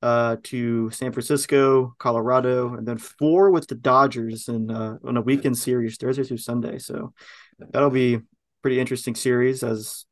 uh, 0.00 0.36
to 0.44 0.90
San 0.90 1.10
Francisco, 1.10 1.96
Colorado, 1.98 2.74
and 2.74 2.86
then 2.86 2.98
four 2.98 3.50
with 3.50 3.66
the 3.66 3.74
Dodgers 3.74 4.46
in 4.46 4.70
uh, 4.70 4.98
on 5.04 5.16
a 5.16 5.20
weekend 5.20 5.58
series, 5.58 5.96
Thursday 5.96 6.22
through 6.22 6.36
Sunday. 6.36 6.78
So 6.78 7.12
that'll 7.58 7.90
be 7.90 8.20
pretty 8.62 8.78
interesting 8.78 9.16
series 9.16 9.64
as 9.64 10.04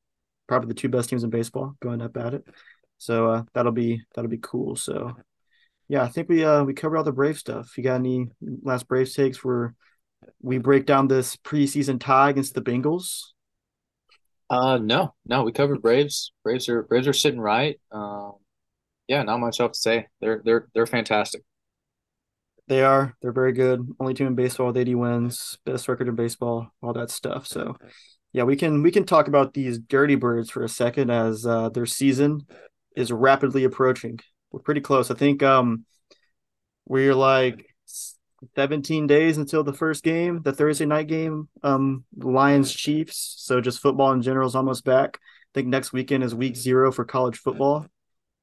probably 0.47 0.69
the 0.69 0.75
two 0.75 0.89
best 0.89 1.11
teams 1.11 1.25
in 1.25 1.31
baseball 1.31 1.75
going 1.81 2.03
up 2.03 2.17
at 2.17 2.35
it. 2.35 2.45
So 2.99 3.29
uh, 3.29 3.43
that'll 3.53 3.73
be 3.73 4.03
that'll 4.15 4.31
be 4.31 4.39
cool. 4.39 4.77
So 4.77 5.17
yeah, 5.89 6.03
I 6.03 6.09
think 6.09 6.29
we 6.29 6.45
uh 6.45 6.65
we 6.65 6.75
covered 6.75 6.97
all 6.97 7.05
the 7.05 7.13
Brave 7.13 7.39
stuff. 7.39 7.77
You 7.77 7.85
got 7.85 7.97
any 7.97 8.29
last 8.63 8.89
Braves 8.89 9.15
takes 9.15 9.45
where 9.45 9.75
we 10.41 10.59
break 10.59 10.87
down 10.87 11.09
this 11.09 11.37
preseason 11.37 12.01
tie 12.01 12.31
against 12.31 12.55
the 12.55 12.63
Bengals? 12.63 13.23
Uh, 14.49 14.79
no, 14.79 15.15
no, 15.25 15.43
we 15.43 15.53
covered 15.53 15.83
Braves. 15.83 16.33
Braves 16.45 16.69
are 16.69 16.83
Braves 16.83 17.09
are 17.09 17.13
sitting 17.13 17.41
right. 17.41 17.81
Um, 17.91 18.35
yeah, 19.09 19.23
not 19.23 19.41
much 19.41 19.61
else 19.61 19.79
to 19.79 19.81
say. 19.81 20.07
They're 20.21 20.43
they're 20.45 20.69
they're 20.75 20.87
fantastic. 20.87 21.43
They 22.69 22.83
are. 22.83 23.15
They're 23.23 23.33
very 23.33 23.53
good. 23.53 23.89
Only 24.01 24.15
team 24.15 24.27
in 24.27 24.35
baseball 24.35 24.69
with 24.69 24.77
80 24.77 24.97
wins, 24.97 25.57
best 25.65 25.89
record 25.89 26.09
in 26.09 26.17
baseball, 26.17 26.69
all 26.83 26.93
that 26.95 27.11
stuff. 27.11 27.47
So, 27.47 27.77
yeah, 28.33 28.45
we 28.45 28.57
can 28.57 28.83
we 28.83 28.91
can 28.91 29.05
talk 29.05 29.29
about 29.29 29.55
these 29.55 29.79
Dirty 29.79 30.15
Birds 30.15 30.51
for 30.51 30.63
a 30.63 30.69
second 30.69 31.11
as 31.11 31.47
uh, 31.47 31.69
their 31.71 31.87
season 31.87 32.47
is 32.95 33.13
rapidly 33.13 33.65
approaching. 33.65 34.19
We're 34.51 34.61
pretty 34.61 34.81
close. 34.81 35.11
I 35.11 35.15
think 35.15 35.43
um 35.43 35.85
we're 36.87 37.15
like 37.15 37.67
17 38.55 39.07
days 39.07 39.39
until 39.39 39.65
the 39.65 39.73
first 39.73 40.05
game, 40.05 40.43
the 40.43 40.53
Thursday 40.53 40.87
night 40.87 41.07
game, 41.09 41.49
um 41.63 42.05
Lions 42.17 42.73
Chiefs. 42.73 43.35
So 43.39 43.61
just 43.61 43.81
football 43.81 44.13
in 44.13 44.23
general 44.23 44.49
is 44.49 44.55
almost 44.55 44.85
back. 44.85 45.19
I 45.19 45.51
think 45.55 45.69
next 45.69 45.93
weekend 45.93 46.25
is 46.25 46.35
week 46.35 46.57
0 46.57 46.93
for 46.93 47.05
college 47.05 47.39
football. 47.39 47.87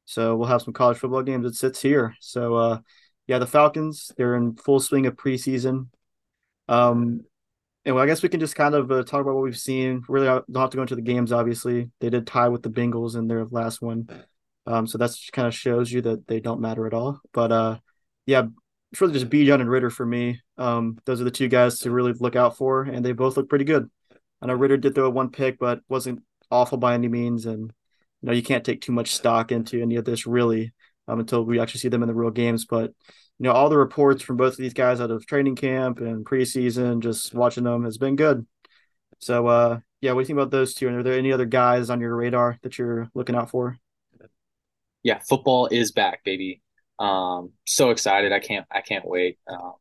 So 0.05 0.35
we'll 0.35 0.49
have 0.49 0.61
some 0.61 0.73
college 0.73 0.97
football 0.97 1.23
games. 1.23 1.45
It 1.45 1.55
sits 1.55 1.81
here. 1.81 2.15
So 2.19 2.55
uh 2.55 2.79
yeah, 3.27 3.39
the 3.39 3.47
Falcons, 3.47 4.11
they're 4.17 4.35
in 4.35 4.55
full 4.55 4.79
swing 4.79 5.05
of 5.05 5.15
preseason. 5.15 5.87
Um, 6.67 7.21
and 7.85 7.95
well, 7.95 8.03
I 8.03 8.07
guess 8.07 8.23
we 8.23 8.29
can 8.29 8.39
just 8.39 8.55
kind 8.55 8.75
of 8.75 8.91
uh, 8.91 9.03
talk 9.03 9.21
about 9.21 9.35
what 9.35 9.43
we've 9.43 9.57
seen. 9.57 10.03
Really, 10.07 10.25
don't 10.25 10.55
have 10.55 10.69
to 10.69 10.77
go 10.77 10.83
into 10.83 10.95
the 10.95 11.01
games. 11.01 11.31
Obviously, 11.31 11.89
they 11.99 12.09
did 12.09 12.25
tie 12.25 12.47
with 12.47 12.63
the 12.63 12.69
Bengals 12.69 13.15
in 13.15 13.27
their 13.27 13.45
last 13.45 13.81
one, 13.81 14.07
um, 14.65 14.87
so 14.87 14.97
that's 14.97 15.29
kind 15.31 15.47
of 15.47 15.53
shows 15.53 15.91
you 15.91 16.01
that 16.01 16.27
they 16.27 16.39
don't 16.39 16.61
matter 16.61 16.87
at 16.87 16.93
all. 16.93 17.19
But 17.33 17.51
uh, 17.51 17.77
yeah, 18.25 18.43
it's 18.91 19.01
really 19.01 19.13
just 19.13 19.29
Bijan 19.29 19.59
and 19.59 19.69
Ridder 19.69 19.89
for 19.89 20.05
me. 20.05 20.39
Um, 20.57 20.97
those 21.05 21.19
are 21.19 21.25
the 21.25 21.31
two 21.31 21.49
guys 21.49 21.79
to 21.79 21.91
really 21.91 22.13
look 22.13 22.35
out 22.35 22.57
for, 22.57 22.83
and 22.83 23.03
they 23.03 23.11
both 23.11 23.35
look 23.35 23.49
pretty 23.49 23.65
good. 23.65 23.89
I 24.41 24.47
know 24.47 24.53
Ridder 24.53 24.77
did 24.77 24.95
throw 24.95 25.09
one 25.09 25.31
pick, 25.31 25.59
but 25.59 25.81
wasn't 25.89 26.21
awful 26.51 26.77
by 26.77 26.93
any 26.93 27.09
means, 27.09 27.45
and 27.45 27.73
you 28.21 28.27
know 28.27 28.33
you 28.33 28.43
can't 28.43 28.63
take 28.63 28.81
too 28.81 28.93
much 28.93 29.13
stock 29.13 29.51
into 29.51 29.81
any 29.81 29.97
of 29.97 30.05
this 30.05 30.25
really 30.25 30.71
um, 31.07 31.19
until 31.19 31.43
we 31.43 31.59
actually 31.59 31.79
see 31.79 31.89
them 31.89 32.03
in 32.03 32.07
the 32.07 32.15
real 32.15 32.31
games. 32.31 32.65
But 32.65 32.93
you 33.43 33.49
know, 33.49 33.55
all 33.55 33.67
the 33.67 33.77
reports 33.77 34.23
from 34.23 34.37
both 34.37 34.53
of 34.53 34.57
these 34.57 34.73
guys 34.73 35.01
out 35.01 35.11
of 35.11 35.25
training 35.25 35.57
camp 35.57 35.99
and 35.99 36.25
preseason, 36.25 37.01
just 37.01 37.33
watching 37.33 37.65
them 37.65 37.83
has 37.83 37.97
been 37.97 38.15
good. 38.15 38.47
So, 39.19 39.47
uh, 39.47 39.79
yeah, 39.99 40.13
what 40.13 40.19
do 40.19 40.21
you 40.21 40.27
think 40.27 40.37
about 40.37 40.51
those 40.51 40.73
two? 40.73 40.87
And 40.87 40.95
are 40.95 41.03
there 41.03 41.17
any 41.17 41.33
other 41.33 41.43
guys 41.43 41.89
on 41.89 41.99
your 41.99 42.15
radar 42.15 42.57
that 42.63 42.77
you're 42.77 43.11
looking 43.13 43.35
out 43.35 43.49
for? 43.49 43.77
Yeah, 45.03 45.19
football 45.27 45.67
is 45.69 45.91
back, 45.91 46.23
baby. 46.23 46.61
Um, 46.99 47.51
so 47.65 47.89
excited! 47.89 48.31
I 48.31 48.39
can't, 48.39 48.65
I 48.71 48.79
can't 48.79 49.05
wait. 49.05 49.39
Um, 49.45 49.73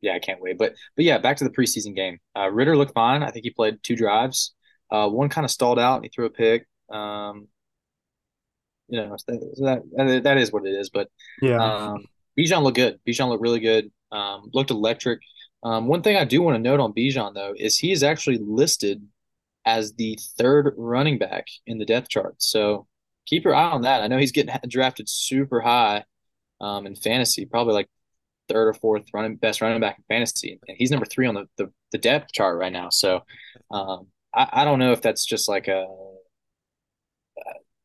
yeah, 0.00 0.14
I 0.14 0.18
can't 0.18 0.40
wait. 0.40 0.58
But, 0.58 0.74
but 0.96 1.04
yeah, 1.04 1.18
back 1.18 1.36
to 1.36 1.44
the 1.44 1.50
preseason 1.50 1.94
game. 1.94 2.18
Uh, 2.36 2.50
Ridder 2.50 2.76
looked 2.76 2.94
fine. 2.94 3.22
I 3.22 3.30
think 3.30 3.44
he 3.44 3.50
played 3.50 3.84
two 3.84 3.94
drives. 3.94 4.52
Uh, 4.90 5.08
one 5.08 5.28
kind 5.28 5.44
of 5.44 5.52
stalled 5.52 5.78
out 5.78 5.96
and 5.96 6.04
he 6.04 6.08
threw 6.08 6.26
a 6.26 6.30
pick. 6.30 6.66
Um, 6.90 7.46
you 8.88 9.00
know 9.00 9.16
that, 9.26 9.82
that 9.96 10.22
that 10.24 10.38
is 10.38 10.52
what 10.52 10.66
it 10.66 10.70
is. 10.70 10.90
But 10.90 11.08
yeah, 11.40 11.62
um, 11.62 12.04
Bijan 12.38 12.62
looked 12.62 12.76
good. 12.76 13.00
Bijan 13.06 13.28
looked 13.28 13.42
really 13.42 13.60
good. 13.60 13.90
Um, 14.12 14.50
looked 14.52 14.70
electric. 14.70 15.20
Um, 15.62 15.86
one 15.86 16.02
thing 16.02 16.16
I 16.16 16.24
do 16.24 16.42
want 16.42 16.56
to 16.56 16.62
note 16.62 16.80
on 16.80 16.92
Bijan 16.92 17.34
though 17.34 17.54
is 17.56 17.76
he 17.76 17.92
is 17.92 18.02
actually 18.02 18.38
listed 18.38 19.02
as 19.64 19.94
the 19.94 20.18
third 20.38 20.74
running 20.76 21.18
back 21.18 21.46
in 21.66 21.78
the 21.78 21.84
depth 21.84 22.08
chart. 22.08 22.36
So 22.38 22.86
keep 23.26 23.44
your 23.44 23.54
eye 23.54 23.70
on 23.70 23.82
that. 23.82 24.02
I 24.02 24.06
know 24.06 24.18
he's 24.18 24.32
getting 24.32 24.54
drafted 24.68 25.08
super 25.08 25.60
high 25.60 26.04
um, 26.60 26.86
in 26.86 26.94
fantasy, 26.94 27.44
probably 27.46 27.74
like 27.74 27.88
third 28.48 28.68
or 28.68 28.74
fourth 28.74 29.04
running 29.12 29.36
best 29.36 29.60
running 29.60 29.80
back 29.80 29.98
in 29.98 30.04
fantasy, 30.08 30.58
and 30.68 30.76
he's 30.78 30.90
number 30.90 31.06
three 31.06 31.26
on 31.26 31.34
the 31.34 31.46
the, 31.56 31.72
the 31.92 31.98
depth 31.98 32.32
chart 32.32 32.58
right 32.58 32.72
now. 32.72 32.90
So 32.90 33.22
um, 33.70 34.06
I, 34.34 34.48
I 34.52 34.64
don't 34.64 34.78
know 34.78 34.92
if 34.92 35.02
that's 35.02 35.24
just 35.24 35.48
like 35.48 35.68
a 35.68 35.86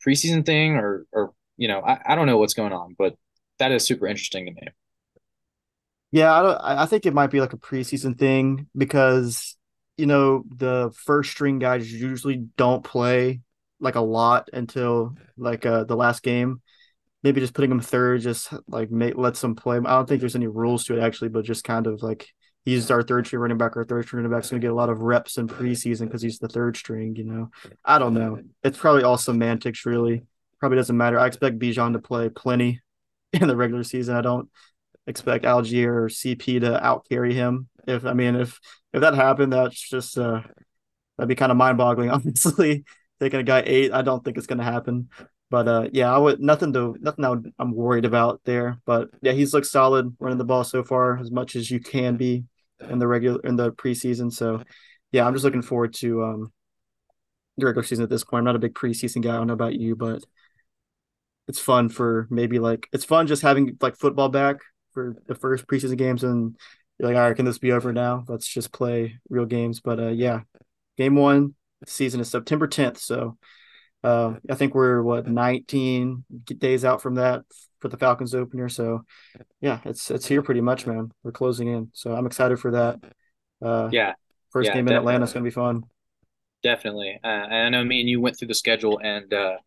preseason 0.06 0.46
thing 0.46 0.76
or 0.76 1.06
or 1.12 1.34
you 1.58 1.68
know 1.68 1.82
I, 1.82 2.00
I 2.06 2.16
don't 2.16 2.28
know 2.28 2.38
what's 2.38 2.54
going 2.54 2.74
on, 2.74 2.96
but 2.98 3.16
that 3.62 3.72
is 3.72 3.86
super 3.86 4.08
interesting 4.08 4.48
to 4.48 4.52
me. 4.52 4.68
Yeah, 6.12 6.34
I 6.34 6.42
don't, 6.42 6.58
I 6.62 6.86
think 6.88 7.06
it 7.06 7.14
might 7.14 7.32
be 7.32 7.40
like 7.40 7.54
a 7.54 7.58
preseason 7.58 8.18
thing 8.18 8.68
because 8.76 9.56
you 9.98 10.08
know 10.08 10.44
the 10.50 10.92
first 10.96 11.32
string 11.32 11.60
guys 11.60 11.92
usually 11.92 12.38
don't 12.58 12.84
play 12.84 13.42
like 13.80 13.96
a 13.96 14.02
lot 14.02 14.50
until 14.52 15.16
like 15.38 15.66
uh 15.66 15.84
the 15.86 15.96
last 15.96 16.24
game. 16.24 16.62
Maybe 17.24 17.40
just 17.40 17.54
putting 17.54 17.72
him 17.72 17.80
third 17.80 18.22
just 18.22 18.52
like 18.68 18.90
make 18.90 19.16
lets 19.16 19.42
them 19.42 19.56
play. 19.56 19.78
I 19.78 19.80
don't 19.80 20.10
think 20.10 20.22
there's 20.22 20.36
any 20.36 20.48
rules 20.48 20.86
to 20.86 20.98
it 20.98 21.04
actually, 21.04 21.30
but 21.30 21.46
just 21.46 21.64
kind 21.64 21.86
of 21.86 22.02
like 22.02 22.28
he's 22.66 22.90
our 22.90 23.04
third 23.04 23.28
string 23.28 23.42
running 23.42 23.60
back. 23.60 23.78
Our 23.78 23.86
third 23.86 24.06
string 24.06 24.24
running 24.24 24.36
back's 24.36 24.50
going 24.50 24.60
to 24.60 24.66
get 24.66 24.72
a 24.72 24.76
lot 24.76 24.90
of 24.90 25.02
reps 25.02 25.38
in 25.38 25.48
preseason 25.48 26.06
because 26.08 26.24
he's 26.24 26.40
the 26.40 26.50
third 26.50 26.76
string. 26.76 27.16
You 27.16 27.26
know, 27.26 27.52
I 27.86 28.00
don't 28.00 28.16
know. 28.16 28.42
It's 28.64 28.78
probably 28.78 29.04
all 29.04 29.20
semantics, 29.20 29.86
really. 29.86 30.24
Probably 30.60 30.78
doesn't 30.78 30.98
matter. 30.98 31.20
I 31.20 31.28
expect 31.28 31.60
Bijan 31.60 31.94
to 31.94 32.00
play 32.00 32.30
plenty 32.30 32.82
in 33.42 33.48
the 33.48 33.56
regular 33.56 33.84
season. 33.84 34.16
I 34.16 34.22
don't 34.22 34.50
expect 35.08 35.46
Allgeier 35.46 35.88
or 35.88 36.10
CP 36.10 36.60
to 36.62 36.84
out 36.84 37.06
carry 37.10 37.34
him. 37.34 37.70
If 37.88 38.06
I 38.06 38.14
mean, 38.14 38.36
if 38.36 38.60
if 38.94 39.02
that 39.02 39.16
happened, 39.16 39.54
that's 39.54 39.80
just 39.90 40.18
uh, 40.18 40.42
that'd 41.18 41.30
be 41.30 41.36
kind 41.36 41.52
of 41.52 41.58
mind 41.58 41.78
boggling. 41.78 42.10
Honestly, 42.12 42.84
taking 43.20 43.40
a 43.40 43.44
guy 43.44 43.64
eight, 43.66 43.92
I 43.92 44.02
don't 44.02 44.24
think 44.24 44.38
it's 44.38 44.48
going 44.48 44.60
to 44.60 44.64
happen. 44.64 45.10
But 45.50 45.68
uh, 45.68 45.90
yeah, 45.92 46.14
I 46.14 46.18
would 46.18 46.40
nothing 46.40 46.74
to 46.74 46.96
nothing 47.00 47.26
I 47.26 47.36
am 47.62 47.74
worried 47.74 48.06
about 48.06 48.42
there. 48.46 48.80
But 48.86 49.10
yeah, 49.22 49.34
he's 49.34 49.54
looked 49.54 49.68
solid 49.68 50.16
running 50.20 50.38
the 50.38 50.46
ball 50.46 50.64
so 50.64 50.84
far 50.84 51.18
as 51.18 51.32
much 51.32 51.56
as 51.56 51.70
you 51.70 51.80
can 51.80 52.16
be 52.18 52.46
in 52.90 53.00
the 53.00 53.08
regular 53.08 53.42
in 53.44 53.56
the 53.56 53.72
preseason. 53.74 54.32
So 54.32 54.64
yeah, 55.12 55.26
I'm 55.28 55.34
just 55.34 55.44
looking 55.44 55.62
forward 55.62 55.94
to 55.96 56.24
um 56.24 56.54
the 57.58 57.66
regular 57.66 57.84
season 57.84 58.04
at 58.04 58.10
this 58.10 58.24
point. 58.24 58.42
I'm 58.42 58.46
not 58.46 58.56
a 58.56 58.60
big 58.60 58.74
preseason 58.74 59.22
guy. 59.22 59.32
I 59.32 59.38
don't 59.38 59.48
know 59.48 59.54
about 59.54 59.76
you, 59.76 59.96
but 59.96 60.24
it's 61.48 61.60
fun 61.60 61.90
for 61.90 62.28
maybe 62.30 62.60
like 62.60 62.88
it's 62.94 63.06
fun 63.06 63.28
just 63.28 63.42
having 63.42 63.78
like 63.82 63.98
football 63.98 64.30
back 64.30 64.58
for 64.94 65.16
the 65.28 65.36
first 65.36 65.68
preseason 65.68 65.98
games 65.98 66.24
and 66.24 66.56
you're 66.98 67.10
like, 67.10 67.18
all 67.18 67.28
right, 67.28 67.36
can 67.36 67.46
this 67.46 67.58
be 67.58 67.72
over 67.72 67.92
now? 67.92 68.24
Let's 68.28 68.48
just 68.48 68.72
play 68.72 69.20
real 69.30 69.46
games. 69.46 69.80
But 69.80 70.00
uh 70.00 70.10
yeah, 70.10 70.42
game 70.98 71.16
one 71.16 71.56
season 71.86 72.20
is 72.20 72.30
September 72.30 72.68
10th. 72.68 72.98
So 72.98 73.38
uh, 74.04 74.36
I 74.50 74.56
think 74.56 74.74
we're 74.74 75.02
what 75.02 75.28
19 75.28 76.24
days 76.58 76.84
out 76.86 77.02
from 77.02 77.16
that 77.16 77.44
for 77.80 77.88
the 77.88 77.98
Falcons 77.98 78.34
opener. 78.34 78.70
So 78.70 79.04
yeah, 79.60 79.80
it's 79.86 80.10
it's 80.10 80.26
here 80.26 80.42
pretty 80.42 80.62
much, 80.62 80.88
man. 80.88 81.12
We're 81.24 81.32
closing 81.32 81.68
in, 81.68 81.90
so 81.94 82.14
I'm 82.16 82.26
excited 82.26 82.60
for 82.60 82.72
that. 82.72 83.00
Uh, 83.62 83.90
yeah, 83.92 84.14
first 84.52 84.68
yeah, 84.68 84.76
game 84.76 84.88
in 84.88 84.94
Atlanta 84.94 85.26
is 85.26 85.34
gonna 85.34 85.44
be 85.44 85.52
fun. 85.52 85.84
Definitely, 86.64 87.20
uh, 87.24 87.28
and 87.28 87.54
I 87.54 87.70
know 87.70 87.84
me 87.84 88.00
and 88.00 88.10
you 88.10 88.22
went 88.22 88.38
through 88.38 88.48
the 88.48 88.56
schedule 88.56 89.00
and 89.04 89.32
uh, 89.34 89.58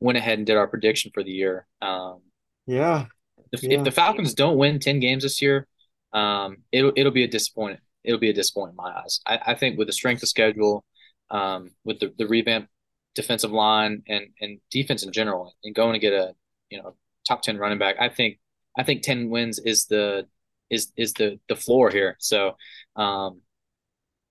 went 0.00 0.18
ahead 0.18 0.38
and 0.38 0.46
did 0.46 0.56
our 0.56 0.66
prediction 0.66 1.10
for 1.14 1.22
the 1.22 1.30
year. 1.30 1.66
Um, 1.80 2.20
yeah. 2.66 3.06
If, 3.52 3.62
yeah. 3.62 3.78
if 3.78 3.84
the 3.84 3.90
Falcons 3.90 4.34
don't 4.34 4.56
win 4.56 4.78
10 4.78 5.00
games 5.00 5.22
this 5.22 5.42
year, 5.42 5.66
um, 6.12 6.58
it'll 6.72 6.92
it'll 6.96 7.12
be 7.12 7.24
a 7.24 7.28
disappointment. 7.28 7.82
It'll 8.02 8.20
be 8.20 8.30
a 8.30 8.34
disappointment 8.34 8.78
in 8.78 8.84
my 8.92 9.00
eyes. 9.00 9.20
I, 9.26 9.52
I 9.52 9.54
think 9.54 9.78
with 9.78 9.86
the 9.86 9.92
strength 9.92 10.22
of 10.22 10.28
schedule, 10.28 10.84
um, 11.30 11.70
with 11.84 12.00
the, 12.00 12.12
the 12.16 12.26
revamp 12.26 12.68
defensive 13.14 13.52
line 13.52 14.02
and 14.08 14.28
and 14.40 14.60
defense 14.70 15.02
in 15.02 15.12
general, 15.12 15.54
and 15.64 15.74
going 15.74 15.92
to 15.92 15.98
get 15.98 16.12
a 16.12 16.34
you 16.70 16.82
know 16.82 16.94
top 17.26 17.42
ten 17.42 17.58
running 17.58 17.78
back. 17.78 17.96
I 18.00 18.08
think 18.08 18.38
I 18.78 18.82
think 18.82 19.02
ten 19.02 19.30
wins 19.30 19.58
is 19.58 19.86
the 19.86 20.26
is 20.70 20.92
is 20.96 21.12
the 21.14 21.38
the 21.48 21.56
floor 21.56 21.90
here. 21.90 22.16
So, 22.18 22.56
um, 22.96 23.42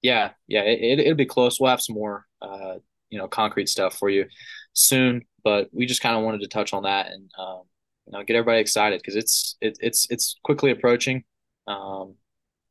yeah, 0.02 0.32
yeah, 0.48 0.62
it, 0.62 1.00
it 1.00 1.08
will 1.08 1.16
be 1.16 1.26
close. 1.26 1.60
We'll 1.60 1.70
have 1.70 1.82
some 1.82 1.96
more 1.96 2.26
uh, 2.42 2.76
you 3.10 3.18
know 3.18 3.28
concrete 3.28 3.70
stuff 3.70 3.98
for 3.98 4.10
you 4.10 4.26
soon, 4.74 5.26
but 5.44 5.70
we 5.72 5.86
just 5.86 6.02
kind 6.02 6.16
of 6.16 6.24
wanted 6.24 6.42
to 6.42 6.48
touch 6.48 6.74
on 6.74 6.84
that 6.84 7.08
and 7.08 7.30
um, 7.38 7.62
you 8.06 8.14
know 8.14 8.24
get 8.24 8.36
everybody 8.36 8.60
excited 8.60 9.00
because 9.00 9.16
it's 9.16 9.58
it, 9.62 9.78
it's 9.82 10.08
it's 10.10 10.36
quickly 10.44 10.72
approaching, 10.72 11.24
um, 11.68 12.16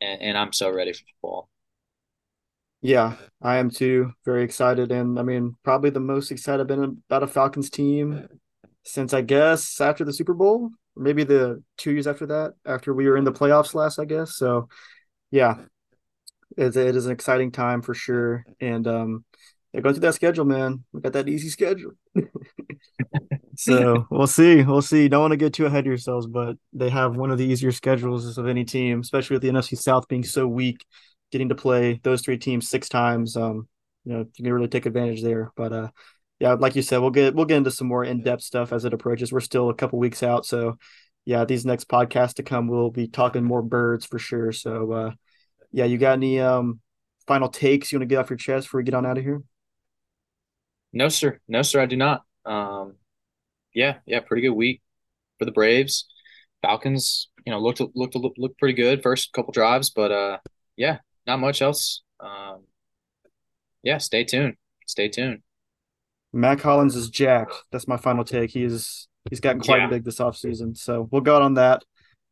and, 0.01 0.21
and 0.23 0.39
I'm 0.39 0.53
so 0.53 0.71
ready 0.71 0.93
for 0.93 1.05
football. 1.15 1.49
Yeah, 2.81 3.17
I 3.43 3.57
am 3.57 3.71
too. 3.71 4.13
Very 4.25 4.45
excited, 4.45 4.93
and 4.93 5.19
I 5.19 5.23
mean, 5.23 5.57
probably 5.65 5.91
the 5.91 6.01
most 6.01 6.31
excited 6.31 6.61
I've 6.61 6.69
been 6.69 7.03
about 7.09 7.25
a 7.25 7.27
Falcons 7.27 7.71
team 7.71 8.29
since 8.85 9.13
I 9.13 9.21
guess 9.21 9.81
after 9.81 10.05
the 10.05 10.13
Super 10.13 10.35
Bowl, 10.35 10.71
or 10.97 11.03
maybe 11.03 11.25
the 11.25 11.63
two 11.77 11.93
years 11.93 12.07
after 12.07 12.27
that, 12.27 12.55
after 12.65 12.95
we 12.95 13.09
were 13.09 13.17
in 13.17 13.25
the 13.25 13.33
playoffs 13.33 13.75
last, 13.75 13.99
I 13.99 14.05
guess. 14.05 14.37
So, 14.37 14.69
yeah, 15.31 15.57
it, 16.57 16.77
it 16.77 16.97
is 16.97 17.07
an 17.07 17.13
exciting 17.13 17.53
time 17.53 17.83
for 17.83 17.95
sure. 17.95 18.47
And 18.61 18.87
um, 18.87 19.25
yeah, 19.73 19.81
going 19.81 19.95
through 19.95 20.01
that 20.01 20.15
schedule, 20.15 20.45
man, 20.45 20.85
we 20.93 21.01
got 21.01 21.13
that 21.13 21.29
easy 21.29 21.49
schedule. 21.51 21.93
so 23.57 24.07
we'll 24.11 24.27
see. 24.27 24.63
We'll 24.63 24.83
see. 24.83 25.09
Don't 25.09 25.21
want 25.21 25.33
to 25.33 25.37
get 25.37 25.53
too 25.53 25.67
ahead 25.67 25.81
of 25.81 25.87
yourselves, 25.87 26.27
but 26.27 26.57
they 26.73 26.89
have 26.89 27.17
one 27.17 27.31
of 27.31 27.39
the 27.39 27.45
easier 27.45 27.73
schedules 27.73 28.39
of 28.39 28.47
any 28.47 28.65
team, 28.65 29.01
especially 29.01 29.35
with 29.35 29.43
the 29.43 29.51
NFC 29.51 29.77
South 29.77 30.09
being 30.09 30.25
so 30.25 30.47
weak. 30.47 30.85
Getting 31.31 31.51
to 31.51 31.55
play 31.55 32.01
those 32.03 32.23
three 32.23 32.39
teams 32.39 32.71
six 32.71 32.89
times, 32.89 33.37
um, 33.37 33.69
you 34.05 34.13
know, 34.15 34.21
you 34.21 34.45
can 34.45 34.51
really 34.51 34.69
take 34.69 34.87
advantage 34.87 35.23
there. 35.23 35.53
But 35.55 35.73
uh, 35.75 35.89
yeah, 36.39 36.55
like 36.55 36.75
you 36.75 36.81
said, 36.81 36.99
we'll 36.99 37.11
get 37.11 37.35
we'll 37.35 37.45
get 37.45 37.59
into 37.59 37.71
some 37.71 37.87
more 37.87 38.03
in 38.03 38.23
depth 38.23 38.43
stuff 38.43 38.73
as 38.73 38.87
it 38.87 38.95
approaches. 38.95 39.31
We're 39.31 39.41
still 39.41 39.69
a 39.69 39.75
couple 39.75 39.99
weeks 39.99 40.23
out, 40.23 40.47
so 40.47 40.79
yeah, 41.27 41.45
these 41.45 41.67
next 41.67 41.87
podcasts 41.87 42.33
to 42.35 42.43
come, 42.43 42.69
we'll 42.69 42.91
be 42.91 43.09
talking 43.09 43.45
more 43.45 43.61
birds 43.61 44.07
for 44.07 44.19
sure. 44.19 44.53
So 44.53 44.93
uh, 44.93 45.11
yeah, 45.71 45.85
you 45.85 45.99
got 45.99 46.13
any 46.13 46.41
um 46.41 46.81
final 47.27 47.51
takes 47.51 47.93
you 47.93 47.99
want 47.99 48.09
to 48.09 48.13
get 48.13 48.19
off 48.19 48.31
your 48.31 48.39
chest 48.39 48.67
before 48.67 48.81
we 48.81 48.85
get 48.85 48.95
on 48.95 49.05
out 49.05 49.19
of 49.19 49.25
here? 49.25 49.43
No, 50.93 51.09
sir. 51.09 51.39
No, 51.49 51.63
sir. 51.63 51.81
I 51.81 51.87
do 51.87 51.97
not. 51.97 52.23
Um, 52.45 52.95
yeah, 53.75 53.99
yeah, 54.07 54.21
pretty 54.21 54.43
good 54.43 54.55
week 54.55 54.83
for 55.39 55.45
the 55.45 55.53
Braves. 55.53 56.07
Falcons, 56.63 57.29
you 57.47 57.53
know, 57.53 57.61
looked 57.61 57.81
looked 57.95 58.17
looked 58.17 58.59
pretty 58.59 58.75
good 58.75 59.03
first 59.03 59.33
couple 59.33 59.53
drives, 59.53 59.91
but 59.91 60.11
uh, 60.11 60.39
yeah, 60.77 60.99
not 61.27 61.39
much 61.39 61.63
else. 61.63 62.03
Um, 62.21 62.65
yeah, 63.83 63.99
stay 63.99 64.25
tuned. 64.25 64.57
Stay 64.87 65.09
tuned. 65.09 65.43
Mack 66.33 66.61
Hollins 66.61 66.97
is 66.97 67.11
jacked. 67.11 67.55
That's 67.71 67.89
my 67.89 67.97
final 67.97 68.25
take. 68.25 68.51
He's 68.51 69.09
he's 69.31 69.41
gotten 69.41 69.61
quite 69.61 69.83
yeah. 69.83 69.87
big 69.89 70.05
this 70.05 70.19
offseason. 70.19 70.77
So 70.77 71.09
we'll 71.11 71.23
go 71.23 71.37
out 71.37 71.43
on 71.43 71.55
that. 71.55 71.85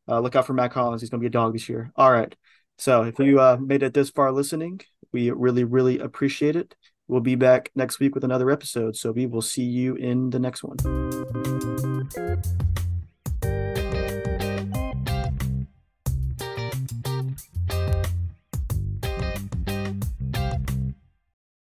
Uh, 0.09 0.21
look 0.21 0.37
out 0.37 0.47
for 0.47 0.55
Mack 0.55 0.73
Hollins. 0.73 1.01
He's 1.01 1.11
going 1.11 1.21
to 1.21 1.25
be 1.25 1.29
a 1.29 1.31
dog 1.31 1.53
this 1.53 1.69
year. 1.69 1.91
All 1.97 2.13
right. 2.13 2.35
So 2.79 3.03
if 3.03 3.19
you 3.19 3.41
uh, 3.41 3.57
made 3.61 3.83
it 3.83 3.95
this 3.95 4.11
far 4.11 4.33
listening, 4.33 4.81
we 5.13 5.31
really, 5.31 5.65
really 5.65 5.99
appreciate 5.99 6.57
it. 6.57 6.75
We'll 7.09 7.21
be 7.21 7.37
back 7.37 7.71
next 7.75 8.01
week 8.01 8.15
with 8.15 8.25
another 8.25 8.51
episode. 8.51 8.97
So 8.97 9.13
we 9.13 9.27
will 9.27 9.43
see 9.43 9.65
you 9.65 9.95
in 9.95 10.31
the 10.31 10.39
next 10.39 10.65
one. 10.65 10.77